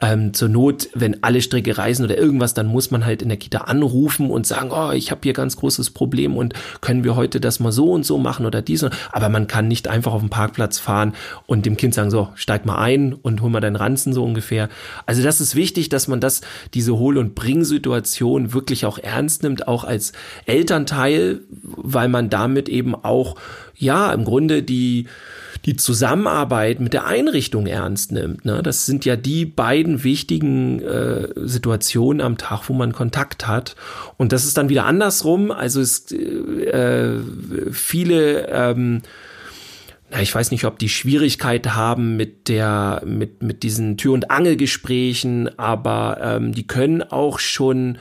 Ähm, 0.00 0.34
zur 0.34 0.48
Not, 0.48 0.88
wenn 0.94 1.22
alle 1.22 1.42
Stricke 1.42 1.76
reisen 1.78 2.04
oder 2.04 2.16
irgendwas, 2.16 2.54
dann 2.54 2.66
muss 2.66 2.90
man 2.90 3.04
halt 3.04 3.22
in 3.22 3.28
der 3.28 3.38
Kita 3.38 3.58
anrufen 3.58 4.30
und 4.30 4.46
sagen, 4.46 4.70
oh, 4.72 4.92
ich 4.92 5.10
habe 5.10 5.20
hier 5.24 5.32
ganz 5.32 5.56
großes 5.56 5.90
Problem 5.90 6.36
und 6.36 6.54
können 6.80 7.04
wir 7.04 7.16
heute 7.16 7.40
das 7.40 7.60
mal 7.60 7.72
so 7.72 7.90
und 7.90 8.06
so 8.06 8.18
machen 8.18 8.46
oder 8.46 8.62
dies. 8.62 8.84
Aber 9.12 9.28
man 9.28 9.46
kann 9.46 9.68
nicht 9.68 9.88
einfach 9.88 10.12
auf 10.12 10.20
den 10.20 10.30
Parkplatz 10.30 10.78
fahren 10.78 11.14
und 11.46 11.66
dem 11.66 11.76
Kind 11.76 11.94
sagen, 11.94 12.10
so, 12.10 12.28
steig 12.34 12.66
mal 12.66 12.78
ein 12.78 13.12
und 13.12 13.42
hol 13.42 13.50
mal 13.50 13.60
deinen 13.60 13.76
Ranzen 13.76 14.12
so 14.12 14.24
ungefähr. 14.24 14.68
Also 15.06 15.22
das 15.22 15.40
ist 15.40 15.54
wichtig, 15.54 15.88
dass 15.88 16.08
man 16.08 16.20
das, 16.20 16.40
diese 16.74 16.98
Hol- 16.98 17.18
und 17.18 17.34
Bring-Situation 17.34 18.52
wirklich 18.52 18.86
auch 18.86 18.98
ernst 18.98 19.42
nimmt, 19.42 19.68
auch 19.68 19.84
als 19.84 20.12
Elternteil, 20.46 21.40
weil 21.62 22.08
man 22.08 22.30
damit 22.30 22.68
eben 22.68 22.91
auch, 22.94 23.36
ja, 23.74 24.12
im 24.12 24.24
Grunde 24.24 24.62
die, 24.62 25.06
die 25.64 25.76
Zusammenarbeit 25.76 26.80
mit 26.80 26.92
der 26.92 27.06
Einrichtung 27.06 27.66
ernst 27.66 28.12
nimmt. 28.12 28.44
Ne? 28.44 28.62
Das 28.62 28.86
sind 28.86 29.04
ja 29.04 29.16
die 29.16 29.44
beiden 29.44 30.04
wichtigen 30.04 30.80
äh, 30.80 31.28
Situationen 31.36 32.20
am 32.20 32.36
Tag, 32.36 32.68
wo 32.68 32.72
man 32.72 32.92
Kontakt 32.92 33.46
hat. 33.46 33.76
Und 34.16 34.32
das 34.32 34.44
ist 34.44 34.56
dann 34.56 34.68
wieder 34.68 34.86
andersrum. 34.86 35.50
Also 35.50 35.80
es 35.80 36.10
äh, 36.10 37.18
viele 37.70 38.48
ähm, 38.48 39.02
ich 40.20 40.34
weiß 40.34 40.50
nicht, 40.50 40.64
ob 40.64 40.78
die 40.78 40.90
Schwierigkeit 40.90 41.74
haben 41.74 42.16
mit 42.16 42.48
der, 42.48 43.02
mit, 43.06 43.42
mit 43.42 43.62
diesen 43.62 43.96
Tür- 43.96 44.12
und 44.12 44.30
Angelgesprächen, 44.30 45.58
aber 45.58 46.18
ähm, 46.22 46.52
die 46.52 46.66
können 46.66 47.02
auch 47.02 47.38
schon 47.38 47.98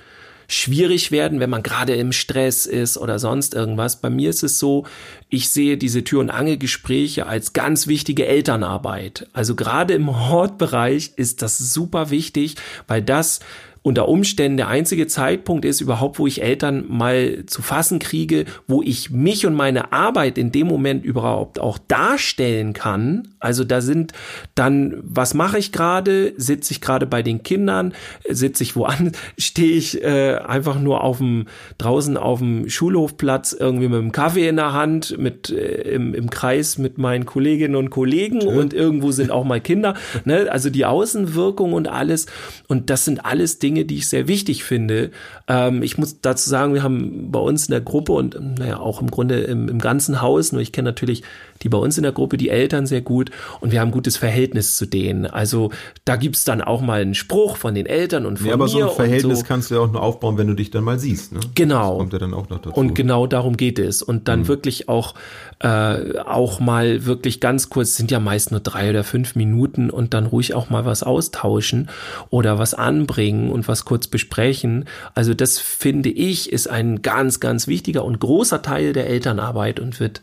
schwierig 0.51 1.11
werden, 1.11 1.39
wenn 1.39 1.49
man 1.49 1.63
gerade 1.63 1.95
im 1.95 2.11
Stress 2.11 2.65
ist 2.65 2.97
oder 2.97 3.19
sonst 3.19 3.53
irgendwas. 3.53 4.01
Bei 4.01 4.09
mir 4.09 4.29
ist 4.29 4.43
es 4.43 4.59
so, 4.59 4.85
ich 5.29 5.49
sehe 5.49 5.77
diese 5.77 6.03
Tür- 6.03 6.19
und 6.19 6.29
Angelgespräche 6.29 7.25
als 7.25 7.53
ganz 7.53 7.87
wichtige 7.87 8.27
Elternarbeit. 8.27 9.27
Also 9.33 9.55
gerade 9.55 9.93
im 9.93 10.29
Hortbereich 10.29 11.13
ist 11.15 11.41
das 11.41 11.57
super 11.57 12.09
wichtig, 12.09 12.55
weil 12.87 13.01
das 13.01 13.39
unter 13.83 14.07
Umständen 14.07 14.57
der 14.57 14.67
einzige 14.67 15.07
Zeitpunkt 15.07 15.65
ist 15.65 15.81
überhaupt, 15.81 16.19
wo 16.19 16.27
ich 16.27 16.43
Eltern 16.43 16.85
mal 16.87 17.45
zu 17.47 17.63
fassen 17.63 17.97
kriege, 17.97 18.45
wo 18.67 18.83
ich 18.83 19.09
mich 19.09 19.47
und 19.47 19.55
meine 19.55 19.91
Arbeit 19.91 20.37
in 20.37 20.51
dem 20.51 20.67
Moment 20.67 21.03
überhaupt 21.03 21.59
auch 21.59 21.79
darstellen 21.87 22.73
kann. 22.73 23.29
Also 23.39 23.63
da 23.63 23.81
sind 23.81 24.13
dann, 24.53 24.99
was 25.01 25.33
mache 25.33 25.57
ich 25.57 25.71
gerade? 25.71 26.33
Sitze 26.37 26.73
ich 26.73 26.81
gerade 26.81 27.07
bei 27.07 27.23
den 27.23 27.41
Kindern? 27.41 27.93
Sitze 28.29 28.61
ich 28.61 28.75
woanders? 28.75 29.13
Stehe 29.39 29.71
ich 29.71 30.03
äh, 30.03 30.35
einfach 30.35 30.79
nur 30.79 31.03
auf 31.03 31.17
dem 31.17 31.47
draußen 31.79 32.17
auf 32.17 32.37
dem 32.37 32.69
Schulhofplatz 32.69 33.55
irgendwie 33.59 33.87
mit 33.87 33.99
dem 33.99 34.11
Kaffee 34.11 34.47
in 34.47 34.57
der 34.57 34.73
Hand, 34.73 35.17
mit 35.17 35.49
äh, 35.49 35.93
im, 35.93 36.13
im 36.13 36.29
Kreis 36.29 36.77
mit 36.77 36.99
meinen 36.99 37.25
Kolleginnen 37.25 37.75
und 37.75 37.89
Kollegen 37.89 38.43
und 38.43 38.75
irgendwo 38.75 39.11
sind 39.11 39.31
auch 39.31 39.43
mal 39.43 39.59
Kinder. 39.59 39.95
Ne? 40.23 40.47
Also 40.51 40.69
die 40.69 40.85
Außenwirkung 40.85 41.73
und 41.73 41.87
alles. 41.87 42.27
Und 42.67 42.91
das 42.91 43.05
sind 43.05 43.25
alles 43.25 43.57
Dinge, 43.57 43.70
Dinge, 43.71 43.85
die 43.85 43.97
ich 43.97 44.09
sehr 44.09 44.27
wichtig 44.27 44.63
finde. 44.65 45.11
Ähm, 45.47 45.81
ich 45.81 45.97
muss 45.97 46.19
dazu 46.19 46.49
sagen, 46.49 46.73
wir 46.73 46.83
haben 46.83 47.31
bei 47.31 47.39
uns 47.39 47.67
in 47.67 47.71
der 47.71 47.81
Gruppe 47.81 48.11
und 48.11 48.37
naja, 48.59 48.79
auch 48.79 49.01
im 49.01 49.09
Grunde 49.09 49.39
im, 49.41 49.69
im 49.69 49.79
ganzen 49.79 50.21
Haus, 50.21 50.51
nur 50.51 50.61
ich 50.61 50.73
kenne 50.73 50.89
natürlich 50.89 51.23
die 51.63 51.69
bei 51.69 51.77
uns 51.77 51.97
in 51.97 52.03
der 52.03 52.11
Gruppe, 52.11 52.37
die 52.37 52.49
Eltern 52.49 52.85
sehr 52.85 53.01
gut 53.01 53.31
und 53.59 53.71
wir 53.71 53.79
haben 53.79 53.89
ein 53.89 53.93
gutes 53.93 54.17
Verhältnis 54.17 54.75
zu 54.77 54.85
denen. 54.85 55.25
Also 55.25 55.71
da 56.05 56.15
gibt's 56.15 56.43
dann 56.45 56.61
auch 56.61 56.81
mal 56.81 57.01
einen 57.01 57.15
Spruch 57.15 57.57
von 57.57 57.75
den 57.75 57.85
Eltern 57.85 58.25
und 58.25 58.39
von 58.39 58.47
ja, 58.47 58.53
aber 58.53 58.65
mir. 58.65 58.69
so 58.69 58.89
ein 58.89 58.95
Verhältnis 58.95 59.39
so. 59.39 59.45
kannst 59.45 59.71
du 59.71 59.75
ja 59.75 59.81
auch 59.81 59.91
nur 59.91 60.01
aufbauen, 60.01 60.37
wenn 60.37 60.47
du 60.47 60.53
dich 60.55 60.71
dann 60.71 60.83
mal 60.83 60.99
siehst. 60.99 61.31
Ne? 61.33 61.39
Genau. 61.55 61.91
Das 61.91 61.97
kommt 61.99 62.13
ja 62.13 62.19
dann 62.19 62.33
auch 62.33 62.49
noch 62.49 62.59
dazu. 62.59 62.75
Und 62.75 62.93
genau 62.95 63.27
darum 63.27 63.57
geht 63.57 63.79
es. 63.79 64.01
Und 64.01 64.27
dann 64.27 64.41
Mhm. 64.41 64.47
wirklich 64.47 64.89
auch, 64.89 65.13
äh, 65.59 66.17
auch 66.19 66.59
mal 66.59 67.05
wirklich 67.05 67.39
ganz 67.39 67.69
kurz, 67.69 67.95
sind 67.95 68.11
ja 68.11 68.19
meist 68.19 68.51
nur 68.51 68.59
drei 68.59 68.89
oder 68.89 69.03
fünf 69.03 69.35
Minuten 69.35 69.89
und 69.89 70.13
dann 70.13 70.25
ruhig 70.25 70.53
auch 70.53 70.69
mal 70.69 70.85
was 70.85 71.03
austauschen 71.03 71.89
oder 72.29 72.57
was 72.59 72.73
anbringen 72.73 73.49
und 73.51 73.67
was 73.67 73.85
kurz 73.85 74.07
besprechen. 74.07 74.85
Also 75.13 75.33
das 75.33 75.59
finde 75.59 76.09
ich 76.09 76.51
ist 76.51 76.67
ein 76.67 77.01
ganz, 77.01 77.39
ganz 77.39 77.67
wichtiger 77.67 78.03
und 78.05 78.19
großer 78.19 78.61
Teil 78.61 78.93
der 78.93 79.07
Elternarbeit 79.07 79.79
und 79.79 79.99
wird 79.99 80.21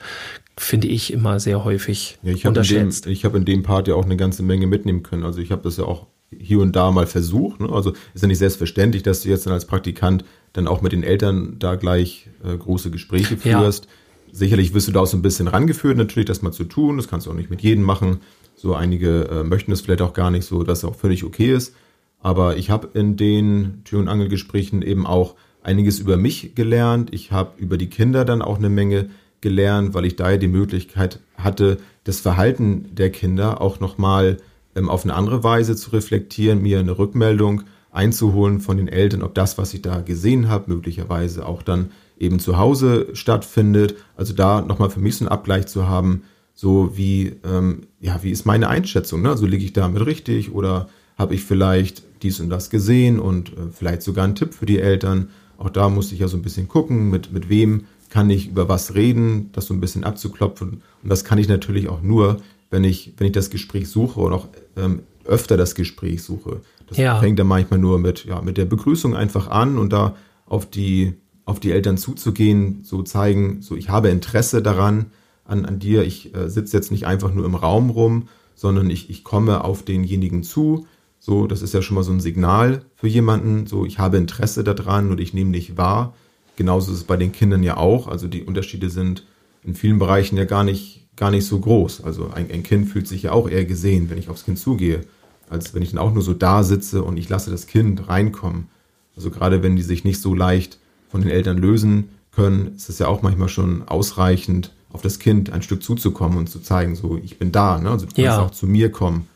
finde 0.59 0.89
ich 0.89 1.13
immer 1.13 1.41
sehr 1.41 1.65
häufig 1.65 2.19
Ja, 2.23 2.33
ich 2.33 2.45
habe 2.45 2.59
in, 2.59 2.63
dem, 2.65 2.77
unterschätzt. 2.79 3.07
ich 3.07 3.25
hab 3.25 3.35
in 3.35 3.45
dem 3.45 3.63
Part 3.63 3.89
ja 3.89 3.95
auch 3.95 4.05
eine 4.05 4.17
ganze 4.17 4.43
Menge 4.43 4.67
mitnehmen 4.67 5.03
können. 5.03 5.25
Also 5.25 5.41
ich 5.41 5.51
habe 5.53 5.63
das 5.63 5.77
ja 5.77 5.85
auch 5.85 6.07
hier 6.37 6.61
und 6.61 6.77
da 6.77 6.91
mal 6.91 7.07
versucht. 7.07 7.61
Ne? 7.61 7.71
Also 7.71 7.93
ist 8.15 8.23
ja 8.23 8.29
nicht 8.29 8.39
selbstverständlich, 8.39 9.03
dass 9.03 9.23
du 9.23 9.29
jetzt 9.29 9.47
dann 9.47 9.53
als 9.55 9.65
Praktikant 9.67 10.25
dann 10.53 10.67
auch 10.67 10.83
mit 10.83 10.93
den 10.93 11.03
Eltern 11.03 11.57
da 11.59 11.77
gleich 11.77 12.29
äh, 12.45 12.57
große 12.57 12.91
Gespräche 12.91 13.37
Ja. 13.45 13.61
führst. 13.61 13.89
Sicherlich 14.31 14.75
wirst 14.75 14.89
du 14.89 14.93
da 14.93 15.01
auch 15.01 15.07
so 15.07 15.17
ein 15.17 15.23
bisschen 15.23 15.49
rangeführt, 15.49 15.97
natürlich 15.97 16.27
das 16.27 16.43
mal 16.43 16.53
zu 16.53 16.65
tun. 16.65 16.97
Das 16.99 17.09
kannst 17.09 17.27
du 17.27 17.31
auch 17.31 17.35
nicht 17.35 17.51
mit 17.51 17.63
jedem 17.63 17.83
machen. 17.85 18.19
So 18.57 18.75
einige 18.75 19.23
äh, 19.31 19.45
möchten 19.45 19.73
es 19.73 19.81
vielleicht 19.81 20.03
auch 20.03 20.13
gar 20.13 20.31
nicht 20.31 20.45
so, 20.45 20.65
dass 20.65 20.85
auch 20.85 20.97
völlig 20.97 21.25
okay 21.25 21.55
ist. 21.55 21.75
Aber 22.21 22.57
ich 22.57 22.69
habe 22.71 22.91
in 22.99 23.17
den 23.17 23.83
Tür- 23.85 24.01
und 24.01 24.09
Angelgesprächen 24.09 24.83
eben 24.83 25.07
auch 25.07 25.35
einiges 25.63 25.99
über 25.99 26.17
mich 26.17 26.55
gelernt. 26.55 27.09
Ich 27.15 27.31
habe 27.33 27.53
über 27.59 27.79
die 27.79 27.89
Kinder 27.89 28.25
dann 28.25 28.43
auch 28.43 28.59
eine 28.59 28.69
Menge 28.69 29.09
gelernt, 29.41 29.95
weil 29.95 30.05
ich 30.05 30.17
da 30.17 30.31
ja 30.31 30.37
die 30.37 30.49
Möglichkeit 30.49 31.21
hatte, 31.37 31.79
das 32.05 32.21
Verhalten 32.21 32.95
der 32.95 33.11
Kinder 33.11 33.61
auch 33.61 33.81
nochmal 33.81 34.39
ähm, 34.75 34.89
auf 34.89 35.05
eine 35.05 35.15
andere 35.15 35.45
Weise 35.45 35.77
zu 35.77 35.91
reflektieren, 35.91 36.63
mir 36.63 36.79
eine 36.79 36.99
Rückmeldung 36.99 37.63
einzuholen 37.91 38.61
von 38.61 38.77
den 38.77 38.89
Eltern, 38.89 39.23
ob 39.23 39.35
das, 39.35 39.59
was 39.59 39.75
ich 39.75 39.83
da 39.83 40.01
gesehen 40.01 40.49
habe, 40.49 40.73
möglicherweise 40.73 41.47
auch 41.47 41.63
dann 41.63 41.91
eben 42.19 42.39
zu 42.39 42.59
Hause 42.59 43.09
stattfindet. 43.15 43.97
Also 44.17 44.35
da 44.35 44.61
nochmal 44.61 44.91
für 44.91 45.01
mich 45.01 45.17
so 45.17 45.25
einen 45.25 45.33
Abgleich 45.33 45.67
zu 45.67 45.89
haben, 45.89 46.23
so 46.55 46.97
wie, 46.97 47.35
ähm, 47.45 47.83
ja, 48.01 48.19
wie 48.23 48.31
ist 48.31 48.45
meine 48.45 48.69
Einschätzung? 48.69 49.23
Ne? 49.23 49.31
Also 49.31 49.47
liege 49.47 49.65
ich 49.65 49.73
damit 49.73 50.05
richtig 50.05 50.53
oder 50.53 50.89
habe 51.17 51.35
ich 51.35 51.45
vielleicht 51.45 52.03
dies 52.23 52.41
und 52.41 52.51
das 52.51 52.71
gesehen 52.71 53.21
und 53.21 53.51
äh, 53.51 53.71
vielleicht 53.73 54.03
sogar 54.03 54.25
einen 54.25 54.35
Tipp 54.35 54.55
für 54.55 54.67
die 54.67 54.79
Eltern. 54.79 55.31
Auch 55.57 55.71
da 55.71 55.89
musste 55.89 56.15
ich 56.15 56.21
ja 56.21 56.29
so 56.29 56.37
ein 56.37 56.43
bisschen 56.43 56.69
gucken, 56.69 57.11
mit, 57.11 57.33
mit 57.33 57.49
wem 57.49 57.85
kann 58.09 58.31
ich 58.31 58.49
über 58.49 58.69
was 58.69 58.95
reden, 58.95 59.51
das 59.53 59.67
so 59.67 59.75
ein 59.75 59.81
bisschen 59.81 60.05
abzuklopfen. 60.05 60.83
Und 61.03 61.09
das 61.09 61.25
kann 61.25 61.39
ich 61.39 61.49
natürlich 61.49 61.89
auch 61.89 62.03
nur, 62.03 62.39
wenn 62.71 62.85
ich, 62.85 63.15
wenn 63.17 63.27
ich 63.27 63.33
das 63.33 63.51
Gespräch 63.51 63.89
suche 63.89 64.21
und 64.21 64.33
auch 64.33 64.49
ähm, 64.77 65.01
öfter 65.25 65.57
das 65.57 65.75
Gespräch 65.75 66.23
suche. 66.23 66.61
Das 66.87 66.97
Ja. 66.99 67.19
fängt 67.21 67.39
dann 67.39 67.47
manchmal 67.47 67.79
nur 67.79 67.99
mit, 67.99 68.25
ja, 68.25 68.41
mit 68.41 68.57
der 68.57 68.65
Begrüßung 68.65 69.15
einfach 69.15 69.49
an 69.49 69.79
und 69.79 69.93
da 69.93 70.17
auf 70.47 70.67
die, 70.69 71.15
auf 71.45 71.61
die 71.61 71.71
Eltern 71.73 71.99
zuzugehen, 71.99 72.81
so 72.83 73.03
zeigen, 73.03 73.61
so 73.61 73.77
ich 73.77 73.91
habe 73.91 74.09
Interesse 74.09 74.63
daran, 74.63 75.07
an, 75.45 75.65
an 75.65 75.79
dir. 75.79 76.03
Ich 76.05 76.35
äh, 76.35 76.49
sitze 76.49 76.77
jetzt 76.77 76.91
nicht 76.93 77.07
einfach 77.07 77.33
nur 77.33 77.45
im 77.47 77.55
Raum 77.55 77.91
rum, 77.91 78.29
sondern 78.55 78.91
ich, 78.91 79.09
ich 79.11 79.25
komme 79.25 79.65
auf 79.65 79.83
denjenigen 79.83 80.43
zu. 80.43 80.87
So, 81.21 81.47
das 81.47 81.63
ist 81.63 81.75
ja 81.75 81.83
schon 81.83 81.95
mal 81.97 82.05
so 82.05 82.13
ein 82.13 82.21
Signal 82.21 82.83
für 82.95 83.09
jemanden. 83.09 83.67
So, 83.67 83.85
ich 83.87 83.99
habe 83.99 84.19
Interesse 84.19 84.63
daran 84.63 85.11
und 85.11 85.21
ich 85.21 85.35
nehme 85.35 85.53
dich 85.53 85.77
wahr. 85.77 86.15
Genauso 86.59 86.91
ist 86.91 86.99
es 86.99 87.05
bei 87.05 87.17
den 87.17 87.31
Kindern 87.31 87.63
ja 87.63 87.77
auch. 87.77 88.09
Also 88.09 88.27
die 88.27 88.43
Unterschiede 88.43 88.91
sind 88.91 89.25
in 89.63 89.77
vielen 89.77 90.01
Bereichen 90.01 90.37
ja 90.37 90.45
gar 90.45 90.65
nicht, 90.65 91.07
gar 91.15 91.31
nicht 91.31 91.47
so 91.47 91.61
groß. 91.61 92.03
Also 92.03 92.31
ein, 92.35 92.51
ein 92.51 92.65
Kind 92.65 92.89
fühlt 92.89 93.07
sich 93.07 93.23
ja 93.23 93.31
auch 93.31 93.49
eher 93.49 93.65
gesehen, 93.65 94.11
wenn 94.11 94.19
ich 94.19 94.29
aufs 94.29 94.45
Kind 94.45 94.59
zugehe, 94.59 95.03
als 95.49 95.73
wenn 95.73 95.83
ich 95.83 95.91
dann 95.93 96.01
auch 96.01 96.13
nur 96.13 96.25
so 96.25 96.35
da 96.35 96.65
sitze 96.65 97.05
und 97.05 97.17
ich 97.17 97.29
lasse 97.29 97.53
das 97.53 97.69
Kind 97.69 98.09
reinkommen. 98.09 98.67
Also 99.15 99.31
gerade 99.31 99.63
wenn 99.63 99.77
die 99.77 99.83
sich 99.85 100.03
nicht 100.03 100.21
so 100.21 100.35
leicht 100.35 100.81
von 101.09 101.21
den 101.21 101.31
Eltern 101.31 101.59
lösen 101.59 102.09
können, 102.33 102.75
ist 102.75 102.89
es 102.89 102.99
ja 102.99 103.07
auch 103.07 103.23
manchmal 103.23 103.49
schon 103.49 103.87
ausreichend, 103.87 104.73
auf 104.91 105.01
das 105.03 105.21
Kind 105.21 105.53
ein 105.53 105.63
Stück 105.63 105.85
zuzukommen 105.85 106.39
und 106.39 106.49
zu 106.51 106.59
zeigen, 106.59 106.97
so 106.97 107.21
ich 107.23 107.39
bin 107.39 107.53
da. 107.53 107.79
Ne? 107.79 107.89
Also 107.91 108.07
du 108.07 108.13
kannst 108.15 108.19
Ja. 108.19 108.43
auch 108.43 108.51
zu 108.51 108.67
mir 108.67 108.91
kommen. 108.91 109.29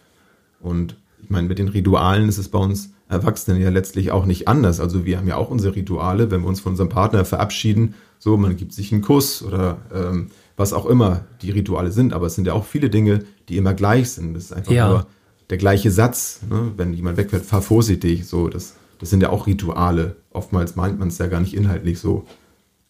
Und 0.59 0.97
ich 1.23 1.31
meine, 1.31 1.47
mit 1.47 1.61
den 1.61 1.69
Ritualen 1.69 2.29
ist 2.29 2.39
es 2.39 2.49
bei 2.49 2.59
uns 2.59 2.91
Erwachsenen 3.13 3.61
ja 3.61 3.71
letztlich 3.71 4.11
auch 4.11 4.27
nicht 4.27 4.49
anders. 4.49 4.81
Also 4.81 5.05
wir 5.05 5.19
haben 5.19 5.29
ja 5.29 5.37
auch 5.37 5.51
unsere 5.51 5.75
Rituale, 5.77 6.31
wenn 6.31 6.41
wir 6.43 6.49
uns 6.49 6.61
von 6.61 6.73
unserem 6.73 6.89
Partner 6.89 7.25
verabschieden, 7.25 7.95
so 8.19 8.37
man 8.37 8.57
gibt 8.57 8.73
sich 8.73 8.93
einen 8.93 9.03
Kuss 9.03 9.43
oder 9.43 9.79
ähm, 9.95 10.29
was 10.57 10.73
auch 10.73 10.87
immer 10.87 11.25
die 11.43 11.51
Rituale 11.51 11.93
sind. 11.93 12.13
Aber 12.13 12.27
es 12.27 12.35
sind 12.35 12.47
ja 12.47 12.53
auch 12.55 12.65
viele 12.65 12.91
Dinge, 12.91 13.25
die 13.49 13.57
immer 13.57 13.75
gleich 13.75 14.11
sind. 14.11 14.35
Das 14.35 14.45
ist 14.45 14.53
einfach 14.53 14.73
Ja. 14.73 14.89
nur 14.89 15.07
der 15.51 15.59
gleiche 15.59 15.91
Satz. 15.91 16.41
Ne? 16.49 16.73
Wenn 16.77 16.95
jemand 16.95 17.17
wegfährt, 17.17 17.45
fahr 17.45 17.63
vorsichtig. 17.63 18.27
So, 18.27 18.49
das, 18.49 18.75
das 18.99 19.11
sind 19.11 19.23
ja 19.23 19.31
auch 19.31 19.47
Rituale. 19.47 20.17
Oftmals 20.31 20.77
meint 20.77 20.99
man 20.99 21.09
es 21.09 21.19
ja 21.19 21.27
gar 21.27 21.41
nicht 21.41 21.55
inhaltlich 21.55 21.99
so. 21.99 22.25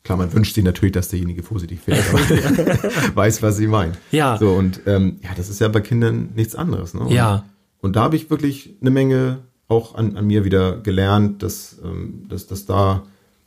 Klar, 0.05 0.19
man 0.19 0.33
wünscht 0.33 0.55
sich 0.57 0.65
natürlich, 0.65 0.93
dass 0.93 1.09
derjenige 1.09 1.43
vorsichtig 1.45 1.81
fährt, 1.81 2.03
aber 2.11 2.19
weiß, 3.15 3.43
was 3.43 3.57
sie 3.57 3.69
meint. 3.69 3.97
Ja. 4.11 4.37
So, 4.37 4.51
und 4.51 4.81
ähm, 4.87 5.17
ja, 5.23 5.31
das 5.37 5.49
ist 5.49 5.61
ja 5.61 5.69
bei 5.69 5.81
Kindern 5.81 6.31
nichts 6.35 6.55
anderes. 6.55 6.93
Ne? 6.95 7.01
Und, 7.01 7.11
Ja. 7.13 7.45
Und 7.81 7.97
da 7.97 8.03
habe 8.03 8.15
ich 8.17 8.29
wirklich 8.31 8.77
eine 8.81 8.91
Menge 8.91 9.39
auch 9.73 9.95
an, 9.95 10.17
an 10.17 10.27
mir 10.27 10.45
wieder 10.45 10.77
gelernt, 10.77 11.43
dass, 11.43 11.79
ähm, 11.83 12.27
dass, 12.29 12.47
dass 12.47 12.67
da 12.67 13.05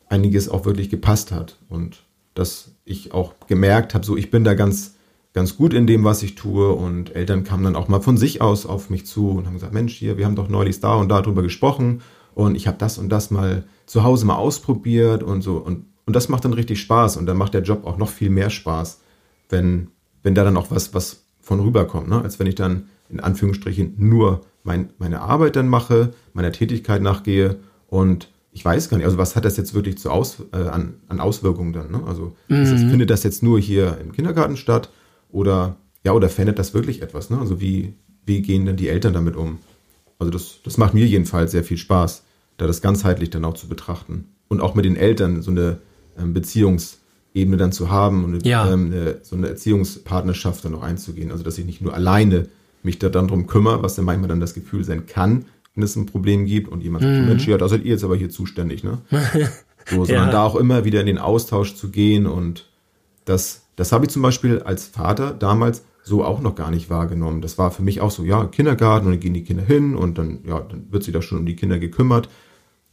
einiges 0.09 0.49
auch 0.49 0.65
wirklich 0.65 0.89
gepasst 0.89 1.31
hat. 1.31 1.57
Und 1.69 2.03
dass 2.33 2.71
ich 2.83 3.13
auch 3.13 3.33
gemerkt 3.47 3.93
habe, 3.93 4.05
so 4.05 4.17
ich 4.17 4.31
bin 4.31 4.43
da 4.43 4.55
ganz, 4.55 4.95
ganz 5.33 5.55
gut 5.55 5.73
in 5.73 5.87
dem, 5.87 6.03
was 6.03 6.23
ich 6.23 6.35
tue. 6.35 6.71
Und 6.71 7.15
Eltern 7.15 7.43
kamen 7.43 7.63
dann 7.63 7.75
auch 7.75 7.87
mal 7.87 8.01
von 8.01 8.17
sich 8.17 8.41
aus 8.41 8.65
auf 8.65 8.89
mich 8.89 9.05
zu 9.05 9.29
und 9.29 9.45
haben 9.45 9.53
gesagt, 9.53 9.73
Mensch, 9.73 9.93
hier, 9.93 10.17
wir 10.17 10.25
haben 10.25 10.35
doch 10.35 10.49
neulich 10.49 10.79
da 10.79 10.95
und 10.95 11.09
da 11.09 11.21
drüber 11.21 11.43
gesprochen. 11.43 12.01
Und 12.33 12.55
ich 12.55 12.67
habe 12.67 12.77
das 12.77 12.97
und 12.97 13.09
das 13.09 13.31
mal 13.31 13.63
zu 13.85 14.03
Hause 14.03 14.25
mal 14.25 14.35
ausprobiert 14.35 15.23
und 15.23 15.41
so. 15.41 15.57
Und, 15.57 15.85
und 16.05 16.15
das 16.15 16.27
macht 16.27 16.43
dann 16.43 16.53
richtig 16.53 16.81
Spaß. 16.81 17.17
Und 17.17 17.27
dann 17.27 17.37
macht 17.37 17.53
der 17.53 17.61
Job 17.61 17.85
auch 17.85 17.97
noch 17.97 18.09
viel 18.09 18.29
mehr 18.29 18.49
Spaß, 18.49 18.99
wenn, 19.49 19.91
wenn 20.23 20.35
da 20.35 20.43
dann 20.43 20.57
auch 20.57 20.71
was, 20.71 20.93
was 20.93 21.23
von 21.39 21.59
rüberkommt, 21.59 22.09
ne? 22.09 22.21
als 22.21 22.39
wenn 22.39 22.47
ich 22.47 22.55
dann 22.55 22.89
in 23.09 23.19
Anführungsstrichen 23.19 23.93
nur 23.97 24.41
mein, 24.65 24.89
meine 24.97 25.21
Arbeit 25.21 25.55
dann 25.55 25.69
mache, 25.69 26.11
meiner 26.33 26.51
Tätigkeit 26.51 27.01
nachgehe 27.01 27.57
und 27.87 28.29
ich 28.51 28.63
weiß 28.63 28.89
gar 28.89 28.97
nicht, 28.97 29.05
also 29.05 29.17
was 29.17 29.35
hat 29.35 29.43
das 29.45 29.57
jetzt 29.57 29.73
wirklich 29.73 29.97
zu 29.97 30.09
aus, 30.09 30.37
äh, 30.53 30.57
an, 30.57 30.95
an 31.07 31.19
Auswirkungen 31.19 31.73
dann? 31.73 31.91
Ne? 31.91 32.01
Also 32.07 32.35
ist 32.47 32.71
das, 32.71 32.81
findet 32.81 33.09
das 33.09 33.23
jetzt 33.23 33.43
nur 33.43 33.59
hier 33.59 33.97
im 34.01 34.11
Kindergarten 34.13 34.55
statt 34.57 34.89
oder 35.29 35.75
ja, 36.05 36.13
oder 36.13 36.29
verändert 36.29 36.57
das 36.59 36.73
wirklich 36.73 37.01
etwas? 37.01 37.29
Ne? 37.29 37.37
Also 37.37 37.59
wie, 37.59 37.93
wie 38.25 38.41
gehen 38.41 38.65
denn 38.65 38.77
die 38.77 38.87
Eltern 38.89 39.13
damit 39.13 39.35
um? 39.35 39.59
Also 40.19 40.31
das, 40.31 40.59
das 40.63 40.77
macht 40.77 40.93
mir 40.93 41.05
jedenfalls 41.05 41.51
sehr 41.51 41.63
viel 41.65 41.77
Spaß, 41.77 42.23
da 42.57 42.65
das 42.67 42.81
ganzheitlich 42.81 43.29
dann 43.29 43.43
auch 43.43 43.55
zu 43.55 43.67
betrachten. 43.67 44.29
Und 44.47 44.61
auch 44.61 44.73
mit 44.75 44.85
den 44.85 44.95
Eltern 44.95 45.41
so 45.41 45.51
eine 45.51 45.79
ähm, 46.17 46.33
Beziehungsebene 46.33 47.57
dann 47.57 47.71
zu 47.73 47.89
haben 47.91 48.23
und 48.23 48.45
Ja. 48.45 48.71
ähm, 48.71 48.85
eine, 48.85 49.17
so 49.23 49.35
eine 49.35 49.49
Erziehungspartnerschaft 49.49 50.63
dann 50.63 50.71
noch 50.71 50.83
einzugehen. 50.83 51.31
Also 51.31 51.43
dass 51.43 51.57
ich 51.57 51.65
nicht 51.65 51.81
nur 51.81 51.93
alleine 51.93 52.47
mich 52.85 52.99
da 52.99 53.09
dann 53.09 53.27
drum 53.27 53.47
kümmere, 53.47 53.83
was 53.83 53.95
dann 53.95 54.05
manchmal 54.05 54.29
dann 54.29 54.39
das 54.39 54.53
Gefühl 54.53 54.83
sein 54.83 55.05
kann, 55.05 55.45
wenn 55.73 55.83
es 55.83 55.95
ein 55.95 56.05
Problem 56.05 56.45
gibt 56.45 56.69
und 56.71 56.81
jemand 56.81 57.03
sagt, 57.03 57.21
Mensch, 57.27 57.47
ja, 57.47 57.57
da 57.57 57.67
seid 57.67 57.83
ihr 57.83 57.91
jetzt 57.91 58.03
aber 58.05 58.15
hier 58.15 58.29
zuständig, 58.29 58.83
ne? 58.83 58.99
So, 59.87 60.03
sondern 60.03 60.25
Ja. 60.27 60.31
da 60.31 60.43
auch 60.43 60.55
immer 60.55 60.83
wieder 60.83 60.99
in 60.99 61.05
den 61.05 61.19
Austausch 61.19 61.75
zu 61.75 61.89
gehen 61.89 62.25
und 62.25 62.67
das, 63.25 63.65
das 63.75 63.91
habe 63.91 64.05
ich 64.05 64.11
zum 64.11 64.23
Beispiel 64.23 64.59
als 64.63 64.87
Vater 64.87 65.31
damals 65.31 65.83
so 66.03 66.23
auch 66.23 66.41
noch 66.41 66.55
gar 66.55 66.71
nicht 66.71 66.89
wahrgenommen. 66.89 67.41
Das 67.41 67.57
war 67.59 67.69
für 67.69 67.83
mich 67.83 68.01
auch 68.01 68.09
so, 68.09 68.23
ja, 68.23 68.45
Kindergarten 68.45 69.05
und 69.05 69.11
dann 69.13 69.19
gehen 69.19 69.35
die 69.35 69.43
Kinder 69.43 69.63
hin 69.63 69.95
und 69.95 70.17
dann, 70.17 70.39
ja, 70.43 70.59
dann 70.61 70.91
wird 70.91 71.03
sich 71.03 71.13
da 71.13 71.21
schon 71.21 71.37
um 71.39 71.45
die 71.45 71.55
Kinder 71.55 71.77
gekümmert. 71.77 72.29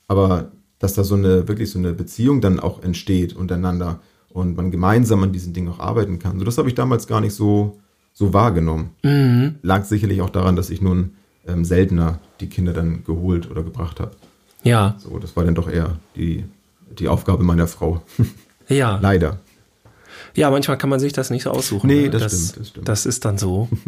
Aber 0.07 0.53
dass 0.79 0.95
da 0.95 1.05
so 1.05 1.15
eine, 1.15 1.49
wirklich 1.49 1.71
so 1.71 1.79
eine 1.79 1.93
Beziehung 1.95 2.41
dann 2.43 2.61
auch 2.61 2.83
entsteht 2.83 3.35
untereinander 3.35 4.01
und 4.29 4.57
man 4.57 4.71
gemeinsam 4.71 5.23
an 5.23 5.33
diesen 5.33 5.53
Dingen 5.55 5.69
auch 5.69 5.79
arbeiten 5.79 6.19
kann. 6.19 6.39
So, 6.39 6.45
das 6.45 6.59
habe 6.59 6.69
ich 6.69 6.75
damals 6.75 7.07
gar 7.07 7.21
nicht 7.23 7.35
so, 7.35 7.79
so 8.13 8.33
wahrgenommen. 8.33 8.91
Lag 9.63 9.85
sicherlich 9.85 10.21
auch 10.21 10.31
daran, 10.31 10.57
dass 10.57 10.71
ich 10.71 10.81
nun 10.83 11.13
ähm, 11.47 11.65
seltener 11.65 12.19
die 12.41 12.49
Kinder 12.49 12.73
dann 12.73 13.05
geholt 13.05 13.51
oder 13.51 13.63
gebracht 13.63 14.01
habe. 14.01 14.13
Ja, 14.63 14.97
So, 14.99 15.19
das 15.19 15.35
war 15.37 15.45
dann 15.45 15.55
doch 15.55 15.69
eher 15.69 15.97
die, 16.17 16.45
die 16.99 17.09
Aufgabe 17.09 17.43
meiner 17.43 17.67
Frau. 17.67 18.03
ja. 18.69 18.99
Leider. 19.03 19.41
Ja, 20.35 20.51
manchmal 20.51 20.79
kann 20.79 20.89
man 20.89 21.01
sich 21.01 21.13
das 21.13 21.31
nicht 21.31 21.43
so 21.43 21.51
aussuchen. 21.51 21.89
Nee, 21.89 22.03
ne? 22.03 22.11
das 22.11 22.23
das 22.23 22.33
stimmt, 22.33 22.61
das 22.61 22.69
stimmt. 22.69 22.89
Das 22.89 23.07
ist 23.07 23.25
dann 23.25 23.39
so. 23.39 23.69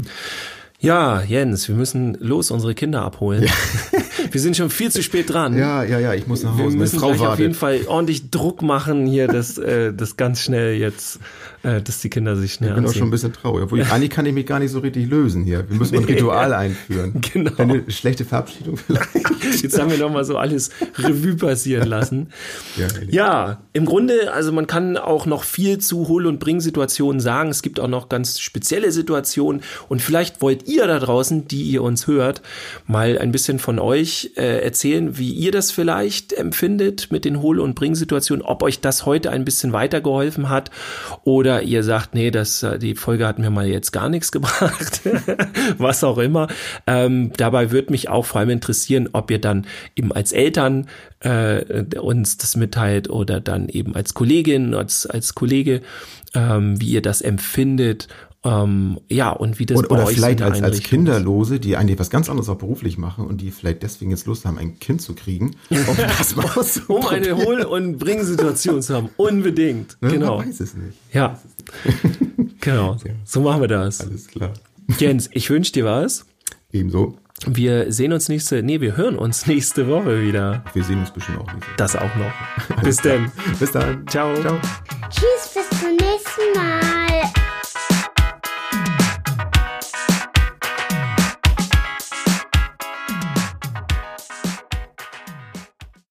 Ja, 0.81 1.23
Jens, 1.23 1.67
wir 1.69 1.77
müssen 1.77 2.15
los 2.21 2.51
unsere 2.51 2.75
Kinder 2.75 3.01
abholen. 3.01 3.49
Wir 4.31 4.41
sind 4.41 4.55
schon 4.55 4.69
viel 4.69 4.91
zu 4.91 5.03
spät 5.03 5.33
dran. 5.33 5.57
Ja, 5.57 5.83
ja, 5.83 5.99
ja, 5.99 6.13
ich 6.13 6.27
muss 6.27 6.43
nach 6.43 6.59
Wir 6.59 6.65
Hause. 6.65 6.77
Meine 6.77 6.81
müssen 6.81 6.99
Frau 6.99 7.13
gleich 7.13 7.27
auf 7.27 7.39
jeden 7.39 7.55
Fall 7.55 7.81
ordentlich 7.87 8.31
Druck 8.31 8.61
machen 8.61 9.07
hier, 9.07 9.27
dass 9.27 9.57
äh, 9.57 9.95
das 9.95 10.17
ganz 10.17 10.41
schnell 10.41 10.75
jetzt, 10.75 11.21
äh, 11.65 11.83
dass 11.83 12.01
die 12.01 12.11
Kinder 12.11 12.37
sich 12.37 12.53
schnell 12.55 12.71
Ich 12.71 12.75
bin 12.77 12.85
auch 12.85 12.89
anziehen. 12.89 12.99
schon 13.01 13.09
ein 13.09 13.11
bisschen 13.11 13.33
traurig. 13.33 13.65
Obwohl, 13.65 13.83
eigentlich 13.91 14.11
kann 14.11 14.27
ich 14.27 14.33
mich 14.35 14.47
gar 14.47 14.59
nicht 14.61 14.71
so 14.71 14.79
richtig 14.79 15.09
lösen 15.09 15.43
hier. 15.45 15.69
Wir 15.69 15.77
müssen 15.77 15.97
ein 15.97 16.05
Ritual 16.05 16.53
einführen. 16.53 17.21
Genau. 17.33 17.51
Eine 17.57 17.91
schlechte 17.91 18.25
Verabschiedung 18.25 18.77
vielleicht. 18.77 19.09
Jetzt 19.63 19.79
haben 19.81 19.91
wir 19.91 19.99
noch 19.99 20.11
mal 20.11 20.25
so 20.25 20.37
alles 20.37 20.71
Revue 20.99 21.37
passieren 21.37 21.89
lassen. 21.89 22.29
Ja. 22.77 22.87
Ja, 23.09 23.63
im 23.73 23.85
Grunde, 23.85 24.33
also 24.33 24.51
man 24.53 24.67
kann 24.67 24.97
auch 24.97 25.27
noch 25.27 25.45
viel 25.45 25.79
zu 25.79 26.09
Hol- 26.09 26.27
und 26.27 26.39
Bring-Situationen 26.41 27.21
sagen. 27.21 27.51
Es 27.51 27.63
gibt 27.63 27.79
auch 27.81 27.89
noch 27.89 28.09
ganz 28.09 28.39
spezielle 28.41 28.91
Situationen. 28.93 29.63
Und 29.89 30.03
vielleicht 30.03 30.43
wollt 30.43 30.69
ihr 30.69 30.87
da 30.87 30.99
draußen, 30.99 31.47
die 31.49 31.63
ihr 31.63 31.83
uns 31.83 32.07
hört, 32.07 32.43
mal 32.87 33.19
ein 33.19 33.33
bisschen 33.33 33.59
von 33.59 33.79
euch 33.79 34.33
äh, 34.37 34.63
erzählen, 34.63 35.17
wie 35.19 35.33
ihr 35.33 35.53
das 35.53 35.71
vielleicht 35.71 36.33
empfindet 36.33 37.11
mit 37.13 37.25
den 37.25 37.41
Hol- 37.43 37.61
und 37.61 37.75
Bring-Situationen, 37.75 38.45
ob 38.45 38.63
euch 38.63 38.81
das 38.81 39.07
heute 39.07 39.31
ein 39.31 39.45
bisschen 39.45 39.73
weitergeholfen 39.73 40.49
hat 40.49 40.71
oder 41.23 41.54
ihr 41.63 41.83
sagt, 41.83 42.15
nee, 42.15 42.31
das, 42.31 42.63
äh, 42.63 42.79
die 42.79 42.95
Folge 42.95 43.27
hat 43.27 43.39
mir 43.39 43.51
mal 43.51 43.67
jetzt 43.67 43.93
gar 43.93 44.09
nichts 44.09 44.33
gebracht, 44.33 45.03
was 45.79 46.05
auch 46.05 46.19
immer. 46.19 46.49
Ähm, 46.87 47.33
dabei 47.37 47.71
würde 47.71 47.93
mich 47.93 48.09
auch 48.09 48.25
vor 48.25 48.41
allem 48.41 48.51
interessieren, 48.51 49.09
ob 49.13 49.31
ihr 49.31 49.41
dann 49.41 49.67
eben 49.97 50.13
als 50.13 50.33
Eltern 50.33 50.87
äh, 51.21 51.85
uns 51.99 52.37
das 52.37 52.57
mitteilt 52.57 53.09
oder 53.11 53.41
dann 53.41 53.69
eben 53.69 53.95
als 53.95 54.15
Kollegin, 54.15 54.75
als, 54.75 55.07
als 55.07 55.35
Kollege, 55.35 55.83
ähm, 56.35 56.81
wie 56.81 56.89
ihr 56.89 57.03
das 57.03 57.23
empfindet. 57.23 58.09
Ähm, 58.45 59.01
ja, 59.09 59.31
und 59.31 59.59
wie 59.59 59.67
das 59.67 59.79
Oder, 59.79 59.89
bei 59.89 59.95
oder 59.97 60.07
euch 60.07 60.17
vielleicht 60.17 60.43
als, 60.43 60.63
als. 60.63 60.83
Kinderlose, 60.83 61.59
die 61.61 61.77
eigentlich 61.77 61.99
was 61.99 62.11
ganz 62.11 62.29
anderes 62.29 62.49
auch 62.51 62.59
beruflich 62.59 62.99
machen 62.99 63.27
und 63.27 63.41
die 63.41 63.51
vielleicht 63.51 63.83
deswegen 63.83 64.11
jetzt 64.11 64.27
Lust 64.27 64.45
haben, 64.45 64.59
ein 64.59 64.79
Kind 64.79 65.01
zu 65.01 65.15
kriegen. 65.15 65.57
Ob 65.71 65.97
das 65.97 66.37
mal 66.37 66.45
Um 66.89 67.07
eine 67.07 67.37
Hol- 67.37 67.63
und 67.65 67.99
Bring-Situation 67.99 68.83
zu 68.83 68.95
haben. 68.95 69.09
Unbedingt. 69.17 69.97
Ne? 70.03 70.11
Genau. 70.11 70.39
Man 70.39 70.49
weiß 70.49 70.61
es 70.61 70.75
nicht. 70.75 70.99
Ja. 71.13 71.41
Genau. 72.61 72.97
So 73.27 73.43
machen 73.43 73.61
wir 73.61 73.69
das. 73.69 74.01
Alles 74.01 74.27
klar. 74.27 74.55
Jens, 74.99 75.29
ich 75.33 75.51
wünsche 75.51 75.73
dir 75.73 75.85
was. 75.85 76.25
Ebenso. 76.73 77.19
Wir 77.47 77.93
sehen 77.93 78.13
uns 78.13 78.31
nächste, 78.31 78.63
nee, 78.63 78.81
wir 78.81 78.97
hören 78.97 79.17
uns 79.17 79.47
nächste 79.47 79.87
Woche 79.87 80.23
wieder. 80.23 80.65
Wir 80.73 80.83
sehen 80.83 81.01
uns 81.01 81.11
bestimmt 81.11 81.41
auch 81.41 81.53
nicht. 81.53 81.67
Das 81.77 81.95
auch 81.95 82.15
noch. 82.17 82.83
Bis 82.83 82.97
dann. 82.99 83.31
Bis 83.59 83.73
dann. 83.73 84.07
Ciao. 84.09 84.35
Ciao. 84.41 84.59
Tschüss, 85.11 85.53
bis 85.55 85.79
zum 85.79 85.91
nächsten 85.91 86.57
Mal. 86.57 87.44